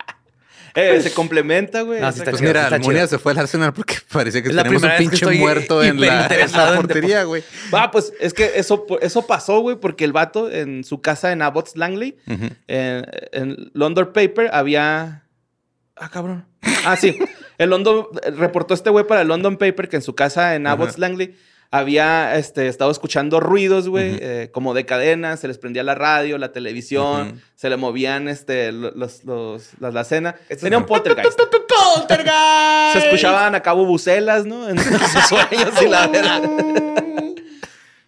Eh, 0.75 1.01
se 1.03 1.13
complementa, 1.13 1.83
güey. 1.83 2.01
No, 2.01 2.11
sí 2.13 2.19
está 2.19 2.31
Pues 2.31 2.41
chido, 2.41 2.51
mira, 2.51 2.67
Almunia 2.67 3.07
se 3.07 3.19
fue 3.19 3.33
al 3.33 3.39
Arsenal 3.39 3.73
porque 3.73 3.97
parecía 4.13 4.43
que 4.43 4.53
la 4.53 4.63
tenemos 4.63 4.83
un 4.83 4.91
pinche 4.99 5.17
estoy 5.17 5.39
muerto 5.39 5.83
en 5.83 6.01
la, 6.01 6.27
en 6.27 6.53
la 6.53 6.75
portería, 6.77 7.25
güey. 7.25 7.43
Ah, 7.73 7.91
pues 7.91 8.13
es 8.21 8.33
que 8.33 8.53
eso, 8.57 8.87
eso 9.01 9.27
pasó, 9.27 9.61
güey, 9.61 9.77
porque 9.77 10.05
el 10.05 10.13
vato 10.13 10.51
en 10.51 10.85
su 10.85 11.01
casa 11.01 11.33
en 11.33 11.43
Abbots 11.43 11.77
Langley, 11.77 12.17
en, 12.27 13.07
en 13.33 13.71
London 13.75 14.13
Paper, 14.13 14.51
había. 14.53 15.25
Ah, 15.97 16.09
cabrón. 16.09 16.47
Ah, 16.85 16.97
sí. 16.97 17.19
El 17.59 17.71
London 17.71 18.07
reportó 18.37 18.75
este 18.75 18.91
güey 18.91 19.07
para 19.07 19.23
el 19.23 19.29
London 19.29 19.57
Paper 19.57 19.89
que 19.89 19.97
en 19.97 20.03
su 20.03 20.15
casa 20.15 20.55
en 20.55 20.67
Abbots 20.67 20.99
Langley 20.99 21.37
había 21.73 22.37
este, 22.37 22.69
estado 22.69 22.91
escuchando 22.93 23.41
ruidos, 23.41 23.89
güey, 23.89 24.19
eh, 24.21 24.51
como 24.53 24.75
de 24.75 24.87
cadenas, 24.87 25.41
se 25.41 25.49
les 25.49 25.59
prendía 25.59 25.83
la 25.83 25.95
radio, 25.97 26.39
la 26.39 26.53
televisión, 26.53 27.41
se 27.57 27.69
le 27.71 27.77
movían 27.79 28.29
este, 28.29 28.71
lo- 28.73 28.91
los, 28.93 29.25
los, 29.25 29.71
las- 29.81 29.95
la 29.95 30.05
cena. 30.05 30.37
Tenía 30.49 30.77
es- 30.79 30.83
un 30.83 30.87
poltergeist. 30.87 31.41
¡Poltergeist! 31.41 32.93
Se 32.93 32.99
escuchaban 33.09 33.55
a 33.55 33.63
cabo 33.63 33.85
bucelas, 33.87 34.45
¿no? 34.45 34.69
En 34.69 34.79
sus 34.79 35.25
sueños 35.29 35.83
y 35.83 35.89
la 35.89 36.07
verdad. 36.09 36.43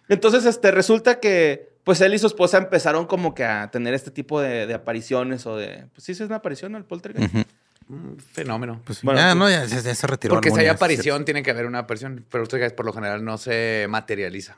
Entonces, 0.07 0.45
este, 0.45 0.71
resulta 0.71 1.19
que, 1.19 1.73
pues 1.83 1.99
él 2.01 2.13
y 2.13 2.19
su 2.19 2.27
esposa 2.27 2.57
empezaron 2.57 3.05
como 3.07 3.33
que 3.33 3.43
a 3.43 3.71
tener 3.71 3.93
este 3.93 4.11
tipo 4.11 4.39
de, 4.39 4.67
de 4.67 4.73
apariciones 4.75 5.45
o 5.47 5.55
de, 5.57 5.85
pues 5.93 6.03
sí, 6.03 6.13
sí 6.13 6.21
es 6.23 6.27
una 6.27 6.37
aparición, 6.37 6.71
¿no? 6.71 6.77
El 6.77 6.85
poltergeist. 6.85 7.33
Ujú. 7.33 7.43
Un 7.87 8.17
Fenómeno. 8.19 8.81
Pues 8.83 9.01
Bueno, 9.03 9.19
ya, 9.19 9.35
no, 9.35 9.49
ya, 9.49 9.63
ya- 9.65 9.79
ya 9.81 9.93
se 9.95 10.07
retiró. 10.07 10.33
Porque 10.33 10.49
si 10.51 10.57
hay 10.59 10.65
sí, 10.65 10.69
aparición, 10.69 11.23
tiene 11.25 11.43
que 11.43 11.51
haber 11.51 11.65
una 11.67 11.79
aparición. 11.79 12.25
Pero 12.31 12.43
usted 12.43 12.73
por 12.75 12.85
lo 12.85 12.93
general 12.93 13.23
no 13.23 13.37
se 13.37 13.85
materializa. 13.89 14.57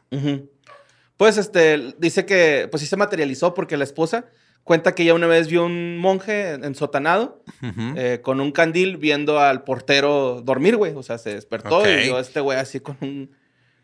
Pues, 1.18 1.38
este, 1.38 1.94
dice 1.98 2.26
que, 2.26 2.68
pues 2.72 2.82
sí 2.82 2.88
se 2.88 2.96
materializó 2.96 3.54
porque 3.54 3.76
la 3.76 3.84
esposa 3.84 4.26
cuenta 4.64 4.94
que 4.96 5.04
ella 5.04 5.14
una 5.14 5.28
vez 5.28 5.48
vio 5.48 5.66
un 5.66 5.98
monje 5.98 6.52
ensotanado 6.52 7.42
Ujú. 7.64 7.94
eh, 7.98 8.20
con 8.22 8.40
un 8.42 8.52
candil 8.52 8.98
viendo 8.98 9.40
al 9.40 9.64
portero 9.64 10.42
dormir, 10.44 10.76
güey. 10.78 10.94
O 10.96 11.04
sea, 11.04 11.18
se 11.18 11.34
despertó 11.34 11.90
y 11.90 11.96
vio 12.04 12.18
a 12.18 12.22
este 12.22 12.40
güey 12.40 12.58
así 12.60 12.80
con 12.82 12.98
un 13.02 13.32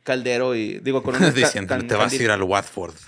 caldero 0.03 0.55
y, 0.55 0.79
digo, 0.79 1.01
con 1.03 1.15
un... 1.15 1.21
Diciendo, 1.33 1.69
can- 1.75 1.87
te 1.87 1.95
vas 1.95 2.07
a 2.07 2.09
candil". 2.09 2.21
ir 2.23 2.31
al 2.31 2.43
Watford. 2.43 2.93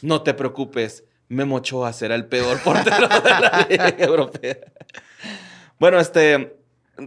No 0.00 0.22
te 0.22 0.34
preocupes, 0.34 1.04
Memo 1.32 1.56
Ochoa 1.56 1.92
será 1.92 2.14
el 2.14 2.26
peor 2.26 2.58
portero 2.64 3.08
de 3.08 3.30
la 3.30 3.66
Liga 3.68 3.94
Europea. 3.98 4.56
Bueno, 5.78 5.98
este, 5.98 6.56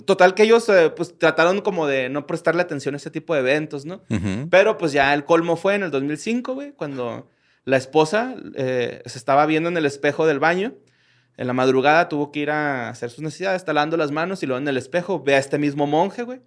total 0.05 0.33
que 0.33 0.43
ellos 0.43 0.67
eh, 0.69 0.89
pues 0.95 1.17
trataron 1.17 1.61
como 1.61 1.88
de 1.88 2.09
no 2.09 2.27
prestarle 2.27 2.61
atención 2.61 2.93
a 2.95 2.97
ese 2.97 3.11
tipo 3.11 3.33
de 3.33 3.39
eventos, 3.41 3.85
¿no? 3.85 4.01
Pero 4.49 4.77
pues 4.77 4.91
ya 4.91 5.13
el 5.13 5.23
colmo 5.25 5.55
fue 5.55 5.75
en 5.75 5.83
el 5.83 5.91
2005, 5.91 6.53
güey, 6.53 6.71
cuando 6.73 7.29
la 7.63 7.77
esposa 7.77 8.35
eh, 8.55 9.01
se 9.05 9.17
estaba 9.17 9.45
viendo 9.45 9.69
en 9.69 9.77
el 9.77 9.85
espejo 9.85 10.25
del 10.27 10.39
baño. 10.39 10.73
En 11.38 11.47
la 11.47 11.53
madrugada 11.53 12.07
tuvo 12.07 12.31
que 12.31 12.39
ir 12.39 12.49
a 12.51 12.88
hacer 12.89 13.09
sus 13.09 13.21
necesidades, 13.21 13.61
está 13.61 13.73
lavando 13.73 13.97
las 13.97 14.09
manos 14.11 14.41
y 14.41 14.45
luego 14.45 14.61
en 14.61 14.67
el 14.69 14.77
espejo 14.77 15.21
ve 15.21 15.35
a 15.35 15.38
este 15.38 15.57
mismo 15.57 15.85
monje, 15.85 16.23
güey. 16.23 16.39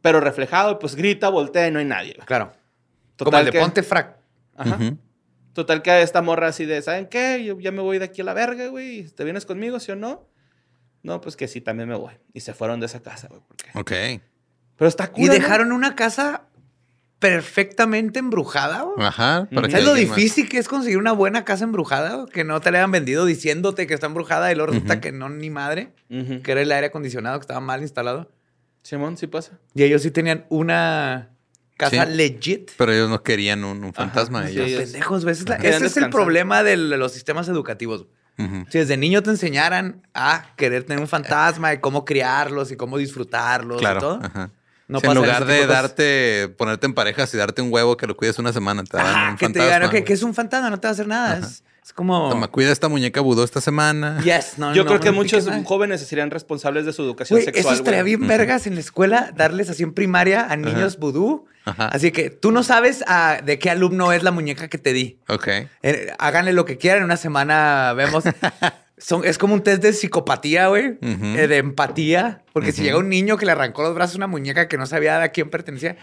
Pero 0.00 0.20
reflejado, 0.20 0.78
pues 0.78 0.94
grita, 0.94 1.28
voltea 1.28 1.66
y 1.66 1.72
no 1.72 1.80
hay 1.80 1.84
nadie. 1.84 2.14
güey. 2.14 2.26
Claro. 2.26 2.52
Como 3.18 3.30
Total 3.30 3.40
el 3.40 3.46
de 3.46 3.52
que- 3.52 3.58
Ponte 3.60 3.82
Frac. 3.82 4.16
Ajá. 4.56 4.78
Total 5.58 5.82
que 5.82 6.02
esta 6.02 6.22
morra 6.22 6.46
así 6.46 6.66
de, 6.66 6.80
¿saben 6.82 7.06
qué? 7.08 7.42
Yo 7.44 7.58
ya 7.58 7.72
me 7.72 7.82
voy 7.82 7.98
de 7.98 8.04
aquí 8.04 8.20
a 8.20 8.24
la 8.24 8.32
verga, 8.32 8.68
güey. 8.68 9.02
¿Te 9.08 9.24
vienes 9.24 9.44
conmigo, 9.44 9.80
sí 9.80 9.90
o 9.90 9.96
no? 9.96 10.28
No, 11.02 11.20
pues 11.20 11.34
que 11.36 11.48
sí, 11.48 11.60
también 11.60 11.88
me 11.88 11.96
voy. 11.96 12.14
Y 12.32 12.38
se 12.40 12.54
fueron 12.54 12.78
de 12.78 12.86
esa 12.86 13.00
casa, 13.02 13.26
güey. 13.26 13.40
porque- 13.48 13.66
Ok. 13.74 14.20
Pero 14.76 14.88
está 14.88 15.10
Y 15.16 15.22
cool. 15.22 15.30
dejaron 15.30 15.72
una 15.72 15.96
casa 15.96 16.44
perfectamente 17.18 18.20
embrujada. 18.20 18.82
güey. 18.82 19.04
Ajá. 19.04 19.48
para 19.52 19.68
¿Sabes 19.68 19.84
lo 19.84 19.90
alguien 19.90 20.08
más- 20.10 20.16
difícil 20.16 20.48
que 20.48 20.58
es 20.58 20.68
conseguir 20.68 20.98
una 20.98 21.10
buena 21.10 21.44
casa 21.44 21.64
embrujada? 21.64 22.14
güey? 22.14 22.28
Que 22.28 22.44
no 22.44 22.60
te 22.60 22.70
la 22.70 22.78
hayan 22.78 22.92
vendido 22.92 23.24
diciéndote 23.24 23.88
que 23.88 23.94
está 23.94 24.06
embrujada 24.06 24.52
y 24.52 24.54
luego 24.54 24.70
resulta 24.72 24.94
Ujú. 24.94 25.00
que 25.00 25.10
no, 25.10 25.28
ni 25.28 25.50
madre. 25.50 25.92
Ujú. 26.08 26.40
Que 26.42 26.52
era 26.52 26.60
el 26.62 26.70
aire 26.70 26.86
acondicionado 26.86 27.36
que 27.40 27.42
estaba 27.42 27.58
mal 27.58 27.82
instalado. 27.82 28.30
Simón, 28.82 29.16
sí 29.16 29.26
pasa. 29.26 29.58
Y 29.74 29.82
ellos 29.82 30.02
sí 30.02 30.12
tenían 30.12 30.46
una 30.50 31.30
casa 31.78 32.04
Sí. 32.04 32.12
legit. 32.14 32.70
Pero 32.76 32.92
ellos 32.92 33.08
no 33.08 33.22
querían 33.22 33.64
un, 33.64 33.82
un 33.82 33.94
fantasma. 33.94 34.46
sí, 34.46 34.52
ellos. 34.52 34.66
ellos- 34.66 34.82
Pendejos, 34.82 35.24
güey. 35.24 35.32
Ese 35.34 35.86
es, 35.86 35.96
el 35.96 36.10
problema 36.10 36.62
de 36.62 36.76
los 36.76 37.12
sistemas 37.12 37.48
educativos. 37.48 38.04
Si 38.70 38.78
desde 38.78 38.96
niño 38.96 39.22
te 39.22 39.30
enseñaran 39.30 40.06
a 40.14 40.52
querer 40.56 40.84
tener 40.84 41.00
un 41.00 41.08
fantasma 41.08 41.72
y 41.72 41.78
cómo 41.78 42.04
criarlos 42.04 42.70
y 42.70 42.76
cómo 42.76 42.96
disfrutarlos 42.98 43.80
y 43.82 43.84
todo. 43.98 44.20
ajá. 44.22 44.50
No 44.86 45.00
Sí, 45.00 45.06
en 45.06 45.14
lugar 45.16 45.44
de 45.44 45.66
darte, 45.66 46.48
ponerte 46.56 46.86
en 46.86 46.94
parejas 46.94 47.34
y 47.34 47.36
darte 47.36 47.60
un 47.60 47.70
huevo 47.70 47.96
que 47.98 48.06
lo 48.06 48.16
cuides 48.16 48.38
una 48.38 48.54
semana, 48.54 48.84
te 48.84 48.96
dan 48.96 49.06
Ajá, 49.06 49.30
un 49.32 49.36
que 49.36 49.48
te 49.50 49.60
digan, 49.60 49.82
ok, 49.82 49.90
güey. 49.90 50.04
que 50.04 50.12
es 50.14 50.22
un 50.22 50.32
fantasma, 50.34 50.70
no 50.70 50.80
te 50.80 50.86
va 50.86 50.90
a 50.90 50.92
hacer 50.92 51.06
nada. 51.06 51.38
Es, 51.38 51.62
es 51.84 51.92
como. 51.92 52.30
Toma, 52.30 52.48
cuida 52.48 52.72
esta 52.72 52.88
muñeca 52.88 53.20
vudú 53.20 53.42
esta 53.42 53.60
semana. 53.60 54.18
Yes, 54.24 54.54
no, 54.56 54.72
Yo 54.74 54.84
no, 54.84 54.88
creo 54.88 55.00
que 55.00 55.10
no 55.10 55.16
muchos 55.16 55.46
jóvenes 55.64 56.00
serían 56.06 56.30
responsables 56.30 56.86
de 56.86 56.94
su 56.94 57.02
educación 57.02 57.38
sexual. 57.42 57.60
eso 57.74 57.74
estaría 57.74 58.02
bien 58.02 58.26
vergas 58.26 58.66
en 58.66 58.76
la 58.76 58.80
escuela, 58.80 59.30
darles 59.36 59.68
así 59.68 59.82
en 59.82 59.92
primaria 59.92 60.46
a 60.50 60.56
niños 60.56 60.98
vudú. 60.98 61.44
Ajá. 61.68 61.88
Así 61.88 62.10
que 62.12 62.30
tú 62.30 62.50
no 62.52 62.62
sabes 62.62 63.02
ah, 63.06 63.40
de 63.44 63.58
qué 63.58 63.70
alumno 63.70 64.12
es 64.12 64.22
la 64.22 64.30
muñeca 64.30 64.68
que 64.68 64.78
te 64.78 64.92
di. 64.92 65.18
Ok. 65.28 65.48
Eh, 65.82 66.12
háganle 66.18 66.52
lo 66.52 66.64
que 66.64 66.76
quieran, 66.78 66.98
en 66.98 67.04
una 67.04 67.16
semana 67.16 67.92
vemos. 67.94 68.24
Son, 69.00 69.24
es 69.24 69.38
como 69.38 69.54
un 69.54 69.62
test 69.62 69.80
de 69.80 69.92
psicopatía, 69.92 70.66
güey, 70.68 70.98
eh, 71.00 71.46
de 71.46 71.56
empatía. 71.58 72.42
Porque 72.52 72.72
si 72.72 72.82
llega 72.82 72.98
un 72.98 73.08
niño 73.08 73.36
que 73.36 73.46
le 73.46 73.52
arrancó 73.52 73.82
los 73.82 73.94
brazos 73.94 74.16
a 74.16 74.18
una 74.18 74.26
muñeca 74.26 74.66
que 74.66 74.76
no 74.76 74.86
sabía 74.86 75.22
a 75.22 75.28
quién 75.28 75.50
pertenecía, 75.50 75.96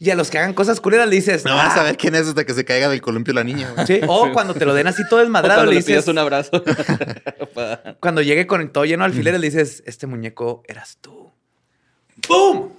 y 0.00 0.10
a 0.10 0.16
los 0.16 0.28
que 0.30 0.38
hagan 0.38 0.52
cosas 0.52 0.80
culeras 0.80 1.08
le 1.08 1.14
dices, 1.14 1.44
No 1.44 1.54
vas 1.54 1.76
"Ah". 1.76 1.82
a 1.82 1.84
ver 1.84 1.96
quién 1.96 2.16
es 2.16 2.26
hasta 2.26 2.44
que 2.44 2.52
se 2.54 2.64
caiga 2.64 2.88
del 2.88 3.00
columpio 3.00 3.32
la 3.32 3.44
niña. 3.44 3.70
güey. 3.70 3.86
Sí, 3.86 4.00
O 4.08 4.32
cuando 4.32 4.54
te 4.54 4.64
lo 4.64 4.74
den 4.74 4.88
así 4.88 5.04
todo 5.08 5.20
O 5.20 5.22
desmadrado, 5.22 5.58
cuando 5.60 5.70
le 5.70 5.78
le 5.78 5.84
pidas 5.84 5.98
dices, 6.04 6.08
un 6.08 6.18
abrazo. 6.18 6.64
Cuando 8.00 8.22
llegue 8.22 8.46
con 8.48 8.68
todo 8.72 8.84
lleno 8.84 9.04
de 9.04 9.10
alfileres, 9.10 9.40
le 9.40 9.46
dices, 9.48 9.82
este 9.86 10.08
muñeco 10.08 10.64
eras 10.66 10.98
tú. 11.00 11.30
¡Pum! 12.26 12.70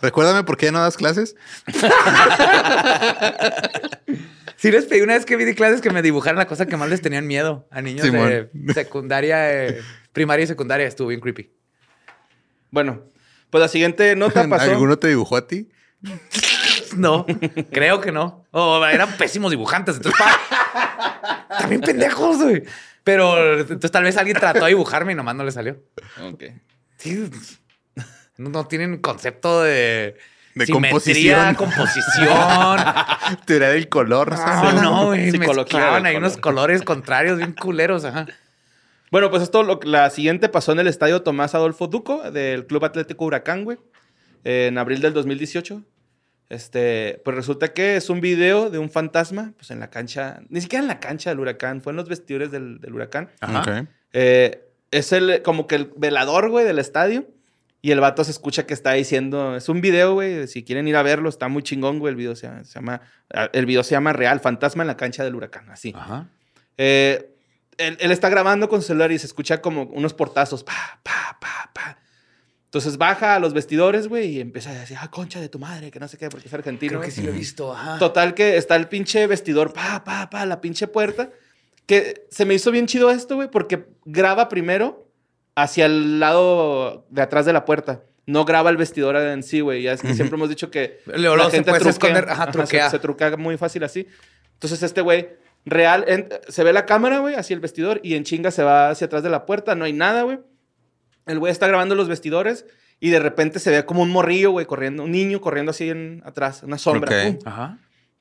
Recuérdame 0.00 0.44
por 0.44 0.56
qué 0.56 0.70
no 0.72 0.80
das 0.80 0.96
clases. 0.96 1.34
Sí 4.56 4.72
les 4.72 4.86
pedí 4.86 5.02
una 5.02 5.14
vez 5.14 5.24
que 5.24 5.36
vi 5.36 5.44
de 5.44 5.54
clases 5.54 5.80
que 5.80 5.90
me 5.90 6.02
dibujaran 6.02 6.36
la 6.36 6.46
cosa 6.48 6.66
que 6.66 6.76
más 6.76 6.88
les 6.88 7.00
tenían 7.00 7.28
miedo 7.28 7.68
a 7.70 7.80
niños 7.80 8.04
Simón. 8.04 8.48
de 8.52 8.74
secundaria, 8.74 9.66
eh, 9.66 9.80
primaria 10.12 10.42
y 10.42 10.46
secundaria. 10.48 10.84
Estuvo 10.84 11.08
bien 11.08 11.20
creepy. 11.20 11.52
Bueno, 12.72 13.04
Pues 13.50 13.60
la 13.62 13.68
siguiente 13.68 14.16
nota 14.16 14.44
pasó. 14.48 14.72
¿Alguno 14.72 14.98
te 14.98 15.06
dibujó 15.08 15.36
a 15.36 15.46
ti? 15.46 15.68
No, 16.96 17.26
creo 17.70 18.00
que 18.00 18.10
no. 18.10 18.46
O 18.50 18.82
eran 18.86 19.12
pésimos 19.18 19.50
dibujantes. 19.50 19.96
Entonces, 19.96 20.18
pa- 20.18 21.46
también 21.58 21.82
pendejos, 21.82 22.38
güey. 22.42 22.62
Pero 23.04 23.60
entonces 23.60 23.90
tal 23.90 24.04
vez 24.04 24.16
alguien 24.16 24.38
trató 24.38 24.60
de 24.64 24.68
dibujarme 24.70 25.12
y 25.12 25.14
nomás 25.14 25.36
no 25.36 25.44
le 25.44 25.52
salió. 25.52 25.82
Ok. 26.32 26.44
Sí, 26.96 27.30
no, 28.38 28.50
no 28.50 28.66
tienen 28.66 28.98
concepto 28.98 29.62
de, 29.62 30.16
De 30.54 30.66
simetría, 30.66 31.54
composición. 31.54 31.54
composición. 31.54 32.78
Teoría 33.44 33.68
del 33.70 33.88
color. 33.88 34.30
No, 34.30 34.36
¿sabes? 34.36 34.82
no, 34.82 35.06
güey. 35.08 35.32
Mezclaban 35.32 36.06
ahí 36.06 36.16
unos 36.16 36.38
color. 36.38 36.54
colores 36.54 36.82
contrarios 36.82 37.38
bien 37.38 37.52
culeros. 37.52 38.04
Ajá. 38.04 38.26
Bueno, 39.10 39.30
pues 39.30 39.42
esto, 39.42 39.62
lo, 39.62 39.80
la 39.84 40.10
siguiente 40.10 40.48
pasó 40.48 40.72
en 40.72 40.80
el 40.80 40.86
estadio 40.86 41.22
Tomás 41.22 41.54
Adolfo 41.54 41.86
Duco 41.86 42.30
del 42.30 42.66
Club 42.66 42.84
Atlético 42.84 43.24
Huracán, 43.24 43.64
güey, 43.64 43.78
en 44.44 44.78
abril 44.78 45.00
del 45.00 45.14
2018. 45.14 45.82
Este, 46.50 47.20
pues 47.24 47.36
resulta 47.36 47.72
que 47.74 47.96
es 47.96 48.08
un 48.08 48.20
video 48.20 48.70
de 48.70 48.78
un 48.78 48.90
fantasma, 48.90 49.52
pues 49.56 49.70
en 49.70 49.80
la 49.80 49.90
cancha, 49.90 50.40
ni 50.48 50.60
siquiera 50.60 50.82
en 50.82 50.88
la 50.88 51.00
cancha 51.00 51.30
del 51.30 51.40
Huracán, 51.40 51.82
fue 51.82 51.92
en 51.92 51.96
los 51.96 52.08
vestidores 52.08 52.50
del, 52.50 52.80
del 52.80 52.94
Huracán. 52.94 53.30
Ok. 53.42 53.88
Eh, 54.12 54.64
es 54.90 55.12
el, 55.12 55.42
como 55.42 55.66
que 55.66 55.74
el 55.74 55.92
velador, 55.96 56.48
güey, 56.50 56.64
del 56.64 56.78
estadio. 56.78 57.26
Y 57.88 57.90
el 57.90 58.00
vato 58.00 58.22
se 58.22 58.30
escucha 58.32 58.66
que 58.66 58.74
está 58.74 58.92
diciendo, 58.92 59.56
es 59.56 59.66
un 59.70 59.80
video, 59.80 60.12
güey, 60.12 60.46
si 60.46 60.62
quieren 60.62 60.86
ir 60.88 60.94
a 60.96 61.02
verlo, 61.02 61.30
está 61.30 61.48
muy 61.48 61.62
chingón, 61.62 61.98
güey, 62.00 62.10
el 62.10 62.16
video 62.16 62.36
se 62.36 62.46
llama, 62.46 62.64
se 62.64 62.74
llama- 62.74 63.00
el 63.54 63.64
video 63.64 63.82
se 63.82 63.92
llama 63.92 64.12
Real, 64.12 64.40
Fantasma 64.40 64.82
en 64.82 64.88
la 64.88 64.96
cancha 64.98 65.24
del 65.24 65.34
Huracán, 65.34 65.70
así. 65.70 65.94
Ajá. 65.96 66.28
Eh, 66.76 67.34
él, 67.78 67.96
él 67.98 68.10
está 68.10 68.28
grabando 68.28 68.68
con 68.68 68.82
su 68.82 68.88
celular 68.88 69.10
y 69.10 69.18
se 69.18 69.24
escucha 69.24 69.62
como 69.62 69.84
unos 69.84 70.12
portazos. 70.12 70.64
Pa, 70.64 71.00
pa, 71.02 71.38
pa, 71.40 71.70
pa. 71.72 71.98
Entonces 72.66 72.98
baja 72.98 73.36
a 73.36 73.40
los 73.40 73.54
vestidores, 73.54 74.06
güey, 74.06 74.32
y 74.36 74.40
empieza 74.42 74.68
a 74.68 74.74
decir, 74.74 74.98
ah, 75.00 75.10
concha 75.10 75.40
de 75.40 75.48
tu 75.48 75.58
madre, 75.58 75.90
que 75.90 75.98
no 75.98 76.08
sé 76.08 76.18
qué, 76.18 76.28
porque 76.28 76.48
es 76.48 76.52
argentino. 76.52 76.90
Creo 76.98 77.00
que 77.00 77.10
sí 77.10 77.22
lo 77.22 77.30
he 77.30 77.32
visto. 77.34 77.72
Ajá. 77.72 77.98
Total 77.98 78.34
que 78.34 78.58
está 78.58 78.76
el 78.76 78.88
pinche 78.88 79.26
vestidor, 79.26 79.72
pa, 79.72 80.04
pa, 80.04 80.28
pa, 80.28 80.44
la 80.44 80.60
pinche 80.60 80.88
puerta. 80.88 81.30
Que 81.86 82.26
se 82.30 82.44
me 82.44 82.52
hizo 82.52 82.70
bien 82.70 82.86
chido 82.86 83.10
esto, 83.10 83.36
güey, 83.36 83.50
porque 83.50 83.86
graba 84.04 84.50
primero 84.50 85.07
hacia 85.62 85.86
el 85.86 86.20
lado 86.20 87.06
de 87.10 87.22
atrás 87.22 87.46
de 87.46 87.52
la 87.52 87.64
puerta. 87.64 88.02
No 88.26 88.44
graba 88.44 88.68
el 88.70 88.76
vestidor 88.76 89.16
en 89.16 89.42
sí, 89.42 89.60
güey. 89.60 89.82
Ya 89.82 89.92
es 89.92 90.02
que 90.02 90.14
siempre 90.14 90.36
hemos 90.36 90.48
dicho 90.50 90.70
que 90.70 91.00
Luego, 91.06 91.36
luego 91.36 91.50
se 91.50 91.62
puede 91.62 91.88
esconder, 91.88 92.28
ajá, 92.28 92.46
se- 92.46 92.52
truquea. 92.52 92.90
Se, 92.90 92.98
truquea 92.98 93.36
muy 93.36 93.56
fácil 93.56 93.84
así. 93.84 94.06
Entonces 94.54 94.82
este 94.82 95.00
güey, 95.00 95.30
real, 95.64 96.04
en- 96.08 96.28
se 96.48 96.62
ve 96.62 96.72
la 96.72 96.84
cámara, 96.84 97.20
güey, 97.20 97.34
hacia 97.36 97.54
el 97.54 97.60
vestidor 97.60 98.00
y 98.02 98.14
en 98.14 98.24
chinga 98.24 98.50
se 98.50 98.62
va 98.62 98.90
hacia 98.90 99.06
atrás 99.06 99.22
de 99.22 99.30
la 99.30 99.46
puerta. 99.46 99.74
No 99.74 99.84
hay 99.86 99.92
nada, 99.94 100.22
güey. 100.22 100.40
El 101.26 101.38
güey 101.38 101.50
está 101.50 101.66
grabando 101.68 101.94
los 101.94 102.08
vestidores 102.08 102.66
y 103.00 103.10
de 103.10 103.18
repente 103.20 103.58
se 103.60 103.70
ve 103.70 103.84
como 103.86 104.02
un 104.02 104.10
morrillo, 104.10 104.50
güey, 104.50 104.66
corriendo, 104.66 105.04
un 105.04 105.10
niño 105.12 105.40
corriendo 105.40 105.70
así 105.70 105.88
en, 105.88 106.22
atrás, 106.26 106.62
una 106.62 106.76
sombra. 106.78 107.10
Ok. 107.28 107.34
pum. 107.38 107.38
Ajá. 107.52 107.78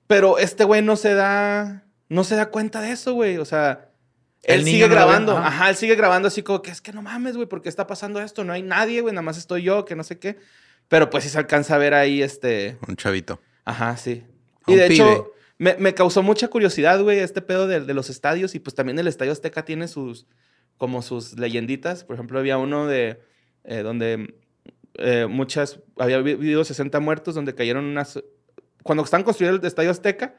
Pero 0.07 0.37
este 0.37 0.63
güey 0.63 0.81
no 0.81 0.95
se 0.95 1.13
da, 1.15 1.83
no 2.07 2.23
se 2.23 2.35
da 2.35 2.45
cuenta 2.49 2.79
de 2.79 2.91
eso, 2.91 3.13
güey. 3.13 3.37
O 3.39 3.45
sea, 3.45 3.89
él 4.43 4.63
sigue 4.63 4.87
grabando. 4.87 5.37
ajá. 5.37 5.47
Ajá. 5.47 5.69
él 5.69 5.75
sigue 5.75 5.95
grabando 5.95 6.27
así 6.27 6.43
como 6.43 6.61
que 6.61 6.71
es 6.71 6.81
que 6.81 6.93
no 6.93 7.01
mames, 7.01 7.35
güey, 7.35 7.47
¿por 7.47 7.61
qué 7.61 7.69
está 7.69 7.87
pasando 7.87 8.21
esto? 8.21 8.43
No 8.43 8.53
hay 8.53 8.63
nadie, 8.63 9.01
güey, 9.01 9.13
nada 9.13 9.23
más 9.23 9.37
estoy 9.37 9.63
yo, 9.63 9.85
que 9.85 9.95
no 9.95 10.03
sé 10.03 10.19
qué. 10.19 10.37
Pero 10.87 11.09
pues 11.09 11.23
sí 11.23 11.29
se 11.29 11.37
alcanza 11.37 11.75
a 11.75 11.77
ver 11.77 11.93
ahí 11.93 12.21
este. 12.21 12.77
Un 12.87 12.95
chavito. 12.95 13.39
Ajá, 13.65 13.97
sí. 13.97 14.23
Y 14.67 14.75
de 14.75 14.87
pibe. 14.87 14.93
hecho, 14.93 15.33
me, 15.57 15.75
me 15.77 15.93
causó 15.93 16.23
mucha 16.23 16.47
curiosidad, 16.47 17.01
güey, 17.01 17.19
este 17.19 17.41
pedo 17.41 17.67
de, 17.67 17.81
de 17.81 17.93
los 17.93 18.09
estadios. 18.09 18.55
Y 18.55 18.59
pues 18.59 18.73
también 18.75 18.97
el 18.99 19.07
Estadio 19.07 19.31
Azteca 19.31 19.65
tiene 19.65 19.87
sus, 19.87 20.27
como 20.77 21.01
sus 21.01 21.37
leyenditas. 21.37 22.03
Por 22.03 22.15
ejemplo, 22.15 22.39
había 22.39 22.57
uno 22.57 22.87
de, 22.87 23.19
eh, 23.63 23.81
donde 23.81 24.35
eh, 24.95 25.27
muchas, 25.29 25.79
había 25.97 26.17
habido 26.17 26.63
60 26.63 26.99
muertos, 26.99 27.35
donde 27.35 27.53
cayeron 27.53 27.85
unas... 27.85 28.23
Cuando 28.87 29.03
están 29.03 29.21
construyendo 29.23 29.61
el 29.61 29.67
Estadio 29.67 29.91
Azteca, 29.91 30.33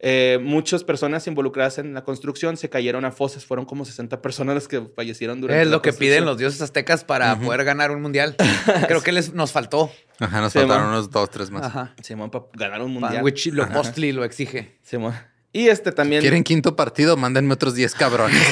eh, 0.00 0.38
muchas 0.42 0.82
personas 0.82 1.26
involucradas 1.28 1.78
en 1.78 1.94
la 1.94 2.02
construcción 2.02 2.56
se 2.56 2.68
cayeron 2.68 3.04
a 3.04 3.12
fosas. 3.12 3.44
Fueron 3.44 3.64
como 3.66 3.84
60 3.84 4.20
personas 4.20 4.56
las 4.56 4.66
que 4.66 4.80
fallecieron 4.96 5.40
durante 5.40 5.62
Es 5.62 5.68
la 5.68 5.76
lo 5.76 5.82
que 5.82 5.92
piden 5.92 6.24
los 6.24 6.38
dioses 6.38 6.60
aztecas 6.62 7.04
para 7.04 7.38
poder 7.38 7.62
ganar 7.64 7.92
un 7.92 8.02
mundial. 8.02 8.34
Creo 8.88 9.02
que 9.02 9.12
les 9.12 9.32
nos 9.32 9.52
faltó. 9.52 9.92
Ajá, 10.18 10.40
nos 10.40 10.52
Sí, 10.52 10.58
faltaron 10.58 10.84
man. 10.86 10.92
unos 10.94 11.10
dos, 11.10 11.30
tres 11.30 11.50
más. 11.50 11.66
Ajá. 11.66 11.94
Simón, 12.02 12.30
para 12.30 12.46
ganar 12.54 12.82
un 12.82 12.94
mundial. 12.94 13.22
Which 13.22 13.46
lo 13.52 13.68
Postli 13.68 14.12
lo 14.12 14.24
exige. 14.24 14.78
Simón. 14.82 15.14
Y 15.52 15.68
este 15.68 15.92
también... 15.92 16.20
¿Quieren 16.20 16.42
quinto 16.42 16.74
partido? 16.76 17.16
Mándenme 17.16 17.54
otros 17.54 17.74
10 17.74 17.94
cabrones. 17.94 18.42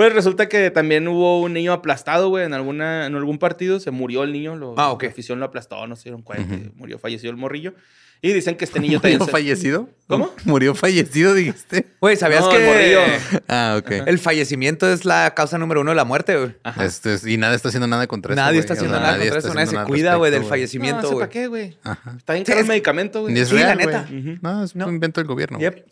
Pues 0.00 0.14
resulta 0.14 0.48
que 0.48 0.70
también 0.70 1.06
hubo 1.08 1.42
un 1.42 1.52
niño 1.52 1.74
aplastado, 1.74 2.30
güey, 2.30 2.46
en, 2.46 2.54
alguna, 2.54 3.04
en 3.06 3.14
algún 3.16 3.38
partido. 3.38 3.80
Se 3.80 3.90
murió 3.90 4.22
el 4.22 4.32
niño. 4.32 4.56
Lo, 4.56 4.74
Ah, 4.78 4.92
ok. 4.92 5.02
La 5.02 5.08
afición 5.10 5.38
lo 5.40 5.44
aplastó, 5.44 5.86
no 5.86 5.94
se 5.94 6.04
dieron 6.04 6.22
cuenta. 6.22 6.56
Murió, 6.76 6.98
falleció 6.98 7.28
el 7.28 7.36
morrillo. 7.36 7.74
Y 8.22 8.32
dicen 8.32 8.56
que 8.56 8.64
este 8.64 8.80
niño 8.80 8.98
también... 9.00 9.18
¿Murió 9.18 9.26
se- 9.26 9.30
fallecido? 9.32 9.88
¿Cómo? 10.06 10.30
¿Murió 10.44 10.74
fallecido, 10.74 11.34
dijiste? 11.34 11.86
Güey, 12.00 12.16
¿sabías 12.16 12.40
No, 12.46 12.50
el 12.52 12.58
que 12.58 12.66
morrillo. 12.66 13.00
Ah, 13.48 13.76
ok. 13.78 13.90
el 14.06 14.18
fallecimiento 14.18 14.90
es 14.90 15.04
la 15.04 15.34
causa 15.34 15.58
número 15.58 15.82
uno 15.82 15.90
de 15.90 15.96
la 15.96 16.04
muerte, 16.04 16.34
güey? 16.38 16.54
Este 16.80 17.12
es- 17.14 17.26
y 17.26 17.36
nadie 17.36 17.56
está 17.56 17.68
haciendo 17.68 17.86
nada 17.86 18.06
contra 18.06 18.32
eso. 18.32 18.40
Nadie 18.42 18.60
está 18.60 18.72
O 18.72 18.76
haciendo 18.76 18.96
sea, 18.96 19.06
nada 19.06 19.18
contra 19.18 19.38
eso. 19.38 19.52
Nadie 19.54 19.66
se 19.66 19.84
cuida, 19.84 20.14
güey, 20.16 20.30
del 20.30 20.40
güey. 20.40 20.48
fallecimiento, 20.48 21.10
No. 21.10 21.18
¿para 21.18 21.28
qué, 21.28 21.46
güey? 21.46 21.76
Ajá. 21.84 22.14
Está 22.16 22.32
bien 22.32 22.46
Sí, 22.46 22.52
es- 22.52 22.58
el 22.58 22.66
medicamento, 22.66 23.20
güey. 23.20 23.44
Sí, 23.44 23.54
la 23.54 23.74
neta. 23.74 24.06
No, 24.40 24.64
es 24.64 24.74
un 24.74 24.88
invento 24.94 25.20
del 25.20 25.28
gobierno. 25.28 25.58
Yep. 25.58 25.86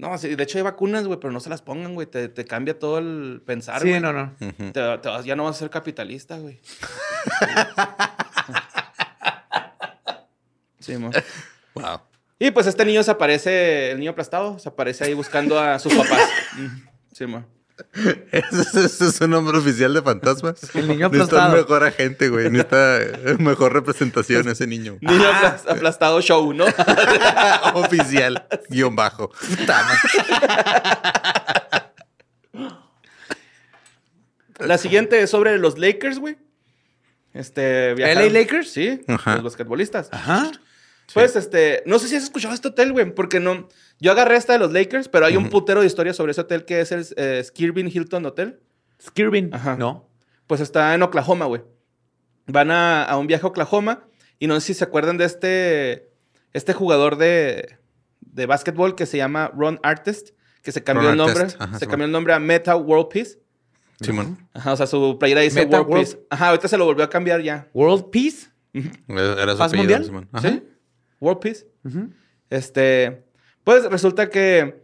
Sí. 0.00 0.06
No, 0.08 0.18
sí, 0.18 0.34
de 0.34 0.42
hecho 0.42 0.58
hay 0.58 0.62
vacunas, 0.62 1.06
güey, 1.06 1.18
pero 1.20 1.32
no 1.32 1.40
se 1.40 1.50
las 1.50 1.62
pongan, 1.62 1.94
güey. 1.94 2.06
Te, 2.06 2.28
te 2.28 2.44
cambia 2.44 2.78
todo 2.78 2.98
el 2.98 3.42
pensar, 3.44 3.82
Sí, 3.82 3.88
güey. 3.90 4.00
no, 4.00 4.12
no. 4.12 4.34
Ujú. 4.40 4.72
Te- 4.72 4.98
te 4.98 5.08
vas- 5.08 5.24
ya 5.24 5.36
no 5.36 5.44
vas 5.44 5.56
a 5.56 5.58
ser 5.58 5.70
capitalista, 5.70 6.38
güey. 6.38 6.60
sí, 10.78 10.96
mo. 10.96 11.10
Wow. 11.74 12.00
Y 12.38 12.50
pues 12.50 12.66
este 12.66 12.84
niño 12.84 13.02
se 13.02 13.10
aparece, 13.10 13.90
el 13.92 13.98
niño 13.98 14.12
aplastado, 14.12 14.58
se 14.58 14.68
aparece 14.68 15.04
ahí 15.04 15.14
buscando 15.14 15.58
a 15.60 15.78
sus 15.78 15.94
papás. 15.94 16.28
Sí, 17.12 17.26
mo. 17.26 17.44
¿Ese, 18.32 18.84
ese 18.86 19.06
es 19.06 19.20
un 19.20 19.30
nombre 19.30 19.58
oficial 19.58 19.92
de 19.94 20.02
fantasmas? 20.02 20.74
El 20.74 20.88
niño 20.88 21.08
Necesita 21.08 21.36
aplastado. 21.46 21.56
mejor 21.56 21.84
agente, 21.84 22.28
güey. 22.28 22.50
Necesita 22.50 22.98
mejor 23.38 23.72
representación 23.72 24.48
ese 24.48 24.66
niño. 24.66 24.98
Niño 25.00 25.24
aplas- 25.30 25.68
aplastado 25.70 26.20
show, 26.20 26.52
¿no? 26.52 26.64
Oficial. 27.74 28.46
Guión 28.68 28.96
bajo. 28.96 29.30
La 34.58 34.76
siguiente 34.78 35.22
es 35.22 35.30
sobre 35.30 35.58
los 35.58 35.78
Lakers, 35.78 36.18
güey. 36.18 36.36
Este, 37.32 37.94
¿LA 37.96 38.28
Lakers? 38.30 38.70
Sí, 38.70 39.00
Ajá. 39.08 39.36
los 39.36 39.44
basquetbolistas. 39.44 40.08
Ajá. 40.12 40.50
Pues, 41.14 41.36
este, 41.36 41.82
no 41.86 41.98
sé 41.98 42.08
si 42.08 42.16
has 42.16 42.22
escuchado 42.24 42.54
este 42.54 42.68
hotel, 42.68 42.92
güey, 42.92 43.14
porque 43.14 43.40
no. 43.40 43.68
Yo 43.98 44.12
agarré 44.12 44.36
esta 44.36 44.52
de 44.54 44.58
los 44.58 44.72
Lakers, 44.72 45.08
pero 45.08 45.26
hay 45.26 45.36
un 45.36 45.48
putero 45.50 45.80
de 45.80 45.86
historia 45.86 46.12
sobre 46.14 46.32
ese 46.32 46.40
hotel 46.42 46.64
que 46.64 46.80
es 46.80 46.92
el 46.92 47.06
eh, 47.16 47.42
Skirvin 47.44 47.88
Hilton 47.88 48.24
Hotel. 48.26 48.60
Skirvin. 49.02 49.52
Ajá. 49.54 49.76
No. 49.76 50.08
Pues 50.46 50.60
está 50.60 50.94
en 50.94 51.02
Oklahoma, 51.02 51.46
güey. 51.46 51.62
Van 52.46 52.70
a, 52.70 53.04
a 53.04 53.16
un 53.18 53.26
viaje 53.26 53.44
a 53.44 53.48
Oklahoma 53.48 54.04
y 54.38 54.46
no 54.46 54.54
sé 54.60 54.68
si 54.68 54.74
se 54.74 54.84
acuerdan 54.84 55.16
de 55.18 55.24
este, 55.24 56.10
este 56.52 56.72
jugador 56.72 57.16
de, 57.16 57.76
de 58.20 58.46
básquetbol 58.46 58.94
que 58.94 59.06
se 59.06 59.16
llama 59.18 59.50
Ron 59.56 59.78
Artest, 59.82 60.30
que 60.62 60.72
se 60.72 60.82
cambió 60.82 61.02
Ron 61.08 61.12
el 61.12 61.18
nombre, 61.18 61.40
Artest, 61.42 61.60
ajá, 61.60 61.78
se 61.78 61.86
cambió 61.86 62.06
el 62.06 62.12
nombre 62.12 62.32
a 62.32 62.38
Meta 62.40 62.74
World 62.76 63.08
Peace. 63.08 63.38
Simón. 64.00 64.38
Ajá, 64.54 64.72
o 64.72 64.76
sea, 64.76 64.86
su 64.86 65.18
playera 65.18 65.42
dice 65.42 65.60
Meta 65.64 65.82
World, 65.82 65.92
World- 65.92 66.06
Peace. 66.14 66.26
Ajá, 66.30 66.48
ahorita 66.48 66.68
se 66.68 66.78
lo 66.78 66.86
volvió 66.86 67.04
a 67.04 67.10
cambiar 67.10 67.42
ya. 67.42 67.68
World 67.74 68.10
Peace. 68.10 68.48
Era 68.72 69.52
su 69.52 69.58
¿Paz 69.58 69.68
apellido, 69.72 69.76
mundial? 69.98 70.04
Simón. 70.04 70.28
Ajá. 70.32 70.48
¿Sí? 70.48 70.62
World 71.20 71.40
Peace. 71.40 71.66
Este, 72.48 73.22
pues 73.64 73.84
resulta 73.84 74.28
que 74.30 74.82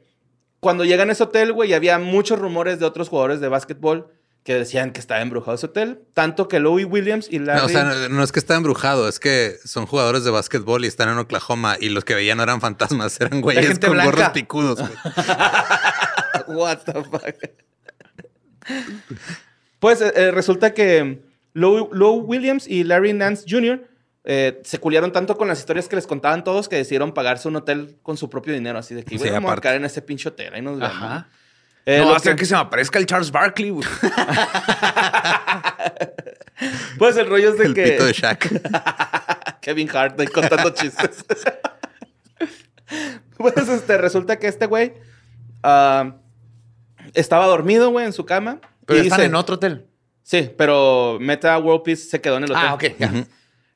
cuando 0.60 0.84
llegan 0.84 1.08
a 1.08 1.12
ese 1.12 1.22
hotel, 1.24 1.52
güey, 1.52 1.74
había 1.74 1.98
muchos 1.98 2.38
rumores 2.38 2.78
de 2.78 2.86
otros 2.86 3.08
jugadores 3.08 3.40
de 3.40 3.48
básquetbol 3.48 4.12
que 4.46 4.54
decían 4.54 4.92
que 4.92 5.00
estaba 5.00 5.20
embrujado 5.20 5.56
ese 5.56 5.66
hotel. 5.66 6.02
Tanto 6.14 6.46
que 6.46 6.60
Louis 6.60 6.86
Williams 6.88 7.26
y 7.28 7.40
Larry... 7.40 7.58
No, 7.60 7.66
o 7.66 7.68
sea, 7.68 7.84
no, 7.84 8.08
no 8.08 8.22
es 8.22 8.30
que 8.30 8.38
está 8.38 8.54
embrujado, 8.54 9.08
es 9.08 9.18
que 9.18 9.56
son 9.64 9.86
jugadores 9.86 10.22
de 10.22 10.30
básquetbol 10.30 10.84
y 10.84 10.88
están 10.88 11.08
en 11.08 11.18
Oklahoma 11.18 11.76
y 11.80 11.88
los 11.88 12.04
que 12.04 12.14
veían 12.14 12.36
no 12.36 12.44
eran 12.44 12.60
fantasmas, 12.60 13.20
eran 13.20 13.40
güeyes 13.40 13.66
gente 13.66 13.88
con 13.88 13.96
blanca. 13.96 14.10
gorros 14.12 14.28
picudos. 14.30 14.78
güey. 14.78 14.92
What 16.58 16.78
the 16.84 16.92
fuck. 17.02 17.34
pues 19.80 20.00
eh, 20.00 20.30
resulta 20.30 20.72
que 20.74 21.22
Lou, 21.52 21.88
Lou 21.92 22.20
Williams 22.20 22.68
y 22.68 22.84
Larry 22.84 23.14
Nance 23.14 23.44
Jr. 23.48 23.84
eh, 24.26 24.60
se 24.64 24.78
culiaron 24.78 25.12
tanto 25.12 25.36
con 25.38 25.48
las 25.48 25.58
historias 25.60 25.88
que 25.88 25.96
les 25.96 26.06
contaban 26.06 26.44
todos 26.44 26.68
que 26.68 26.76
decidieron 26.76 27.12
pagarse 27.12 27.48
un 27.48 27.56
hotel 27.56 27.96
con 28.02 28.16
su 28.16 28.28
propio 28.28 28.52
dinero. 28.52 28.78
Así 28.78 28.94
de 28.94 29.04
que, 29.04 29.10
Sí, 29.10 29.16
güey, 29.18 29.30
vamos 29.30 29.48
a 29.48 29.52
aparte. 29.52 29.68
caer 29.68 29.76
en 29.76 29.84
ese 29.86 30.02
pinche 30.02 30.28
hotel. 30.28 30.54
Ahí 30.54 30.62
nos 30.62 30.78
vemos. 30.78 30.94
Ajá. 30.94 31.28
Eh, 31.86 31.98
no, 32.00 32.06
lo 32.10 32.16
hasta 32.16 32.30
que- 32.30 32.36
que... 32.40 32.46
se 32.46 32.54
me 32.54 32.60
aparezca 32.60 32.98
el 32.98 33.06
Charles 33.06 33.30
Barkley, 33.30 33.70
güey. 33.70 33.86
Pues 36.98 37.16
el 37.16 37.28
rollo 37.28 37.50
es 37.50 37.58
de 37.58 37.66
El 37.66 37.74
que... 37.74 37.82
pito 37.84 38.04
de 38.06 38.12
Shaq. 38.12 38.48
Kevin 39.60 39.88
Hart 39.94 40.18
ahí 40.18 40.26
contando 40.26 40.70
chistes. 40.70 41.24
pues 43.36 43.68
este, 43.68 43.98
resulta 43.98 44.38
que 44.38 44.46
este 44.48 44.66
güey 44.66 44.94
ah, 45.62 46.16
estaba 47.14 47.46
dormido, 47.46 47.90
güey, 47.90 48.06
en 48.06 48.12
su 48.12 48.24
cama. 48.24 48.60
Pero 48.86 49.00
y 49.00 49.02
están 49.02 49.18
dice- 49.18 49.26
en 49.28 49.34
otro 49.34 49.56
hotel. 49.56 49.86
Sí, 50.22 50.50
pero 50.56 51.18
Meta 51.20 51.56
World 51.58 51.82
Peace 51.84 52.02
se 52.08 52.20
quedó 52.20 52.38
en 52.38 52.44
el 52.44 52.52
hotel. 52.52 52.64
Ah, 52.66 52.74
ok, 52.74 52.84
ya. 52.98 53.12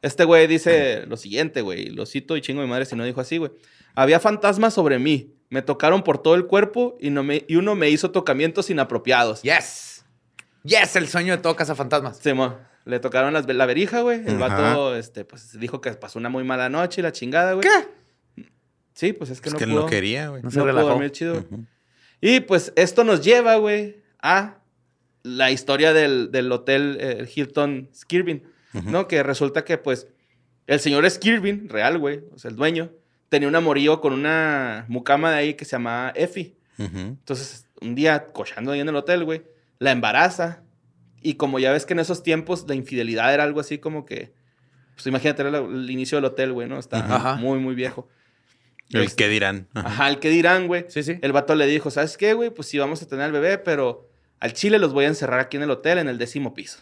Este 0.02 0.24
güey 0.24 0.46
dice 0.46 1.04
lo 1.06 1.16
siguiente, 1.16 1.60
güey. 1.62 1.86
Lo 1.90 2.06
cito 2.06 2.36
y 2.36 2.40
chingo 2.40 2.62
mi 2.62 2.68
madre 2.68 2.86
si 2.86 2.96
no 2.96 3.04
dijo 3.04 3.20
así, 3.20 3.38
güey. 3.38 3.50
Había 3.94 4.18
fantasmas 4.20 4.74
sobre 4.74 4.98
mí. 4.98 5.34
Me 5.50 5.62
tocaron 5.62 6.02
por 6.02 6.18
todo 6.22 6.34
el 6.36 6.46
cuerpo 6.46 6.96
y, 7.00 7.10
no 7.10 7.22
me, 7.22 7.44
y 7.48 7.56
uno 7.56 7.74
me 7.74 7.90
hizo 7.90 8.10
tocamientos 8.10 8.70
inapropiados. 8.70 9.42
Yes. 9.42 10.04
Yes, 10.62 10.94
el 10.96 11.08
sueño 11.08 11.36
de 11.36 11.42
todo 11.42 11.56
cazafantasmas. 11.56 12.18
Sí, 12.18 12.32
mo. 12.32 12.56
Le 12.84 12.98
tocaron 13.00 13.32
las, 13.34 13.46
la 13.46 13.66
verija, 13.66 14.00
güey. 14.00 14.20
El 14.26 14.42
Ajá. 14.42 14.56
vato, 14.56 14.96
este, 14.96 15.24
pues, 15.24 15.58
dijo 15.58 15.80
que 15.80 15.90
pasó 15.92 16.18
una 16.18 16.28
muy 16.28 16.44
mala 16.44 16.68
noche 16.68 17.00
y 17.00 17.02
la 17.02 17.12
chingada, 17.12 17.52
güey. 17.54 17.66
¿Qué? 17.68 18.44
Sí, 18.94 19.12
pues 19.12 19.30
es 19.30 19.40
que 19.40 19.48
Es 19.48 19.52
no 19.54 19.58
que 19.58 19.66
pudo. 19.66 19.80
no 19.80 19.86
quería, 19.86 20.28
güey. 20.28 20.42
No 20.42 20.46
No 20.46 20.50
se 20.50 20.58
pudo 20.58 20.66
relajó. 20.66 20.88
dormir 20.88 21.10
chido. 21.12 21.44
Y 22.20 22.40
pues 22.40 22.72
esto 22.76 23.02
nos 23.04 23.22
lleva, 23.24 23.56
güey, 23.56 24.02
a 24.22 24.58
la 25.22 25.50
historia 25.50 25.92
del, 25.92 26.30
del 26.30 26.50
hotel 26.52 26.96
eh, 27.00 27.16
el 27.20 27.28
Hilton 27.34 27.90
Skirvin, 27.94 28.44
¿no? 28.72 29.08
Que 29.08 29.22
resulta 29.22 29.64
que, 29.64 29.78
pues, 29.78 30.08
el 30.66 30.80
señor 30.80 31.08
Skirvin, 31.08 31.68
real, 31.68 31.98
güey, 31.98 32.22
o 32.32 32.38
sea, 32.38 32.50
el 32.50 32.56
dueño, 32.56 32.92
tenía 33.28 33.48
un 33.48 33.56
amorío 33.56 34.00
con 34.00 34.12
una 34.12 34.84
mucama 34.88 35.30
de 35.30 35.36
ahí 35.36 35.54
que 35.54 35.64
se 35.64 35.72
llamaba 35.72 36.10
Effie. 36.14 36.56
Entonces, 36.78 37.66
un 37.80 37.94
día, 37.94 38.32
cochando 38.32 38.72
ahí 38.72 38.80
en 38.80 38.88
el 38.88 38.96
hotel, 38.96 39.24
güey, 39.24 39.42
la 39.78 39.90
embaraza. 39.90 40.62
Y 41.22 41.34
como 41.34 41.58
ya 41.58 41.72
ves 41.72 41.84
que 41.84 41.92
en 41.92 42.00
esos 42.00 42.22
tiempos 42.22 42.64
la 42.68 42.74
infidelidad 42.74 43.34
era 43.34 43.44
algo 43.44 43.60
así 43.60 43.78
como 43.78 44.06
que... 44.06 44.32
Pues 44.94 45.06
imagínate, 45.06 45.42
era 45.42 45.58
el 45.58 45.90
inicio 45.90 46.16
del 46.16 46.26
hotel, 46.26 46.52
güey, 46.52 46.68
¿no? 46.68 46.78
Está 46.78 46.98
Ajá. 46.98 47.36
muy, 47.36 47.58
muy 47.58 47.74
viejo. 47.74 48.08
El 48.90 49.14
que 49.14 49.28
dirán. 49.28 49.68
Ajá. 49.74 49.88
Ajá, 49.88 50.08
el 50.08 50.18
que 50.18 50.30
dirán, 50.30 50.66
güey. 50.66 50.86
Sí, 50.88 51.02
sí. 51.02 51.18
El 51.22 51.32
vato 51.32 51.54
le 51.54 51.66
dijo, 51.66 51.90
¿sabes 51.90 52.16
qué, 52.16 52.32
güey? 52.34 52.50
Pues 52.50 52.68
sí, 52.68 52.78
vamos 52.78 53.02
a 53.02 53.06
tener 53.06 53.24
al 53.26 53.32
bebé, 53.32 53.58
pero 53.58 54.08
al 54.40 54.52
chile 54.52 54.78
los 54.78 54.92
voy 54.92 55.04
a 55.04 55.08
encerrar 55.08 55.40
aquí 55.40 55.56
en 55.56 55.62
el 55.62 55.70
hotel, 55.70 55.98
en 55.98 56.08
el 56.08 56.18
décimo 56.18 56.54
piso. 56.54 56.80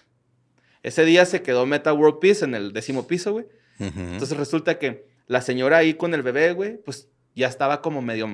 Ese 0.83 1.05
día 1.05 1.24
se 1.26 1.43
quedó 1.43 1.66
Meta 1.66 1.93
World 1.93 2.18
Peace 2.20 2.45
en 2.45 2.55
el 2.55 2.72
décimo 2.72 3.07
piso, 3.07 3.33
güey. 3.33 3.47
Ujú. 3.81 4.01
Entonces 4.01 4.37
resulta 4.37 4.79
que 4.79 5.07
la 5.26 5.41
señora 5.43 5.79
ahí 5.79 5.95
con 5.95 6.14
el 6.14 6.22
bebé, 6.22 6.53
güey, 6.53 6.76
pues 6.79 7.09
ya 7.35 7.49
estaba 7.49 7.83
como 7.83 8.01
medio 8.03 8.29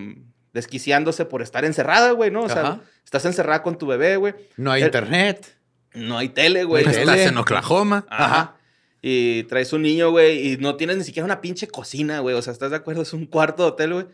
desquiciándose 0.53 1.25
por 1.25 1.43
estar 1.43 1.65
encerrada, 1.65 2.13
güey, 2.13 2.31
¿no? 2.31 2.43
O 2.45 2.49
sea, 2.49 2.61
Ajá. 2.63 2.81
estás 3.05 3.25
encerrada 3.25 3.63
con 3.63 3.77
tu 3.79 3.87
bebé, 3.87 4.17
güey. 4.17 4.35
No 4.57 4.71
hay 4.73 4.83
El- 4.83 4.89
internet. 4.89 5.57
No 5.95 6.19
hay 6.19 6.29
tele, 6.31 6.65
güey. 6.65 6.85
Estás 6.87 7.05
tele. 7.05 7.25
en 7.25 7.37
Oklahoma. 7.39 8.05
Ajá. 8.09 8.57
Y 9.03 9.45
traes 9.45 9.73
un 9.73 9.83
niño, 9.83 10.11
güey, 10.11 10.53
y 10.53 10.57
no 10.57 10.77
tienes 10.77 10.97
ni 10.97 11.05
siquiera 11.05 11.25
una 11.25 11.41
pinche 11.41 11.69
cocina, 11.69 12.21
güey. 12.21 12.35
O 12.35 12.43
sea, 12.43 12.53
¿estás 12.53 12.71
de 12.71 12.77
acuerdo? 12.77 13.03
Es 13.03 13.13
un 13.13 13.27
cuarto 13.27 13.63
de 13.65 13.69
hotel, 13.69 13.93
güey. 13.93 14.07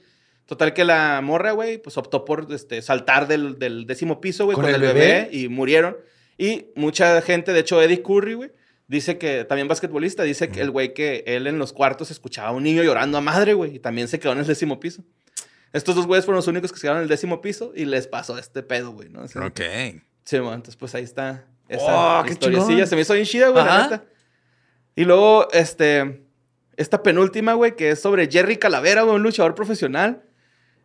Total 0.47 0.74
que 0.74 0.85
la 0.85 1.20
morra, 1.22 1.53
güey, 1.53 1.78
pues 1.78 1.97
optó 1.97 2.24
por 2.24 2.49
este, 2.53 2.83
saltar 2.83 3.28
del, 3.28 3.59
del 3.59 3.87
décimo 3.87 4.20
piso, 4.20 4.47
güey, 4.47 4.57
¿Con 4.57 4.64
con, 4.64 4.74
el 4.74 4.83
el 4.83 4.89
bebé? 4.89 5.01
bebé? 5.01 5.28
y 5.33 5.49
murieron. 5.49 5.97
Y 6.41 6.72
mucha 6.74 7.20
gente, 7.20 7.53
de 7.53 7.61
hecho, 7.61 7.82
Eddie 7.82 8.03
Curry, 8.03 8.32
güey, 8.32 8.51
dice 8.88 9.18
que, 9.18 9.45
también 9.45 9.68
basquetbolista, 9.68 10.22
dice 10.22 10.49
que 10.49 10.62
el 10.62 10.70
güey 10.70 10.95
que 10.95 11.22
él 11.26 11.47
en 11.47 11.59
los 11.59 11.74
cuartos 11.74 12.11
escuchaba 12.11 12.49
a 12.49 12.53
un 12.53 12.62
niño 12.62 12.82
llorando 12.82 13.18
a 13.18 13.20
madre, 13.20 13.53
güey, 13.53 13.76
y 13.76 13.78
también 13.78 14.09
se 14.09 14.18
quedó 14.18 14.32
en 14.32 14.38
el 14.38 14.47
décimo 14.47 14.80
piso. 14.80 15.05
Estos 15.74 15.97
dos 15.97 16.07
güeyes 16.07 16.24
fueron 16.24 16.38
los 16.38 16.47
únicos 16.47 16.72
que 16.72 16.78
se 16.78 16.82
quedaron 16.82 17.01
en 17.01 17.03
el 17.03 17.09
décimo 17.11 17.43
piso 17.43 17.74
y 17.76 17.84
les 17.84 18.07
pasó 18.07 18.38
este 18.38 18.62
pedo, 18.62 18.93
güey, 18.93 19.11
¿no? 19.11 19.20
O 19.20 19.28
sea, 19.28 19.45
Ok. 19.45 19.61
Sí, 20.24 20.38
bueno, 20.38 20.55
entonces 20.55 20.76
pues 20.76 20.95
ahí 20.95 21.05
está 21.05 21.45
esa 21.68 22.20
Oh, 22.20 22.24
qué 22.24 22.32
historiecilla. 22.32 22.86
Se 22.86 22.97
me 22.97 23.03
hizo 23.03 23.12
bien 23.12 23.26
chida, 23.26 23.49
güey, 23.51 23.62
la 23.62 23.82
neta. 23.82 24.05
Y 24.97 25.05
luego, 25.05 25.47
este, 25.53 26.22
esta 26.78 27.03
penúltima, 27.03 27.53
güey, 27.53 27.76
que 27.76 27.91
es 27.91 28.01
sobre 28.01 28.30
Jerry 28.30 28.57
Calavera, 28.57 29.03
güey, 29.03 29.16
un 29.16 29.22
luchador 29.22 29.55
profesional. 29.55 30.22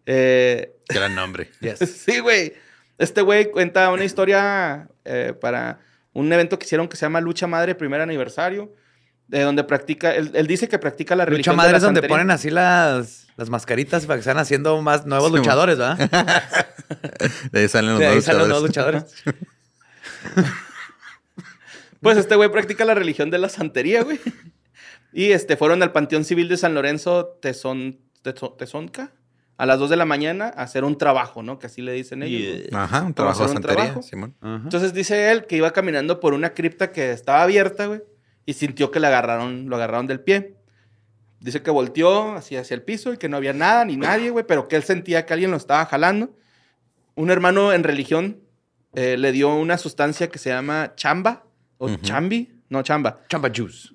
Eh, 0.05 0.75
Gran 0.89 1.15
nombre. 1.15 1.49
sí, 1.85 2.19
güey. 2.19 2.53
Este 2.97 3.21
güey 3.21 3.51
cuenta 3.51 3.91
una 3.91 4.03
historia 4.05 4.87
eh, 5.03 5.33
para 5.39 5.79
un 6.13 6.31
evento 6.31 6.57
que 6.57 6.65
hicieron 6.65 6.87
que 6.87 6.95
se 6.95 7.05
llama 7.05 7.19
Lucha 7.21 7.45
Madre 7.47 7.75
Primer 7.75 7.99
Aniversario, 8.01 8.73
de 9.27 9.41
donde 9.41 9.63
practica, 9.63 10.13
él, 10.15 10.31
él 10.33 10.47
dice 10.47 10.67
que 10.69 10.79
practica 10.79 11.15
la 11.15 11.25
Lucha 11.25 11.31
religión 11.31 11.59
de 11.61 11.67
madre 11.67 11.71
la 11.71 11.77
es 11.77 11.83
donde 11.83 12.01
santería. 12.01 12.07
ponen 12.07 12.31
así 12.31 12.49
las, 12.49 13.27
las 13.35 13.49
mascaritas 13.49 14.05
para 14.05 14.17
que 14.17 14.21
estén 14.21 14.37
haciendo 14.37 14.81
más 14.81 15.05
nuevos 15.05 15.31
Sí, 15.31 15.37
luchadores, 15.37 15.77
¿verdad? 15.77 15.97
De 17.51 17.59
ahí 17.61 17.67
salen 17.67 17.91
los 17.91 17.99
De 17.99 18.05
ahí 18.05 18.21
nuevos 18.21 18.23
salen 18.23 18.39
los 18.39 18.47
nuevos 18.47 18.63
luchadores. 18.67 19.03
luchadores. 19.25 19.35
Pues 22.01 22.17
este 22.19 22.35
güey 22.35 22.51
practica 22.51 22.85
la 22.85 22.93
religión 22.93 23.31
de 23.31 23.39
la 23.39 23.49
santería, 23.49 24.03
güey. 24.03 24.19
Y 25.11 25.31
este, 25.31 25.57
fueron 25.57 25.81
al 25.81 25.91
Panteón 25.91 26.23
Civil 26.23 26.47
de 26.49 26.57
San 26.57 26.75
Lorenzo, 26.75 27.39
Tezon, 27.41 27.99
Tezonca, 28.21 29.11
a 29.57 29.65
las 29.65 29.79
2 29.79 29.89
de 29.89 29.95
la 29.95 30.05
mañana 30.05 30.45
a 30.55 30.63
hacer 30.63 30.83
un 30.83 30.97
trabajo, 30.97 31.41
¿no? 31.43 31.59
Que 31.59 31.67
así 31.67 31.81
le 31.81 31.93
dicen 31.93 32.23
ellos. 32.23 32.67
Ajá, 32.73 33.03
un 33.03 33.13
trabajo 33.13 33.43
de 33.43 33.53
santería, 33.53 33.75
trabajo. 33.83 34.01
Simón. 34.03 34.35
Entonces 34.41 34.93
dice 34.93 35.31
él 35.31 35.45
que 35.45 35.55
iba 35.57 35.71
caminando 35.71 36.19
por 36.19 36.33
una 36.33 36.53
cripta 36.53 36.91
que 36.91 37.11
estaba 37.11 37.43
abierta, 37.43 37.85
güey, 37.85 38.01
y 38.45 38.53
sintió 38.53 38.91
que 38.91 38.99
le 38.99 39.07
agarraron, 39.07 39.69
lo 39.69 39.75
agarraron 39.77 40.07
del 40.07 40.19
pie. 40.19 40.55
Dice 41.39 41.61
que 41.61 41.69
volteó 41.71 42.33
hacia, 42.35 42.61
hacia 42.61 42.73
el 42.75 42.81
piso 42.81 43.13
y 43.13 43.17
que 43.17 43.29
no 43.29 43.37
había 43.37 43.53
nada 43.53 43.85
ni 43.85 43.97
nadie, 43.97 44.29
güey, 44.31 44.45
pero 44.47 44.67
que 44.67 44.75
él 44.75 44.83
sentía 44.83 45.25
que 45.25 45.33
alguien 45.33 45.51
lo 45.51 45.57
estaba 45.57 45.85
jalando. 45.85 46.35
Un 47.15 47.29
hermano 47.29 47.71
en 47.71 47.83
religión 47.83 48.39
eh, 48.93 49.15
le 49.17 49.31
dio 49.31 49.53
una 49.55 49.77
sustancia 49.77 50.29
que 50.29 50.39
se 50.39 50.49
llama 50.49 50.93
chamba 50.95 51.43
o 51.77 51.95
chambi, 51.97 52.61
no 52.69 52.81
chamba. 52.83 53.19
Chamba 53.29 53.49
juice. 53.55 53.89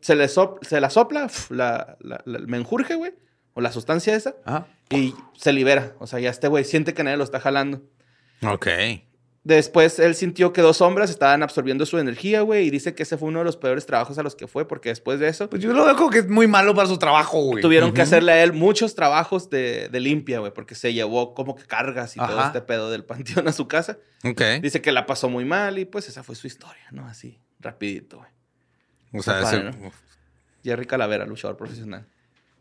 Se, 0.00 0.14
le 0.16 0.28
sop- 0.28 0.64
se 0.64 0.80
la 0.80 0.88
sopla, 0.88 1.26
uf, 1.26 1.50
la, 1.50 1.96
la, 2.00 2.20
la- 2.24 2.38
el 2.38 2.46
menjurje, 2.46 2.94
güey, 2.94 3.12
o 3.54 3.60
la 3.60 3.70
sustancia 3.72 4.14
esa, 4.14 4.36
Ajá. 4.44 4.66
Y 4.90 5.14
se 5.36 5.52
libera. 5.52 5.94
O 5.98 6.06
sea, 6.06 6.18
ya 6.20 6.30
este 6.30 6.48
güey 6.48 6.64
siente 6.64 6.94
que 6.94 7.04
nadie 7.04 7.16
lo 7.16 7.24
está 7.24 7.40
jalando. 7.40 7.82
Ok. 8.46 8.66
Después 9.44 9.98
él 9.98 10.14
sintió 10.14 10.52
que 10.52 10.60
dos 10.60 10.76
sombras 10.78 11.08
estaban 11.08 11.42
absorbiendo 11.42 11.86
su 11.86 11.96
energía, 11.98 12.42
güey, 12.42 12.66
y 12.66 12.70
dice 12.70 12.94
que 12.94 13.04
ese 13.04 13.16
fue 13.16 13.28
uno 13.28 13.38
de 13.38 13.46
los 13.46 13.56
peores 13.56 13.86
trabajos 13.86 14.18
a 14.18 14.22
los 14.22 14.34
que 14.34 14.46
fue, 14.46 14.68
porque 14.68 14.90
después 14.90 15.20
de 15.20 15.28
eso 15.28 15.48
Pues 15.48 15.62
yo 15.62 15.72
lo 15.72 15.86
veo 15.86 15.96
como 15.96 16.10
que 16.10 16.18
es 16.18 16.28
muy 16.28 16.46
malo 16.46 16.74
para 16.74 16.86
su 16.86 16.98
trabajo, 16.98 17.40
güey. 17.40 17.62
tuvieron 17.62 17.94
que 17.94 18.02
hacerle 18.02 18.32
a 18.32 18.42
él 18.42 18.52
muchos 18.52 18.94
trabajos 18.94 19.48
de, 19.48 19.88
de 19.88 20.00
limpia, 20.00 20.40
güey, 20.40 20.52
porque 20.52 20.74
se 20.74 20.92
llevó 20.92 21.32
como 21.32 21.54
que 21.54 21.64
cargas 21.64 22.16
y 22.16 22.20
todo 22.20 22.44
este 22.44 22.60
pedo 22.60 22.90
del 22.90 23.04
panteón 23.06 23.48
a 23.48 23.52
su 23.52 23.68
casa. 23.68 23.96
Ok. 24.22 24.42
Dice 24.60 24.82
que 24.82 24.92
la 24.92 25.06
pasó 25.06 25.30
muy 25.30 25.46
mal 25.46 25.78
y 25.78 25.86
pues 25.86 26.08
esa 26.08 26.22
fue 26.22 26.34
su 26.34 26.46
historia, 26.46 26.84
¿no? 26.90 27.06
Así, 27.06 27.40
rapidito, 27.60 28.18
güey. 28.18 28.30
O 29.14 29.22
sea, 29.22 29.40
ese-. 29.40 29.72
Jerry 30.62 30.84
Calavera, 30.84 31.24
luchador 31.24 31.56
profesional. 31.56 32.06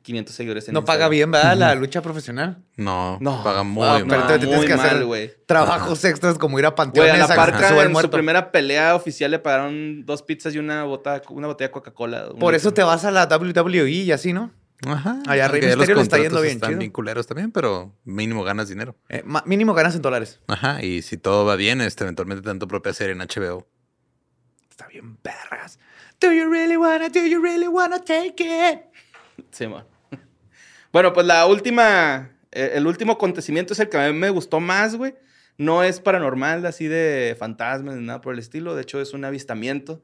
500 0.07 0.33
seguidores 0.35 0.67
en 0.67 0.73
No 0.73 0.83
paga 0.85 1.05
Instagram. 1.05 1.11
bien, 1.11 1.31
¿verdad? 1.31 1.57
La 1.57 1.75
lucha 1.75 2.01
profesional. 2.01 2.63
no, 2.77 3.17
No, 3.21 3.43
paga 3.43 3.63
muy 3.63 3.83
Ah, 3.85 3.99
mal. 3.99 4.05
pero 4.07 4.25
te 4.27 4.39
tienes 4.39 4.57
muy 4.57 4.65
que 4.65 4.73
hacer 4.73 4.93
mal, 4.93 5.05
güey. 5.05 5.31
trabajos 5.45 6.03
extras 6.05 6.37
como 6.37 6.57
ir 6.57 6.65
a 6.65 6.69
Güey, 6.69 6.75
panteones 6.77 7.13
a 7.21 7.27
la 7.27 7.35
parca 7.35 7.69
en 7.81 7.85
su 7.87 7.91
muerto. 7.91 8.11
primera 8.11 8.51
pelea 8.51 8.95
oficial 8.95 9.29
le 9.31 9.39
pagaron 9.39 10.05
dos 10.05 10.23
pizzas 10.23 10.55
y 10.55 10.59
una, 10.59 10.85
bota, 10.85 11.21
una 11.29 11.47
botella 11.47 11.67
de 11.67 11.71
Coca-Cola. 11.73 12.29
Por 12.39 12.55
eso 12.55 12.73
te 12.73 12.81
vas 12.83 13.03
a 13.05 13.11
la 13.11 13.25
WWE 13.27 13.89
y 13.89 14.11
así, 14.11 14.33
¿no? 14.33 14.51
Ajá. 14.87 15.17
Allá 15.27 15.47
Rey 15.47 15.61
le 15.61 15.71
está 16.01 16.17
yendo 16.19 16.39
bien 16.41 16.53
Están 16.55 16.69
chido. 16.69 16.79
bien 16.79 16.91
culeros 16.91 17.25
también, 17.27 17.51
pero 17.51 17.93
mínimo 18.05 18.43
ganas 18.43 18.69
dinero. 18.69 18.95
Eh, 19.09 19.23
mínimo 19.45 19.73
ganas 19.73 19.95
en 19.95 20.01
dólares. 20.03 20.39
Ajá. 20.47 20.81
Y 20.83 21.01
si 21.01 21.17
todo 21.17 21.45
va 21.45 21.55
bien, 21.55 21.81
este, 21.81 22.03
eventualmente 22.03 22.43
te 22.43 22.47
dan 22.49 22.59
tu 22.59 22.67
propia 22.67 22.93
serie 22.93 23.13
en 23.13 23.19
HBO. 23.19 23.67
Está 24.69 24.87
bien, 24.87 25.17
perras. 25.17 25.79
Do 26.21 26.31
you 26.31 26.49
really 26.49 26.77
wanna, 26.77 27.09
do 27.09 27.25
you 27.25 27.41
really 27.41 27.67
wanna 27.67 27.99
take 28.03 28.35
it? 28.39 28.79
Sí, 29.51 29.67
man. 29.67 29.83
Bueno, 30.97 31.13
pues 31.13 31.27
la 31.27 31.45
última, 31.45 32.31
eh, 32.51 32.71
el 32.73 32.87
último 32.87 33.11
acontecimiento 33.13 33.73
es 33.73 33.79
el 33.79 33.87
que 33.87 33.97
a 33.97 34.11
mí 34.11 34.17
me 34.17 34.31
gustó 34.31 34.59
más, 34.59 34.95
güey. 34.95 35.13
No 35.55 35.83
es 35.83 35.99
paranormal, 35.99 36.65
así 36.65 36.87
de 36.87 37.35
fantasmas 37.37 37.97
ni 37.97 38.03
nada 38.03 38.19
por 38.19 38.33
el 38.33 38.39
estilo. 38.39 38.73
De 38.73 38.81
hecho, 38.81 38.99
es 38.99 39.13
un 39.13 39.23
avistamiento 39.23 40.01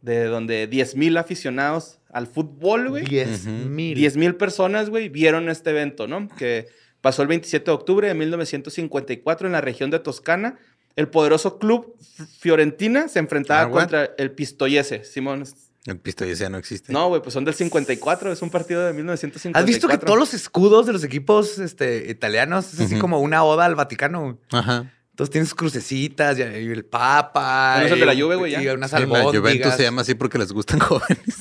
de 0.00 0.24
donde 0.24 0.66
10.000 0.70 1.18
aficionados 1.18 1.98
al 2.10 2.26
fútbol, 2.26 2.88
güey. 2.88 3.04
10 3.04 3.42
Ujú. 3.42 3.50
mil. 3.68 3.98
10.000 3.98 4.38
personas, 4.38 4.88
güey, 4.88 5.10
vieron 5.10 5.50
este 5.50 5.68
evento, 5.72 6.06
¿no? 6.08 6.26
Que 6.38 6.68
pasó 7.02 7.20
el 7.20 7.28
27 7.28 7.66
de 7.66 7.72
octubre 7.72 8.08
de 8.08 8.14
1954 8.14 9.46
en 9.46 9.52
la 9.52 9.60
región 9.60 9.90
de 9.90 9.98
Toscana. 9.98 10.58
El 10.96 11.08
poderoso 11.08 11.58
club 11.58 11.94
Fiorentina 12.38 13.08
se 13.08 13.18
enfrentaba 13.18 13.60
Ah, 13.64 13.68
contra 13.70 14.14
el 14.16 14.30
Pistoiese, 14.30 15.04
Simón. 15.04 15.44
El 15.86 15.98
pisto 15.98 16.26
ya 16.26 16.50
no 16.50 16.58
existe. 16.58 16.92
No, 16.92 17.08
güey, 17.08 17.22
pues 17.22 17.32
son 17.32 17.46
del 17.46 17.54
54, 17.54 18.32
es 18.32 18.42
un 18.42 18.50
partido 18.50 18.84
de 18.84 18.92
1954. 18.92 19.58
¿Has 19.58 19.66
visto 19.66 19.88
que 19.88 19.96
todos 19.96 20.18
los 20.18 20.34
escudos 20.34 20.86
de 20.86 20.92
los 20.92 21.04
equipos 21.04 21.58
este, 21.58 22.10
italianos 22.10 22.74
es 22.74 22.80
así 22.80 22.98
como 22.98 23.20
una 23.20 23.44
oda 23.44 23.64
al 23.64 23.76
Vaticano? 23.76 24.38
Ajá. 24.52 24.92
Entonces 25.10 25.32
tienes 25.32 25.54
crucecitas 25.54 26.38
y, 26.38 26.42
el 26.42 26.84
Papa. 26.84 27.76
No 27.78 27.86
es 27.86 27.92
el 27.92 28.00
de 28.00 28.06
la 28.06 28.14
Juve, 28.14 28.36
güey, 28.36 28.52
ya. 28.52 28.62
Y 28.62 28.68
unas 28.68 28.90
Sí, 28.90 29.06
la 29.06 29.22
Juventus 29.24 29.74
se 29.74 29.82
llama 29.84 30.02
así 30.02 30.14
porque 30.14 30.36
les 30.38 30.52
gustan 30.52 30.78
jóvenes. 30.80 31.36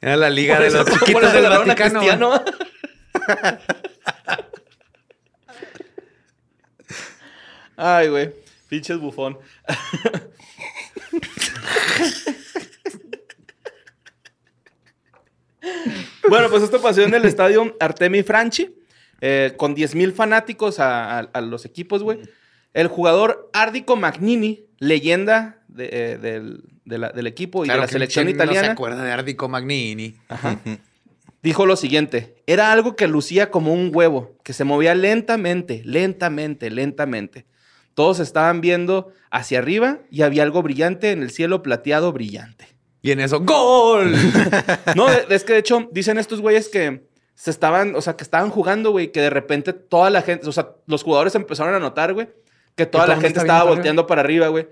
Era 0.00 0.16
la 0.16 0.30
liga 0.30 0.56
Por 0.56 0.64
de 0.64 0.70
los 0.70 0.84
¿cómo 0.86 0.98
chiquitos 1.00 1.32
del 1.32 1.42
Vaticano. 1.42 2.00
Cristiano? 2.00 2.44
Ay, 7.76 8.08
güey. 8.08 8.49
Pinches 8.70 8.98
bufón. 8.98 9.36
bueno, 16.28 16.48
pues 16.50 16.62
esto 16.62 16.80
pasó 16.80 17.02
en 17.02 17.14
el 17.14 17.24
estadio 17.24 17.76
Artemi 17.80 18.22
Franchi. 18.22 18.74
eh, 19.22 19.52
con 19.58 19.76
10.000 19.76 20.14
fanáticos 20.14 20.78
a, 20.80 21.18
a- 21.18 21.30
a 21.34 21.40
los 21.42 21.66
equipos, 21.66 22.02
güey. 22.02 22.20
El 22.72 22.86
jugador 22.88 23.50
Ardico 23.52 23.94
Magnini, 23.94 24.64
leyenda 24.78 25.62
de, 25.68 25.90
eh, 25.92 26.18
del, 26.18 26.62
de 26.86 26.96
la- 26.96 27.10
del 27.10 27.26
equipo 27.26 27.62
y 27.62 27.66
Claro 27.66 27.80
de 27.80 27.82
la 27.82 27.86
que 27.86 27.92
selección 27.92 28.24
¿quién 28.24 28.36
No 28.38 28.42
se 28.42 28.44
italiana, 28.46 28.72
acuerda 28.72 29.04
de 29.04 29.12
Ardico 29.12 29.46
Magnini. 29.50 30.16
dijo 31.42 31.66
lo 31.66 31.76
siguiente. 31.76 32.36
Era 32.46 32.72
algo 32.72 32.96
que 32.96 33.08
lucía 33.08 33.50
como 33.50 33.74
un 33.74 33.90
huevo, 33.94 34.34
que 34.42 34.54
se 34.54 34.64
movía 34.64 34.94
lentamente, 34.94 35.82
lentamente, 35.84 36.70
lentamente. 36.70 37.44
Todos 37.94 38.20
estaban 38.20 38.60
viendo 38.60 39.12
hacia 39.30 39.58
arriba 39.58 39.98
y 40.10 40.22
había 40.22 40.42
algo 40.42 40.62
brillante 40.62 41.10
en 41.10 41.22
el 41.22 41.30
cielo 41.30 41.62
plateado 41.62 42.12
brillante. 42.12 42.68
Y 43.02 43.12
en 43.12 43.20
eso, 43.20 43.40
¡gol! 43.40 44.14
No, 44.96 45.08
es 45.08 45.44
que 45.44 45.54
de 45.54 45.58
hecho 45.58 45.88
dicen 45.92 46.18
estos 46.18 46.40
güeyes 46.40 46.68
que 46.68 47.08
se 47.34 47.50
estaban, 47.50 47.96
o 47.96 48.02
sea, 48.02 48.16
que 48.16 48.24
estaban 48.24 48.50
jugando, 48.50 48.90
güey, 48.90 49.12
que 49.12 49.20
de 49.20 49.30
repente 49.30 49.72
toda 49.72 50.10
la 50.10 50.22
gente, 50.22 50.46
o 50.46 50.52
sea, 50.52 50.72
los 50.86 51.02
jugadores 51.02 51.34
empezaron 51.34 51.74
a 51.74 51.78
notar, 51.78 52.12
güey, 52.12 52.28
que 52.74 52.86
toda 52.86 53.06
la 53.06 53.18
gente 53.18 53.40
estaba 53.40 53.64
volteando 53.64 54.06
para 54.06 54.20
arriba, 54.20 54.48
güey. 54.48 54.68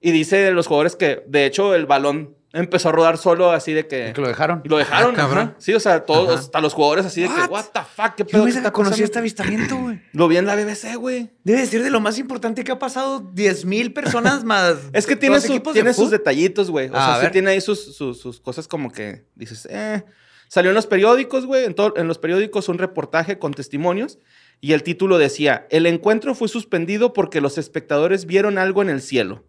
Y 0.00 0.10
dice 0.12 0.50
los 0.50 0.66
jugadores 0.66 0.96
que, 0.96 1.22
de 1.26 1.46
hecho, 1.46 1.74
el 1.74 1.86
balón 1.86 2.36
empezó 2.52 2.88
a 2.88 2.92
rodar 2.92 3.16
solo 3.18 3.50
así 3.52 3.72
de 3.72 3.86
que... 3.86 4.12
que 4.12 4.20
lo 4.20 4.26
dejaron. 4.28 4.60
Y 4.64 4.68
lo 4.68 4.76
dejaron, 4.78 5.12
Ah, 5.14 5.16
cabrón. 5.16 5.38
ajá. 5.48 5.54
Sí, 5.58 5.72
o 5.72 5.80
sea, 5.80 6.04
todos, 6.04 6.30
Ajá. 6.30 6.38
hasta 6.40 6.60
los 6.60 6.74
jugadores 6.74 7.06
así 7.06 7.20
de 7.22 7.28
que, 7.28 7.34
What? 7.42 7.50
what 7.50 7.64
the 7.72 7.80
fuck, 7.80 8.14
qué 8.16 8.22
Yo 8.24 8.26
pedo 8.28 8.44
me 8.44 8.50
que 8.52 8.56
está 8.58 8.72
conocí 8.72 9.02
este 9.02 9.20
pasando?" 9.20 9.20
avistamiento, 9.20 9.76
güey. 9.76 10.02
Lo 10.12 10.26
vi 10.28 10.36
en 10.36 10.46
la 10.46 10.56
BBC, 10.56 10.96
güey. 10.96 11.30
Debe 11.44 11.64
ser 11.66 11.82
de 11.82 11.90
lo 11.90 12.00
más 12.00 12.18
importante 12.18 12.64
que 12.64 12.72
ha 12.72 12.78
pasado. 12.78 13.20
10 13.32 13.64
mil 13.66 13.92
personas 13.92 14.42
más. 14.44 14.76
Es 14.92 15.06
que 15.06 15.16
tiene, 15.16 15.40
su- 15.40 15.52
de 15.54 15.60
tiene 15.72 15.94
sus 15.94 16.10
detallitos, 16.10 16.70
güey. 16.70 16.88
O 16.88 16.92
Ah, 16.94 17.18
sea, 17.20 17.26
sí 17.26 17.32
tiene 17.32 17.50
ahí 17.50 17.60
sus, 17.60 17.94
sus, 17.96 18.18
sus 18.20 18.40
cosas 18.40 18.66
como 18.68 18.90
que 18.90 19.24
dices, 19.36 19.66
eh. 19.70 20.04
Salió 20.48 20.70
en 20.72 20.74
los 20.74 20.88
periódicos, 20.88 21.46
güey. 21.46 21.64
En, 21.64 21.76
en 21.94 22.08
los 22.08 22.18
periódicos 22.18 22.68
un 22.68 22.78
reportaje 22.78 23.38
con 23.38 23.54
testimonios. 23.54 24.18
Y 24.60 24.72
el 24.72 24.82
título 24.82 25.16
decía: 25.18 25.68
El 25.70 25.86
encuentro 25.86 26.34
fue 26.34 26.48
suspendido 26.48 27.12
porque 27.12 27.40
los 27.40 27.56
espectadores 27.58 28.26
vieron 28.26 28.58
algo 28.58 28.82
en 28.82 28.90
el 28.90 29.00
cielo. 29.00 29.44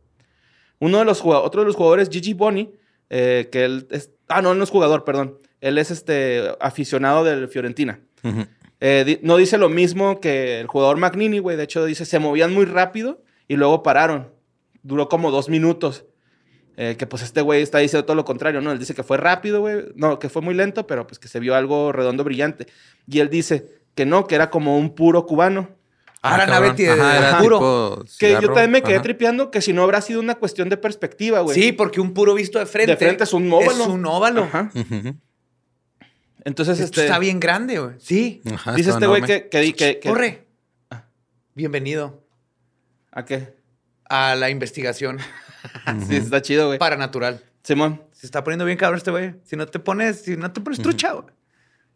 Uno 0.80 1.00
de 1.00 1.06
los 1.06 1.22
otro 1.26 1.62
de 1.62 1.68
los 1.68 1.76
jugadores, 1.76 2.10
Gigi 2.12 2.34
Boni, 2.34 2.72
eh, 3.14 3.50
que 3.52 3.66
él 3.66 3.88
es. 3.92 4.10
Ah, 4.28 4.42
no, 4.42 4.56
no 4.56 4.64
es 4.64 4.70
jugador, 4.72 5.04
perdón. 5.04 5.38
Él 5.60 5.78
es 5.78 5.92
este 5.92 6.50
aficionado 6.60 7.24
del 7.24 7.48
Fiorentina. 7.50 8.00
Eh, 8.80 9.04
di- 9.06 9.20
no 9.22 9.38
dice 9.38 9.58
lo 9.60 9.70
mismo 9.70 10.20
que 10.20 10.60
el 10.62 10.68
jugador 10.68 10.98
Magnini, 10.98 11.38
güey. 11.40 11.58
De 11.58 11.64
hecho, 11.64 11.86
dice 11.86 12.06
se 12.06 12.18
movían 12.18 12.52
muy 12.54 12.66
rápido 12.66 13.22
y 13.48 13.56
luego 13.58 13.84
pararon. 13.84 14.32
Duró 14.82 15.08
como 15.10 15.30
dos 15.30 15.50
minutos. 15.50 16.06
Eh, 16.78 16.96
que 16.98 17.06
pues 17.06 17.22
este 17.22 17.42
güey 17.42 17.62
está 17.62 17.78
diciendo 17.80 18.06
todo 18.06 18.16
lo 18.16 18.24
contrario, 18.26 18.62
¿no? 18.62 18.72
Él 18.72 18.80
dice 18.80 18.96
que 18.96 19.04
fue 19.04 19.18
rápido, 19.18 19.60
güey. 19.60 19.84
No, 19.96 20.18
que 20.18 20.30
fue 20.30 20.42
muy 20.42 20.56
lento, 20.56 20.88
pero 20.88 21.06
pues 21.06 21.20
que 21.20 21.28
se 21.28 21.40
vio 21.40 21.54
algo 21.54 21.92
redondo 21.92 22.24
brillante. 22.24 22.66
Y 23.06 23.20
él 23.20 23.30
dice 23.30 23.68
que 23.94 24.06
no, 24.06 24.26
que 24.26 24.36
era 24.36 24.50
como 24.50 24.78
un 24.78 24.96
puro 24.96 25.26
cubano. 25.26 25.70
Ahora 26.24 26.44
Ah, 26.44 26.48
nave 26.48 26.68
cabrón. 26.68 26.76
tiene 26.76 26.92
Ajá, 27.02 27.18
era 27.18 27.40
puro. 27.40 27.58
tipo 27.58 28.06
Que 28.20 28.32
yo 28.34 28.48
también 28.48 28.72
me 28.72 28.82
quedé 28.84 28.96
Ajá. 28.96 29.04
tripeando 29.04 29.50
que 29.50 29.60
si 29.62 29.74
no 29.74 29.82
habrá 29.84 30.02
sido 30.02 30.20
una 30.20 30.36
cuestión 30.36 30.70
de 30.70 30.78
perspectiva, 30.78 31.40
güey. 31.40 31.60
Sí, 31.60 31.72
porque 31.72 32.00
un 32.00 32.14
puro 32.14 32.34
visto 32.36 32.60
de 32.60 32.66
frente. 32.68 32.92
De 32.92 32.98
frente 32.98 33.24
es 33.24 33.34
un 33.34 33.52
óvalo. 33.52 33.72
Es 33.84 33.88
un 33.88 34.06
óvalo. 34.06 34.44
Ajá. 34.44 34.70
Entonces, 36.44 36.80
Esto 36.80 36.86
este. 37.02 37.06
está 37.06 37.20
bien 37.20 37.40
grande, 37.40 37.80
güey. 37.80 37.96
Sí. 38.00 38.42
Ajá, 38.54 38.74
Dice 38.76 38.92
este 38.92 39.08
güey 39.08 39.22
que, 39.24 39.48
que, 39.50 39.60
di- 39.60 39.74
que- 39.74 40.00
que- 40.00 40.10
Corre. 40.10 40.48
Bienvenido 41.54 42.24
¿A 43.12 43.26
qué? 43.26 43.56
a 44.06 44.36
la 44.36 44.50
investigación 44.50 45.20
Sí, 46.08 46.16
está 46.16 46.42
chido, 46.42 46.68
güey. 46.68 46.80
paranatural. 46.80 47.44
Simón. 47.64 48.02
Se 48.12 48.26
está 48.26 48.44
poniendo 48.44 48.66
bien 48.66 48.78
cabrón 48.78 48.98
este 48.98 49.12
güey. 49.12 49.36
Si 49.44 49.56
no 49.56 49.66
te 49.68 49.80
pones, 49.80 50.22
si 50.22 50.36
no 50.38 50.52
te 50.52 50.62
pones 50.62 50.80
trucha, 50.82 51.14
güey. 51.14 51.26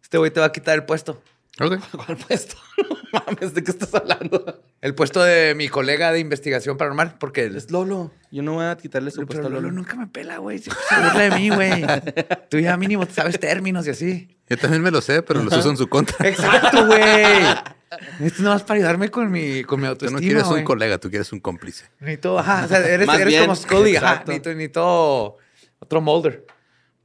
Este 0.01 0.17
güey 0.17 0.31
te 0.31 0.39
va 0.39 0.47
a 0.47 0.51
quitar 0.51 0.75
el 0.75 0.83
puesto. 0.85 1.21
Ok. 1.59 1.79
¿Cuál 2.05 2.17
puesto? 2.17 2.55
No 3.15 3.21
mames, 3.27 3.53
¿de 3.53 3.63
qué 3.63 3.71
estás 3.71 3.95
hablando? 3.95 4.61
El 4.81 4.93
puesto 4.93 5.23
de 5.23 5.55
mi 5.55 5.69
colega 5.69 6.11
de 6.11 6.19
investigación 6.19 6.75
paranormal, 6.75 7.15
porque 7.17 7.45
Es 7.45 7.71
Lolo. 7.71 8.11
Yo 8.29 8.43
no 8.43 8.55
voy 8.55 8.65
a 8.65 8.75
quitarle 8.75 9.09
su 9.09 9.17
Pero 9.17 9.27
puesto 9.27 9.47
a 9.47 9.49
Lolo 9.49 9.61
Lolo. 9.61 9.73
nunca 9.73 9.95
me 9.95 10.07
pela, 10.07 10.39
güey. 10.39 10.59
Siempre 10.59 10.83
se 10.89 10.95
burla 10.95 11.19
de 11.19 11.31
mí, 11.31 11.49
güey. 11.49 11.85
Tú 12.49 12.59
ya 12.59 12.75
mínimo 12.75 13.05
sabes 13.09 13.39
términos 13.39 13.87
y 13.87 13.91
así. 13.91 14.37
Yo 14.49 14.57
también 14.57 14.81
me 14.81 14.91
lo 14.91 14.99
sé, 14.99 15.23
pero 15.23 15.41
los 15.41 15.55
uso 15.55 15.69
en 15.69 15.77
su 15.77 15.87
contra. 15.87 16.27
Exacto, 16.27 16.87
güey. 16.87 17.23
Esto 18.19 18.43
no 18.43 18.49
más 18.49 18.63
para 18.63 18.79
ayudarme 18.79 19.09
con 19.09 19.31
mi, 19.31 19.63
con 19.63 19.79
mi 19.79 19.85
Tú 19.85 19.91
autoestima, 19.91 20.19
no 20.19 20.25
quieres 20.25 20.47
un 20.47 20.63
colega, 20.65 20.97
tú 20.97 21.09
quieres 21.09 21.31
un 21.31 21.39
cómplice. 21.39 21.85
Necesito, 22.01 22.37
ajá, 22.37 22.65
o 22.65 22.67
sea, 22.67 22.79
eres, 22.79 23.07
eres 23.07 23.41
como 23.41 23.55
Scully, 23.55 23.95
ajá. 23.95 24.23
Necesito, 24.27 24.49
necesito 24.49 25.37
otro 25.79 26.01
Mulder. 26.01 26.45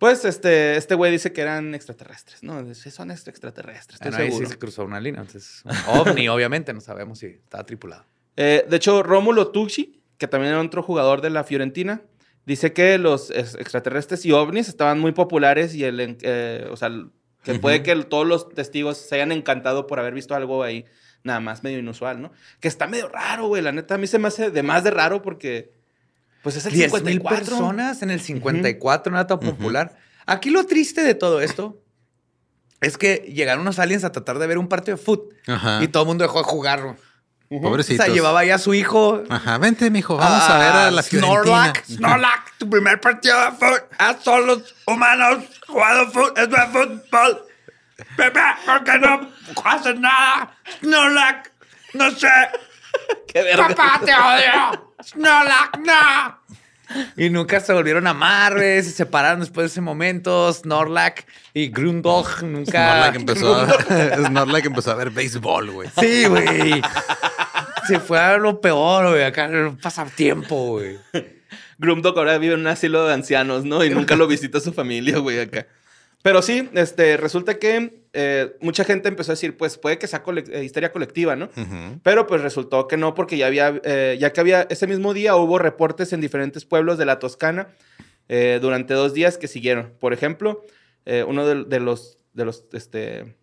Pues 0.01 0.25
este 0.25 0.77
este 0.77 0.97
güey 0.97 1.13
dice 1.13 1.33
que 1.33 1.43
eran 1.43 1.75
extraterrestres. 1.77 2.43
No, 2.43 2.75
sí 2.75 2.91
son 2.91 3.13
extra- 3.13 3.31
extraterrestres, 3.31 4.01
estoy 4.01 4.11
Bueno, 4.11 4.25
ahí 4.25 4.33
sí 4.33 4.47
se 4.47 4.59
cruzó 4.59 4.85
una 4.85 4.99
línea. 4.99 5.21
Entonces, 5.21 5.63
ovni, 5.87 6.29
obviamente, 6.29 6.73
no 6.73 6.81
sabemos 6.81 7.21
si 7.21 7.27
estaba 7.27 7.65
tripulado. 7.65 8.05
Eh, 8.37 8.65
de 8.69 8.77
hecho, 8.77 9.03
Rómulo 9.05 9.49
Tucci, 9.53 10.03
que 10.19 10.27
también 10.27 10.53
era 10.55 10.61
otro 10.63 10.83
jugador 10.83 11.21
de 11.21 11.31
la 11.31 11.45
Fiorentina, 11.45 12.03
dice 12.47 12.73
que 12.73 12.99
los 12.99 13.31
ex- 13.31 13.55
extraterrestres 13.55 14.25
y 14.27 14.33
ovnis 14.33 14.69
estaban 14.69 14.99
muy 14.99 15.13
populares 15.13 15.75
y 15.75 15.85
el, 15.85 16.17
eh, 16.23 16.67
o 16.71 16.77
sea, 16.77 16.91
que 17.45 17.55
puede 17.59 17.83
que 17.83 17.95
todos 18.05 18.27
los 18.27 18.49
testigos 18.49 18.97
se 18.99 19.15
hayan 19.17 19.33
encantado 19.33 19.87
por 19.87 19.99
haber 20.01 20.15
visto 20.15 20.35
algo 20.35 20.63
ahí 20.63 20.85
nada 21.23 21.41
más 21.41 21.63
medio 21.63 21.79
inusual, 21.79 22.21
¿no? 22.23 22.33
Que 22.61 22.69
está 22.69 22.87
medio 22.87 23.09
raro, 23.09 23.47
güey. 23.49 23.63
La 23.63 23.73
neta, 23.73 23.95
a 23.97 23.99
mí 23.99 24.07
se 24.07 24.19
me 24.19 24.29
hace 24.29 24.51
de 24.51 24.63
más 24.63 24.83
de 24.85 24.91
raro 24.91 25.21
porque, 25.23 25.73
pues 26.43 26.57
es 26.57 26.67
el 26.67 26.73
10 26.73 26.93
mil 26.93 27.01
54. 27.15 27.39
personas 27.47 28.03
en 28.03 28.11
el 28.11 28.21
54, 28.21 29.11
no 29.13 29.19
era 29.19 29.27
tan 29.27 29.41
popular. 29.41 29.97
Aquí 30.27 30.51
lo 30.51 30.67
triste 30.67 31.03
de 31.03 31.15
todo 31.15 31.41
esto 31.41 31.83
es 32.81 32.97
que 32.97 33.17
llegaron 33.35 33.63
unos 33.63 33.79
aliens 33.79 34.05
a 34.05 34.13
tratar 34.13 34.39
de 34.39 34.47
ver 34.47 34.59
un 34.59 34.69
partido 34.69 34.97
de 34.97 35.03
fútbol 35.03 35.35
Ajá. 35.47 35.83
y 35.83 35.89
todo 35.89 36.05
el 36.05 36.07
mundo 36.09 36.25
dejó 36.25 36.39
de 36.39 36.45
jugar. 36.45 36.83
güey. 36.83 36.95
O 37.53 37.61
Pobrecitos. 37.61 38.07
sea, 38.07 38.15
llevaba 38.15 38.45
ya 38.45 38.55
a 38.55 38.59
su 38.59 38.75
hijo. 38.75 39.25
Ajá, 39.29 39.59
vente, 39.59 39.91
mijo, 39.91 40.17
vamos 40.17 40.49
a 40.49 40.57
ver 40.59 40.69
a 40.73 40.91
la 40.93 41.03
Fiorentina. 41.03 41.43
Snorlax, 41.43 41.89
Snorlax, 41.89 42.53
tu 42.59 42.71
primer 42.71 43.01
partido 43.01 43.39
de 43.45 43.51
fútbol. 43.51 43.83
Ah, 43.99 44.17
son 44.23 44.47
los 44.47 44.75
humanos 44.87 45.45
jugando 45.67 46.11
fútbol. 46.13 46.33
Es 46.37 46.49
fútbol. 46.71 47.47
Pepe, 48.17 48.41
¿por 48.65 48.85
qué 48.85 48.99
no 48.99 49.29
haces 49.65 49.99
nada? 49.99 50.57
Snorlax, 50.81 51.51
no 51.95 52.11
sé. 52.13 52.29
¡Qué 53.27 53.43
verga! 53.43 53.69
¡Papá, 53.69 54.01
te 54.05 54.13
odio! 54.15 54.90
¡Snorlax, 55.03 55.79
no! 55.81 56.41
Y 57.17 57.31
nunca 57.31 57.61
se 57.61 57.73
volvieron 57.73 58.07
a 58.07 58.11
amar, 58.11 58.55
güey. 58.55 58.83
Se 58.83 58.91
separaron 58.91 59.41
después 59.41 59.65
de 59.65 59.69
ese 59.69 59.81
momento. 59.81 60.53
Snorlax 60.53 61.25
y 61.55 61.69
Grundog 61.69 62.43
nunca... 62.43 63.13
Snorlax 63.13 63.17
empezó, 63.17 63.57
a 63.57 64.59
empezó 64.65 64.91
a 64.91 64.95
ver 64.95 65.11
béisbol, 65.11 65.71
güey. 65.71 65.89
Sí, 65.99 66.27
güey. 66.27 66.83
Se 67.87 68.01
fue 68.01 68.19
a 68.19 68.37
lo 68.39 68.61
peor, 68.61 69.11
güey. 69.11 69.23
Acá 69.23 69.49
no 69.49 69.77
pasa 69.81 70.05
tiempo, 70.05 70.73
güey. 70.73 70.99
Grumdog 71.79 72.19
ahora 72.19 72.37
vive 72.39 72.55
en 72.55 72.61
un 72.61 72.67
asilo 72.67 73.07
de 73.07 73.15
ancianos, 73.15 73.65
¿no? 73.65 73.85
Y 73.85 73.91
nunca 73.91 74.17
lo 74.17 74.27
visita 74.27 74.61
su 74.61 74.73
familia, 74.73 75.19
güey, 75.19 75.41
acá. 75.41 75.67
Pero 76.23 76.43
sí, 76.43 76.69
este, 76.75 77.17
resulta 77.17 77.59
que 77.59 78.03
eh, 78.13 78.55
mucha 78.61 78.85
gente 78.85 79.09
empezó 79.09 79.33
a 79.33 79.35
decir, 79.35 79.57
pues 79.57 79.79
puede 79.79 79.99
que 79.99 80.07
sea 80.07 80.23
cole- 80.23 80.45
eh, 80.51 80.65
histeria 80.65 80.93
colectiva, 80.93 81.35
¿no? 81.35 81.49
Pero 82.03 82.27
pues 82.27 82.43
resultó 82.43 82.87
que 82.89 82.97
no, 82.99 83.15
porque 83.15 83.39
ya 83.39 83.47
había, 83.47 83.81
eh, 83.85 84.19
ya 84.21 84.33
que 84.33 84.41
había, 84.41 84.63
ese 84.69 84.87
mismo 84.87 85.15
día 85.15 85.35
hubo 85.37 85.59
reportes 85.59 86.13
en 86.13 86.21
diferentes 86.21 86.67
pueblos 86.67 86.99
de 86.99 87.07
la 87.07 87.19
Toscana 87.19 87.69
eh, 88.29 88.59
durante 88.61 88.93
dos 88.93 89.15
días 89.15 89.39
que 89.39 89.49
siguieron. 89.49 89.95
Por 89.99 90.13
ejemplo, 90.13 90.63
eh, 91.07 91.25
uno 91.27 91.47
de, 91.47 91.65
de 91.65 91.81
los, 91.81 92.19
de 92.35 92.45
los, 92.45 92.65
este... 92.73 93.37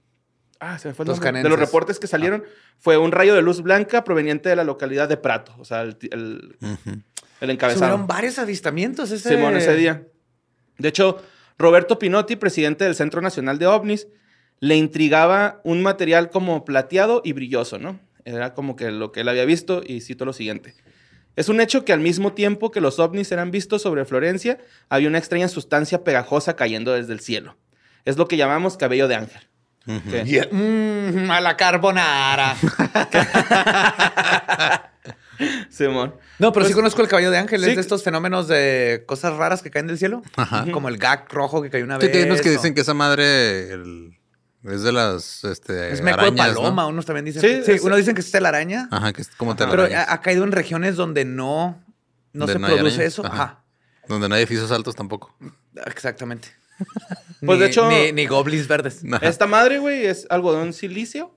Ah, 0.59 0.77
se 0.79 0.87
me 0.87 0.93
fue 0.93 1.05
el 1.05 1.11
nombre. 1.11 1.43
De 1.43 1.49
los 1.49 1.59
reportes 1.59 1.99
que 1.99 2.07
salieron 2.07 2.43
fue 2.79 2.97
un 2.97 3.11
rayo 3.11 3.33
de 3.35 3.41
luz 3.41 3.61
blanca 3.61 4.03
proveniente 4.03 4.49
de 4.49 4.55
la 4.55 4.63
localidad 4.63 5.07
de 5.07 5.17
Prato. 5.17 5.53
O 5.59 5.65
sea, 5.65 5.81
el, 5.81 5.97
el, 6.11 6.57
Ujú. 6.61 6.99
el 7.41 7.49
encabezado. 7.49 7.87
Fueron 7.87 8.07
varios 8.07 8.37
avistamientos 8.39 9.11
ese... 9.11 9.29
Simón, 9.29 9.55
ese 9.55 9.75
día. 9.75 10.03
De 10.79 10.89
hecho, 10.89 11.21
Roberto 11.57 11.99
Pinotti, 11.99 12.35
presidente 12.35 12.83
del 12.83 12.95
Centro 12.95 13.21
Nacional 13.21 13.59
de 13.59 13.67
OVNIs, 13.67 14.07
le 14.59 14.75
intrigaba 14.75 15.61
un 15.63 15.81
material 15.81 16.29
como 16.29 16.65
plateado 16.65 17.21
y 17.23 17.33
brilloso, 17.33 17.79
¿no? 17.79 17.99
Era 18.25 18.53
como 18.53 18.75
que 18.75 18.91
lo 18.91 19.11
que 19.11 19.21
él 19.21 19.29
había 19.29 19.45
visto 19.45 19.81
y 19.85 20.01
cito 20.01 20.25
lo 20.25 20.33
siguiente. 20.33 20.75
Es 21.35 21.49
un 21.49 21.61
hecho 21.61 21.85
que 21.85 21.93
al 21.93 21.99
mismo 21.99 22.33
tiempo 22.33 22.71
que 22.71 22.81
los 22.81 22.99
ovnis 22.99 23.31
eran 23.31 23.51
vistos 23.51 23.83
sobre 23.83 24.05
Florencia, 24.05 24.57
había 24.89 25.07
una 25.07 25.19
extraña 25.19 25.47
sustancia 25.47 26.03
pegajosa 26.03 26.55
cayendo 26.55 26.93
desde 26.93 27.13
el 27.13 27.19
cielo. 27.19 27.55
Es 28.05 28.17
lo 28.17 28.27
que 28.27 28.37
llamamos 28.37 28.75
cabello 28.75 29.07
de 29.07 29.15
ángel. 29.15 29.41
Mm, 29.85 31.29
a 31.29 31.39
la 31.39 31.55
carbonara. 31.55 32.57
Simón. 35.69 36.15
No, 36.39 36.51
pero 36.53 36.65
sí 36.65 36.69
Pues- 36.73 36.75
conozco 36.75 37.01
el 37.01 37.07
caballo 37.07 37.31
de 37.31 37.37
ángel. 37.37 37.61
Sí. 37.63 37.69
Es 37.69 37.75
de 37.75 37.81
estos 37.81 38.03
fenómenos 38.03 38.47
de 38.47 39.03
cosas 39.07 39.33
raras 39.35 39.61
que 39.61 39.69
caen 39.71 39.87
del 39.87 39.97
cielo. 39.97 40.21
Ajá. 40.35 40.65
Como 40.71 40.89
el 40.89 40.97
gag 40.97 41.25
rojo 41.31 41.61
que 41.61 41.69
cayó 41.69 41.83
una 41.85 41.97
vez. 41.97 42.13
hay 42.13 42.23
unos 42.23 42.41
que 42.41 42.49
o- 42.49 42.51
dicen 42.51 42.73
que 42.73 42.81
esa 42.81 42.93
madre 42.93 43.71
el- 43.71 44.17
es 44.63 44.81
de 44.81 44.91
las 44.91 45.43
este, 45.43 45.91
Es 45.93 46.01
meco 46.01 46.19
arañas, 46.19 46.47
de 46.49 46.53
paloma. 46.55 46.81
¿no? 46.83 46.87
Unos 46.89 47.05
también 47.05 47.25
dicen. 47.25 47.41
Sí, 47.41 47.77
Sí, 47.77 47.79
unos 47.85 47.97
dicen 47.97 48.15
que 48.15 48.21
es 48.21 48.31
telaraña. 48.31 48.89
Ajá, 48.91 49.13
que 49.13 49.21
es 49.21 49.29
como 49.29 49.51
Ajá. 49.51 49.69
Pero 49.69 49.83
ha, 49.83 50.11
ha 50.11 50.21
caído 50.21 50.43
en 50.43 50.51
regiones 50.51 50.95
donde 50.95 51.23
no, 51.25 51.81
no 52.33 52.45
Donde 52.45 52.53
se 52.53 52.59
no 52.59 52.67
produce 52.67 53.05
eso. 53.05 53.25
Ajá. 53.25 53.33
Ajá. 53.43 53.63
Donde 54.07 54.27
no 54.29 54.35
hay 54.35 54.41
edificios 54.41 54.71
altos 54.71 54.95
tampoco. 54.95 55.35
Exactamente. 55.85 56.49
Pues, 57.45 57.59
de 57.59 57.65
hecho- 57.67 57.89
Ni, 57.89 58.11
ni 58.11 58.25
goblins 58.25 58.67
verdes. 58.67 59.01
Ajá. 59.11 59.25
Esta 59.27 59.47
madre, 59.47 59.79
güey, 59.79 60.05
es 60.05 60.25
algodón 60.29 60.73
silicio. 60.73 61.33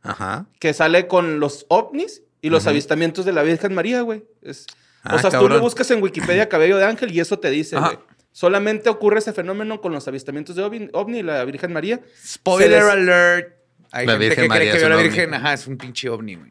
Ajá. 0.00 0.46
que 0.60 0.72
sale 0.72 1.08
con 1.08 1.40
los 1.40 1.66
ovnis 1.68 2.22
y 2.40 2.50
los 2.50 2.66
avistamientos 2.66 3.24
de 3.24 3.32
la 3.32 3.42
Virgen 3.42 3.74
María, 3.74 4.00
güey. 4.02 4.24
Es- 4.42 4.66
Ah, 5.04 5.14
o 5.14 5.18
sea, 5.18 5.30
tú 5.30 5.48
lo 5.48 5.60
buscas 5.60 5.90
en 5.92 6.02
Wikipedia 6.02 6.48
cabello 6.48 6.76
de 6.76 6.84
ángel 6.84 7.12
y 7.14 7.20
eso 7.20 7.38
te 7.38 7.50
dice, 7.50 7.76
Ajá. 7.76 7.86
güey. 7.88 7.98
Solamente 8.32 8.88
ocurre 8.90 9.18
ese 9.20 9.32
fenómeno 9.32 9.80
con 9.80 9.92
los 9.92 10.06
avistamientos 10.06 10.54
de 10.56 10.62
ovni, 10.62 10.88
ovni 10.92 11.18
y 11.18 11.22
la 11.22 11.44
Virgen 11.44 11.72
María. 11.72 12.00
Spoiler 12.24 12.70
les- 12.82 12.90
alert. 12.90 13.54
Hay 13.90 14.06
La 14.06 14.12
gente 14.12 14.26
Virgen 14.26 14.44
que 14.44 14.48
María 14.48 14.70
cree 14.70 14.72
que 14.72 14.78
vio 14.86 14.88
la 14.96 15.02
Virgen. 15.02 15.34
Ajá, 15.34 15.52
es 15.54 15.66
un 15.66 15.78
pinche 15.78 16.08
ovni, 16.10 16.34
güey. 16.34 16.50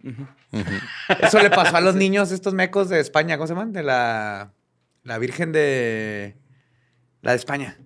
Eso 1.21 1.39
le 1.39 1.49
pasó 1.51 1.75
a 1.77 1.81
los 1.81 1.93
niños, 1.95 2.31
estos 2.31 2.53
mecos 2.53 2.89
de 2.89 2.99
España. 2.99 3.38
¿Cómo 3.38 3.47
se 3.47 3.53
llaman? 3.53 3.73
De 3.73 3.83
la, 3.83 4.53
la 5.03 5.17
Virgen 5.19 5.51
de. 5.51 6.35
La 7.21 7.31
de 7.31 7.38
España. 7.38 7.77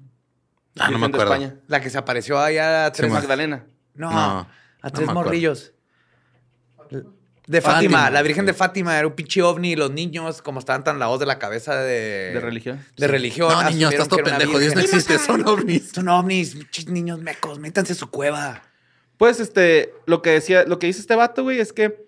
Ah, 0.79 0.89
no 0.89 0.97
me 0.99 1.07
Virgen 1.07 1.11
de 1.11 1.17
acuerdo. 1.17 1.33
España. 1.33 1.59
La 1.67 1.81
que 1.81 1.89
se 1.89 1.97
apareció 1.97 2.39
allá 2.39 2.85
a 2.85 2.91
tres. 2.91 3.11
ma. 3.11 3.19
Magdalena. 3.19 3.65
no, 3.95 4.09
No, 4.09 4.17
a 4.19 4.47
no 4.83 4.91
tres 4.91 5.09
acuerdo. 5.09 5.13
morrillos. 5.13 5.73
De 7.51 7.59
Fátima, 7.59 7.97
Fátima. 7.97 8.09
la 8.09 8.21
Virgen 8.21 8.45
de 8.45 8.53
Fátima 8.53 8.97
era 8.97 9.05
un 9.07 9.13
pinche 9.13 9.41
ovni 9.41 9.73
y 9.73 9.75
los 9.75 9.91
niños, 9.91 10.41
como 10.41 10.59
estaban 10.59 10.85
tan 10.85 10.99
lavados 10.99 11.19
de 11.19 11.25
la 11.25 11.37
cabeza 11.37 11.75
de, 11.75 12.31
De 12.33 12.39
religión. 12.39 12.79
de 12.95 13.07
religión. 13.07 13.51
No, 13.51 13.69
niño, 13.69 13.89
estás 13.89 14.07
todo 14.07 14.23
pendejo. 14.23 14.57
Dios 14.57 14.73
no 14.73 14.79
existe, 14.79 15.19
son 15.19 15.45
ovnis. 15.45 15.91
Son 15.93 16.07
ovnis, 16.07 16.55
pinches 16.55 16.87
niños 16.87 17.19
mecos, 17.19 17.59
métanse 17.59 17.91
a 17.91 17.95
su 17.97 18.09
cueva. 18.09 18.63
Pues, 19.17 19.41
este, 19.41 19.93
lo 20.05 20.21
que 20.21 20.29
decía, 20.29 20.63
lo 20.63 20.79
que 20.79 20.87
dice 20.87 21.01
este 21.01 21.15
vato, 21.15 21.43
güey, 21.43 21.59
es 21.59 21.73
que 21.73 22.07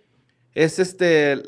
es 0.53 0.79
este, 0.79 1.43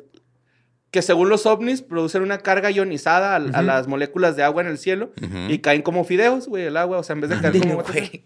que 0.91 1.01
según 1.01 1.29
los 1.29 1.45
ovnis 1.45 1.81
producen 1.81 2.21
una 2.21 2.39
carga 2.39 2.69
ionizada 2.71 3.31
a, 3.31 3.35
a 3.37 3.61
las 3.61 3.87
moléculas 3.87 4.35
de 4.35 4.43
agua 4.43 4.61
en 4.61 4.67
el 4.67 4.77
cielo 4.77 5.13
y 5.47 5.59
caen 5.59 5.81
como 5.81 6.03
fideos, 6.03 6.47
güey, 6.49 6.65
el 6.65 6.75
agua, 6.75 6.97
o 6.99 7.03
sea, 7.03 7.13
en 7.13 7.21
vez 7.21 7.29
de 7.29 7.39
caer 7.39 7.59
como... 7.61 7.81
güey. 7.81 8.25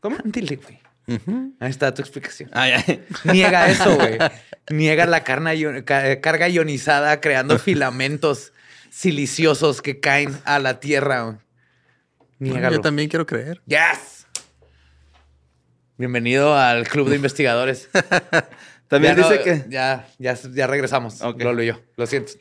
¿Cómo? 0.00 0.16
Ándale, 0.22 0.56
güey. 0.56 0.78
Ahí 1.60 1.70
está 1.70 1.94
tu 1.94 2.02
explicación. 2.02 2.50
Niega 3.24 3.68
eso, 3.68 3.94
güey. 3.96 4.18
Niega 4.70 5.06
la 5.06 5.22
carna 5.22 5.54
ion- 5.54 5.84
ca- 5.84 6.20
carga 6.20 6.48
ionizada 6.48 7.20
creando 7.20 7.58
filamentos 7.60 8.52
siliciosos 8.90 9.82
que 9.82 10.00
caen 10.00 10.36
a 10.44 10.58
la 10.58 10.80
tierra. 10.80 11.38
Niégalo. 12.38 12.76
Yo 12.76 12.80
también 12.82 13.08
quiero 13.08 13.24
creer. 13.26 13.60
Yes. 13.66 14.26
Bienvenido 15.98 16.56
al 16.56 16.86
club 16.88 17.08
de 17.08 17.16
investigadores. 17.16 17.88
También 18.88 19.16
Ya 19.16 19.22
no- 19.22 19.28
dice 19.30 19.42
que... 19.42 19.64
Ya, 19.68 20.06
ya, 20.18 20.34
ya 20.52 20.66
regresamos. 20.66 21.20
Ok. 21.22 21.42
Lolo 21.42 21.62
y 21.62 21.66
yo. 21.66 21.80
Lo 21.96 22.06
siento. 22.06 22.32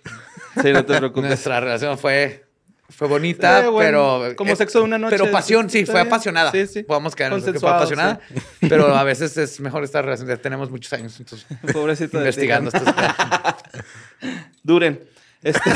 Sí, 0.61 0.72
no 0.74 0.86
te 0.86 0.95
preocupes. 0.97 1.30
Nuestra 1.30 1.59
relación 1.59 1.97
fue, 1.97 2.45
fue 2.89 3.07
bonita, 3.07 3.65
Eh, 3.65 3.67
bueno, 3.69 4.19
pero. 4.21 4.36
como 4.36 4.55
sexo 4.55 4.79
de 4.79 4.86
una 4.86 4.97
noche, 4.97 5.17
Pero 5.17 5.31
pasión, 5.31 5.69
sí, 5.69 5.86
fue 5.86 5.99
apasionada. 6.01 6.51
Sí, 6.51 6.67
sí. 6.67 6.83
Podemos 6.83 7.15
quedarnos 7.15 7.45
en 7.47 7.53
que 7.53 7.59
fue 7.59 7.69
apasionada. 7.69 8.19
Pero 8.61 8.95
a 8.95 9.03
veces 9.03 9.36
es 9.38 9.59
mejor 9.59 9.83
esta 9.83 10.01
relación. 10.01 10.27
Ya 10.27 10.38
tenemos 10.38 10.69
muchos 10.71 10.91
años 10.93 11.19
entonces, 11.19 11.47
Pobrecito 11.73 12.17
investigando 12.17 12.69
estos. 12.73 12.93
Duren. 14.63 15.03
Este- 15.43 15.59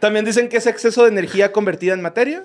También 0.00 0.24
dicen 0.24 0.48
que 0.48 0.56
es 0.56 0.66
exceso 0.66 1.02
de 1.02 1.08
energía 1.10 1.52
convertida 1.52 1.92
en 1.94 2.02
materia. 2.02 2.44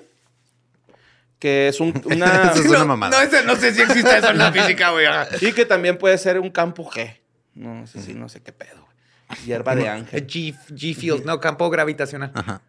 Que 1.38 1.68
es 1.68 1.80
un, 1.80 2.00
una... 2.06 2.50
Eso 2.52 2.62
es 2.62 2.66
una 2.70 2.84
mamada. 2.84 3.16
No, 3.16 3.22
ese- 3.24 3.44
no 3.44 3.56
sé 3.56 3.72
si 3.74 3.82
existe 3.82 4.18
eso 4.18 4.30
en 4.30 4.38
la 4.38 4.52
física, 4.52 4.90
güey. 4.90 5.06
Y 5.40 5.52
que 5.52 5.64
también 5.64 5.96
puede 5.98 6.18
ser 6.18 6.38
un 6.40 6.50
campo 6.50 6.88
G. 6.90 7.16
No 7.54 7.86
sé 7.86 8.02
si, 8.02 8.14
no 8.14 8.28
sé 8.28 8.40
qué 8.42 8.52
pedo. 8.52 8.87
Hierba 9.44 9.74
de 9.76 9.88
ángel. 9.88 10.26
G, 10.26 10.54
G 10.70 10.94
Field, 10.94 11.24
no, 11.24 11.38
campo 11.40 11.68
gravitacional. 11.70 12.32
Ajá. 12.34 12.62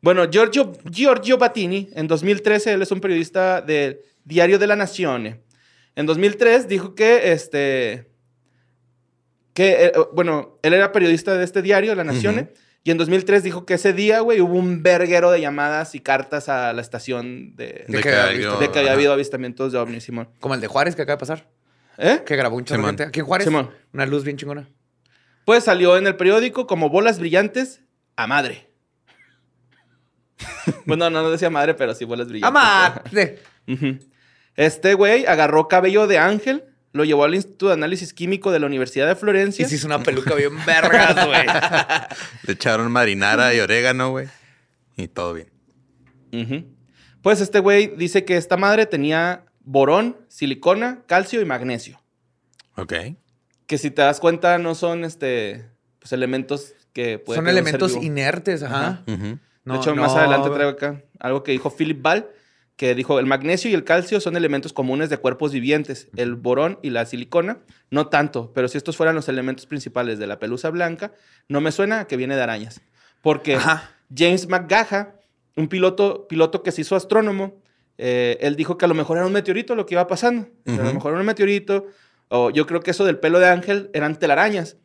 Bueno, 0.00 0.30
Giorgio, 0.30 0.72
Giorgio 0.90 1.38
Battini, 1.38 1.90
en 1.94 2.06
2013, 2.06 2.72
él 2.74 2.82
es 2.82 2.90
un 2.92 3.00
periodista 3.00 3.60
del 3.60 4.00
Diario 4.24 4.58
de 4.58 4.66
la 4.68 4.76
Nación. 4.76 5.40
En 5.96 6.06
2003 6.06 6.68
dijo 6.68 6.94
que, 6.94 7.32
este, 7.32 8.08
que, 9.54 9.86
eh, 9.86 9.92
bueno, 10.12 10.58
él 10.62 10.74
era 10.74 10.92
periodista 10.92 11.34
de 11.36 11.44
este 11.44 11.62
diario, 11.62 11.94
La 11.96 12.04
Nación, 12.04 12.36
Ujú. 12.38 12.48
y 12.84 12.90
en 12.92 12.98
2003 12.98 13.42
dijo 13.42 13.66
que 13.66 13.74
ese 13.74 13.92
día, 13.92 14.20
güey, 14.20 14.40
hubo 14.40 14.54
un 14.54 14.82
verguero 14.84 15.32
de 15.32 15.40
llamadas 15.40 15.96
y 15.96 16.00
cartas 16.00 16.48
a 16.48 16.72
la 16.72 16.80
estación 16.80 17.56
de, 17.56 17.84
De 17.88 17.96
de, 17.96 18.00
que 18.00 18.08
había 18.14 18.38
visto- 18.38 18.58
que 18.72 18.78
había 18.78 18.82
ajá. 18.92 18.92
habido 18.92 19.12
avistamientos 19.12 19.72
de 19.72 19.78
ovnis, 19.78 20.04
Simón. 20.04 20.28
Como 20.38 20.54
el 20.54 20.60
de 20.60 20.68
Juárez 20.68 20.94
que 20.94 21.02
acaba 21.02 21.16
de 21.16 21.20
pasar. 21.20 21.48
¿Eh? 21.96 22.22
Que 22.24 22.36
grabó 22.36 22.56
un 22.56 22.64
chorro. 22.64 22.86
Aquí 22.86 23.18
en 23.18 23.26
Juárez. 23.26 23.46
Simón. 23.48 23.70
Una 23.92 24.06
luz 24.06 24.22
bien 24.22 24.36
chingona. 24.36 24.68
Pues 25.48 25.64
salió 25.64 25.96
en 25.96 26.06
el 26.06 26.14
periódico 26.14 26.66
como 26.66 26.90
bolas 26.90 27.18
brillantes 27.18 27.80
a 28.16 28.26
madre. 28.26 28.68
bueno, 30.84 31.08
no, 31.08 31.22
no 31.22 31.30
decía 31.30 31.48
madre, 31.48 31.72
pero 31.72 31.94
sí 31.94 32.04
bolas 32.04 32.28
brillantes. 32.28 32.62
¡Amate! 32.62 33.38
Ujú. 33.66 33.98
Este 34.56 34.92
güey 34.92 35.24
agarró 35.24 35.66
cabello 35.66 36.06
de 36.06 36.18
ángel, 36.18 36.64
lo 36.92 37.02
llevó 37.06 37.24
al 37.24 37.34
Instituto 37.34 37.68
de 37.68 37.72
Análisis 37.72 38.12
Químico 38.12 38.50
de 38.52 38.58
la 38.60 38.66
Universidad 38.66 39.06
de 39.06 39.12
Y 39.12 39.16
Florencia. 39.16 39.66
se 39.66 39.76
hizo 39.76 39.86
una 39.86 40.02
peluca 40.02 40.34
bien 40.34 40.52
vergas, 40.66 41.14
güey. 41.26 41.46
Le 42.42 42.52
echaron 42.52 42.92
marinara 42.92 43.54
y 43.54 43.60
orégano, 43.60 44.10
güey. 44.10 44.28
Y 44.98 45.08
todo 45.08 45.32
bien. 45.32 46.76
Pues 47.22 47.40
este 47.40 47.60
güey 47.60 47.96
dice 47.96 48.26
que 48.26 48.36
esta 48.36 48.58
madre 48.58 48.84
tenía 48.84 49.46
borón, 49.60 50.18
silicona, 50.28 51.04
calcio 51.06 51.40
y 51.40 51.46
magnesio. 51.46 51.98
Ok. 52.76 52.92
Que 53.68 53.78
si 53.78 53.92
te 53.92 54.02
das 54.02 54.18
cuenta 54.18 54.58
no 54.58 54.74
son 54.74 55.04
este 55.04 55.70
pues 56.00 56.12
elementos 56.12 56.74
que 56.92 57.20
pueden 57.20 57.44
Son 57.44 57.48
elementos 57.48 57.94
inertes, 57.94 58.64
ajá. 58.64 59.04
No, 59.06 59.74
de 59.74 59.80
hecho, 59.80 59.94
no, 59.94 60.02
más 60.02 60.16
adelante 60.16 60.50
traigo 60.50 60.70
acá 60.72 61.04
algo 61.18 61.42
que 61.42 61.52
dijo 61.52 61.70
Philip 61.70 62.00
Ball, 62.00 62.28
que 62.76 62.94
dijo, 62.94 63.18
el 63.18 63.26
magnesio 63.26 63.70
y 63.70 63.74
el 63.74 63.84
calcio 63.84 64.20
son 64.20 64.36
elementos 64.36 64.72
comunes 64.72 65.10
de 65.10 65.18
cuerpos 65.18 65.52
vivientes. 65.52 66.08
El 66.16 66.36
borón 66.36 66.78
y 66.82 66.90
la 66.90 67.06
silicona, 67.06 67.58
no 67.90 68.06
tanto. 68.06 68.52
Pero 68.54 68.68
si 68.68 68.78
estos 68.78 68.96
fueran 68.96 69.16
los 69.16 69.28
elementos 69.28 69.66
principales 69.66 70.18
de 70.18 70.28
la 70.28 70.38
pelusa 70.38 70.70
blanca, 70.70 71.12
no 71.48 71.60
me 71.60 71.72
suena 71.72 72.00
a 72.00 72.06
que 72.06 72.16
viene 72.16 72.36
de 72.36 72.42
arañas. 72.42 72.80
Porque 73.20 73.56
Ajá. 73.56 73.90
James 74.16 74.48
McGaha, 74.48 75.16
un 75.56 75.68
piloto, 75.68 76.28
piloto 76.28 76.62
que 76.62 76.70
se 76.70 76.82
hizo 76.82 76.94
astrónomo, 76.94 77.60
eh, 77.98 78.38
él 78.40 78.54
dijo 78.54 78.78
que 78.78 78.84
a 78.84 78.88
lo 78.88 78.94
mejor 78.94 79.16
era 79.16 79.26
un 79.26 79.32
meteorito 79.32 79.74
lo 79.74 79.84
que 79.84 79.94
iba 79.94 80.06
pasando. 80.06 80.48
A 80.66 80.70
lo 80.70 80.94
mejor 80.94 81.12
era 81.12 81.20
un 81.20 81.26
meteorito. 81.26 81.86
O 82.28 82.50
yo 82.50 82.66
creo 82.66 82.80
que 82.80 82.90
eso 82.90 83.04
del 83.04 83.18
pelo 83.18 83.38
de 83.38 83.48
ángel 83.48 83.90
eran 83.94 84.16
telarañas. 84.18 84.76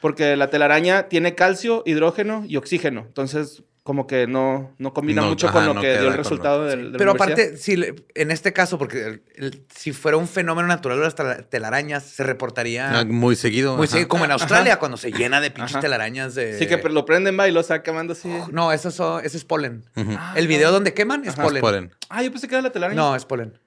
Porque 0.00 0.36
la 0.36 0.48
telaraña 0.48 1.08
tiene 1.08 1.34
calcio, 1.34 1.82
hidrógeno 1.84 2.44
y 2.46 2.56
oxígeno. 2.56 3.00
Entonces, 3.08 3.64
como 3.82 4.06
que 4.06 4.26
no, 4.28 4.72
no 4.78 4.92
combina 4.92 5.22
No, 5.22 5.28
mucho 5.30 5.48
ajá, 5.48 5.58
con 5.58 5.66
lo 5.66 5.74
no 5.74 5.80
que 5.80 5.88
dio 5.92 5.98
el 6.00 6.04
lo- 6.10 6.12
resultado 6.16 6.66
del, 6.66 6.84
de 6.84 6.90
la 6.92 6.98
Pero 6.98 7.10
aparte, 7.12 7.56
si 7.56 7.74
le- 7.76 7.94
en 8.14 8.30
este 8.30 8.52
caso, 8.52 8.78
porque 8.78 9.06
el- 9.06 9.22
el- 9.34 9.66
si 9.74 9.92
fuera 9.92 10.16
un 10.18 10.28
fenómeno 10.28 10.68
natural 10.68 10.98
de 10.98 11.04
las 11.04 11.16
tela- 11.16 11.42
telarañas, 11.48 12.04
se 12.04 12.22
reportaría 12.22 13.00
Ah, 13.00 13.04
Muy 13.06 13.34
seguido. 13.34 13.76
muy 13.76 13.86
ajá. 13.86 13.92
seguido, 13.92 14.08
como 14.08 14.24
en 14.26 14.30
Australia, 14.32 14.78
cuando 14.78 14.98
se 14.98 15.10
llena 15.12 15.40
de 15.40 15.50
pinches 15.50 15.72
Ajá. 15.76 15.80
telarañas 15.80 16.34
de... 16.36 16.56
Sí, 16.58 16.66
que 16.68 16.76
lo 16.76 17.04
prenden, 17.04 17.36
va, 17.38 17.48
y 17.48 17.52
lo 17.52 17.58
está 17.60 17.82
quemando 17.82 18.12
así. 18.12 18.28
No, 18.52 18.70
eso, 18.72 18.90
eso, 18.90 19.18
eso 19.20 19.36
es 19.36 19.44
polen. 19.44 19.84
Ujú. 19.96 20.12
El 20.36 20.46
video 20.46 20.70
donde 20.70 20.94
queman 20.94 21.24
es 21.24 21.34
polen. 21.34 21.60
Polen. 21.60 21.90
Ah, 22.10 22.22
yo 22.22 22.30
pensé 22.30 22.46
que 22.46 22.54
era 22.54 22.62
la 22.62 22.70
telaraña. 22.70 22.96
No, 23.00 23.16
es 23.16 23.24
polen. 23.24 23.58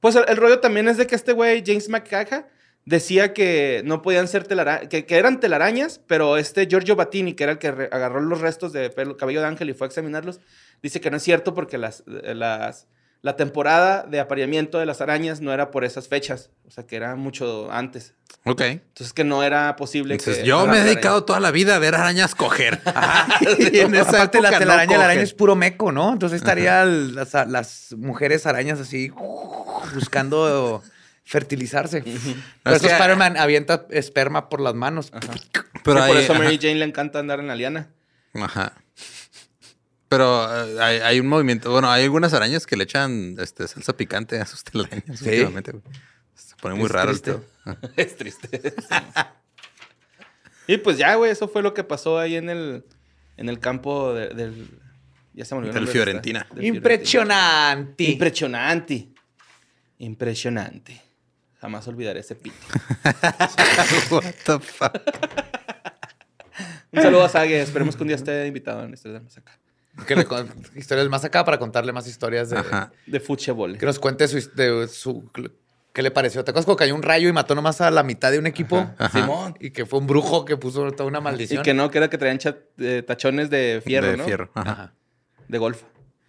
Pues 0.00 0.14
el, 0.16 0.24
el 0.28 0.36
rollo 0.38 0.60
también 0.60 0.88
es 0.88 0.96
de 0.96 1.06
que 1.06 1.14
este 1.16 1.32
güey, 1.32 1.62
James 1.66 1.88
McCaha, 1.90 2.46
decía 2.86 3.32
que 3.32 3.82
no 3.84 4.02
podían 4.02 4.28
ser 4.28 4.44
telarañas, 4.46 4.88
que, 4.88 5.06
que 5.06 5.16
eran 5.16 5.40
telarañas, 5.40 6.00
pero 6.06 6.36
este 6.36 6.66
Giorgio 6.66 6.96
Battini, 6.96 7.34
que 7.34 7.44
era 7.44 7.52
el 7.52 7.58
que 7.58 7.68
agarró 7.68 8.20
los 8.20 8.40
restos 8.40 8.72
de 8.72 8.90
pelo- 8.94 9.16
cabello 9.16 9.40
de 9.40 9.46
ángel 9.46 9.70
y 9.70 9.74
fue 9.74 9.86
a 9.86 9.88
examinarlos, 9.88 10.40
dice 10.82 11.00
que 11.00 11.10
no 11.10 11.16
es 11.16 11.22
cierto 11.22 11.54
porque 11.54 11.78
las, 11.78 12.02
las, 12.06 12.86
la 13.22 13.36
temporada 13.36 14.02
de 14.02 14.20
apareamiento 14.20 14.78
de 14.78 14.84
las 14.86 15.00
arañas 15.00 15.40
no 15.40 15.52
era 15.54 15.70
por 15.70 15.84
esas 15.84 16.08
fechas, 16.08 16.50
o 16.66 16.70
sea, 16.70 16.86
que 16.86 16.96
era 16.96 17.16
mucho 17.16 17.72
antes. 17.72 18.12
Ok. 18.44 18.60
Entonces 18.60 19.14
que 19.14 19.24
no 19.24 19.42
era 19.42 19.74
posible 19.76 20.14
Entonces, 20.16 20.42
que... 20.42 20.46
yo 20.46 20.66
me 20.66 20.78
he 20.78 20.84
dedicado 20.84 21.24
toda 21.24 21.40
la 21.40 21.50
vida 21.50 21.76
a 21.76 21.78
ver 21.78 21.94
arañas 21.94 22.34
coger. 22.34 22.82
y 23.58 23.78
en 23.78 23.94
esa 23.94 24.10
Aparte, 24.10 24.42
la 24.42 24.50
no 24.50 24.58
telaraña, 24.58 24.98
la 24.98 25.04
araña 25.04 25.22
es 25.22 25.32
puro 25.32 25.56
meco, 25.56 25.90
¿no? 25.90 26.12
Entonces 26.12 26.36
estarían 26.42 27.14
las, 27.14 27.32
las 27.48 27.94
mujeres 27.96 28.44
arañas 28.44 28.78
así 28.78 29.10
buscando 29.94 30.82
fertilizarse. 31.24 31.98
Es 31.98 32.06
eso 32.06 32.80
que- 32.86 32.92
Spider-Man 32.92 33.36
avienta 33.36 33.86
esperma 33.90 34.48
por 34.48 34.60
las 34.60 34.74
manos. 34.74 35.10
Pero 35.84 36.06
por 36.06 36.16
eso 36.16 36.32
a 36.34 36.38
Mary 36.38 36.54
ajá. 36.54 36.58
Jane 36.62 36.74
le 36.76 36.84
encanta 36.84 37.18
andar 37.18 37.40
en 37.40 37.46
la 37.48 37.56
liana. 37.56 37.90
Ajá. 38.34 38.74
Pero 40.08 40.44
eh, 40.66 40.76
hay, 40.80 40.98
hay 40.98 41.20
un 41.20 41.26
movimiento. 41.26 41.70
Bueno, 41.72 41.90
hay 41.90 42.04
algunas 42.04 42.32
arañas 42.34 42.66
que 42.66 42.76
le 42.76 42.84
echan 42.84 43.36
este, 43.38 43.66
salsa 43.66 43.96
picante 43.96 44.38
a 44.40 44.46
sus 44.46 44.62
telarañas 44.64 45.18
Sí. 45.18 45.28
últimamente. 45.30 45.72
güey. 45.72 45.82
Se 46.34 46.54
pone 46.56 46.74
muy 46.76 46.86
Es 46.86 46.90
raro 46.92 47.10
el 47.10 47.20
triste. 47.20 47.42
pedo. 47.64 47.78
es 47.96 48.16
triste. 48.16 48.74
y 50.66 50.76
pues 50.78 50.96
ya, 50.98 51.14
güey, 51.16 51.30
eso 51.30 51.48
fue 51.48 51.62
lo 51.62 51.74
que 51.74 51.84
pasó 51.84 52.18
ahí 52.18 52.36
en 52.36 52.48
el, 52.48 52.84
en 53.36 53.48
el 53.48 53.58
campo 53.60 54.12
de- 54.14 54.28
del... 54.28 54.68
Ya 55.32 55.44
se 55.44 55.54
me 55.54 55.60
olvidó 55.62 55.78
el 55.78 55.84
Del 55.86 55.92
Fiorentina. 55.92 56.44
Fiorentina. 56.44 56.68
Impresionante. 58.06 59.08
Impresionante. 59.98 61.02
Jamás 61.64 61.88
olvidaré 61.88 62.20
ese 62.20 62.34
pito. 62.34 62.54
What 64.10 64.34
the 64.44 64.58
fuck? 64.60 64.92
Un 66.92 67.00
saludo 67.02 67.24
a 67.24 67.28
Sage. 67.30 67.62
Esperemos 67.62 67.96
que 67.96 68.02
un 68.02 68.08
día 68.08 68.16
esté 68.16 68.46
invitado 68.46 68.84
en 68.84 68.92
este 68.92 69.08
de 69.08 69.16
acá. 69.16 69.58
que 70.06 70.14
le 70.14 70.26
con- 70.26 70.46
historias 70.76 71.08
más 71.08 71.24
acá 71.24 71.42
para 71.42 71.58
contarle 71.58 71.90
más 71.94 72.06
historias 72.06 72.50
de 72.50 72.58
Ajá. 72.58 72.92
De 73.06 73.18
fútbol. 73.18 73.78
que 73.78 73.86
nos 73.86 73.98
cuente 73.98 74.28
su, 74.28 74.36
de 74.54 74.86
su 74.88 75.30
¿Qué 75.94 76.02
le 76.02 76.10
pareció? 76.10 76.44
¿Te 76.44 76.50
acuerdas 76.50 76.66
cuando 76.66 76.76
cayó 76.76 76.94
un 76.94 77.02
rayo 77.02 77.30
y 77.30 77.32
mató 77.32 77.54
nomás 77.54 77.80
a 77.80 77.90
la 77.90 78.02
mitad 78.02 78.30
de 78.30 78.38
un 78.38 78.46
equipo? 78.46 78.86
Simón. 79.10 79.56
Y 79.58 79.70
que 79.70 79.86
fue 79.86 80.00
un 80.00 80.06
brujo 80.06 80.44
que 80.44 80.58
puso 80.58 80.92
toda 80.92 81.08
una 81.08 81.20
Y 81.20 81.22
maldición. 81.22 81.62
que 81.62 81.72
no, 81.72 81.90
que 81.90 81.96
era 81.96 82.10
que 82.10 82.18
traían 82.18 82.38
eh, 82.76 83.02
tachones 83.06 83.48
de 83.48 83.80
fierro, 83.82 84.08
de 84.08 84.16
¿no? 84.18 84.24
fierro. 84.26 84.50
Ajá. 84.54 84.70
Ajá. 84.70 84.94
De 85.48 85.56
golf. 85.56 85.82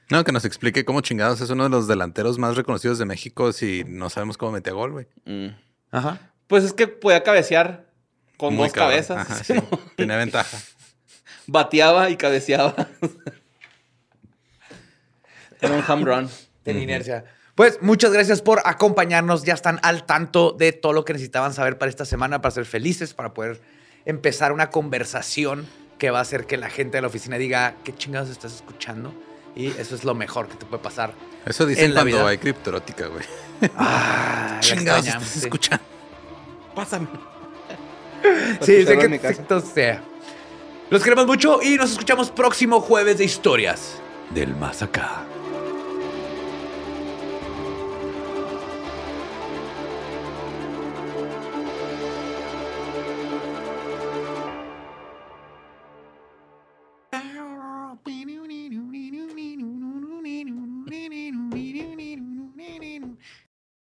No, 0.09 0.23
que 0.23 0.31
nos 0.31 0.45
explique 0.45 0.85
cómo 0.85 1.01
chingados 1.01 1.41
es 1.41 1.49
uno 1.49 1.63
de 1.63 1.69
los 1.69 1.87
delanteros 1.87 2.37
más 2.37 2.55
reconocidos 2.55 2.99
de 2.99 3.05
México 3.05 3.51
si 3.53 3.83
no 3.87 4.09
sabemos 4.09 4.37
cómo 4.37 4.51
metía 4.51 4.73
gol, 4.73 4.91
güey. 4.91 5.07
Mm. 5.25 5.47
Ajá. 5.91 6.31
Pues 6.47 6.63
es 6.63 6.73
que 6.73 6.87
podía 6.87 7.23
cabecear 7.23 7.89
con 8.37 8.53
Muy 8.55 8.65
dos 8.65 8.73
cabrón. 8.73 8.91
cabezas. 8.91 9.17
Ajá, 9.17 9.43
sí. 9.43 9.53
Tenía 9.97 10.17
ventaja. 10.17 10.57
Bateaba 11.47 12.09
y 12.09 12.17
cabeceaba. 12.17 12.75
Era 15.61 15.73
un 15.73 15.83
home 15.87 16.05
run. 16.05 16.29
de 16.63 16.73
la 16.73 16.79
inercia. 16.79 17.25
Pues 17.55 17.81
muchas 17.81 18.11
gracias 18.11 18.41
por 18.41 18.61
acompañarnos. 18.65 19.43
Ya 19.43 19.53
están 19.53 19.79
al 19.83 20.05
tanto 20.05 20.51
de 20.51 20.71
todo 20.73 20.93
lo 20.93 21.05
que 21.05 21.13
necesitaban 21.13 21.53
saber 21.53 21.77
para 21.77 21.89
esta 21.89 22.05
semana, 22.05 22.41
para 22.41 22.51
ser 22.51 22.65
felices, 22.65 23.13
para 23.13 23.33
poder 23.33 23.61
empezar 24.05 24.51
una 24.51 24.69
conversación 24.69 25.65
que 25.97 26.11
va 26.11 26.19
a 26.19 26.21
hacer 26.23 26.45
que 26.45 26.57
la 26.57 26.69
gente 26.69 26.97
de 26.97 27.01
la 27.01 27.07
oficina 27.07 27.37
diga 27.37 27.75
qué 27.83 27.95
chingados 27.95 28.29
estás 28.29 28.53
escuchando. 28.53 29.13
Y 29.55 29.67
eso 29.67 29.95
es 29.95 30.03
lo 30.03 30.13
mejor 30.13 30.47
que 30.47 30.55
te 30.55 30.65
puede 30.65 30.83
pasar. 30.83 31.13
Eso 31.45 31.65
dicen 31.65 31.85
En 31.85 31.93
la 31.93 32.01
cuando 32.01 32.17
vida. 32.17 32.27
hay 32.27 32.37
criptorótica, 32.37 33.07
güey. 33.07 33.23
Ah, 33.77 34.57
Chingados 34.59 35.07
estás 35.07 35.27
sí. 35.27 35.39
escuchando. 35.39 35.83
Pásame. 36.75 37.07
Sí, 38.61 38.85
sé 38.85 38.97
que 38.97 39.05
entonces, 39.27 39.71
sea. 39.73 40.03
Los 40.89 41.03
queremos 41.03 41.25
mucho 41.25 41.61
y 41.61 41.75
nos 41.77 41.91
escuchamos 41.91 42.29
próximo 42.31 42.81
jueves 42.81 43.17
de 43.17 43.25
historias 43.25 43.97
del 44.31 44.55
más 44.55 44.81
acá. 44.81 45.23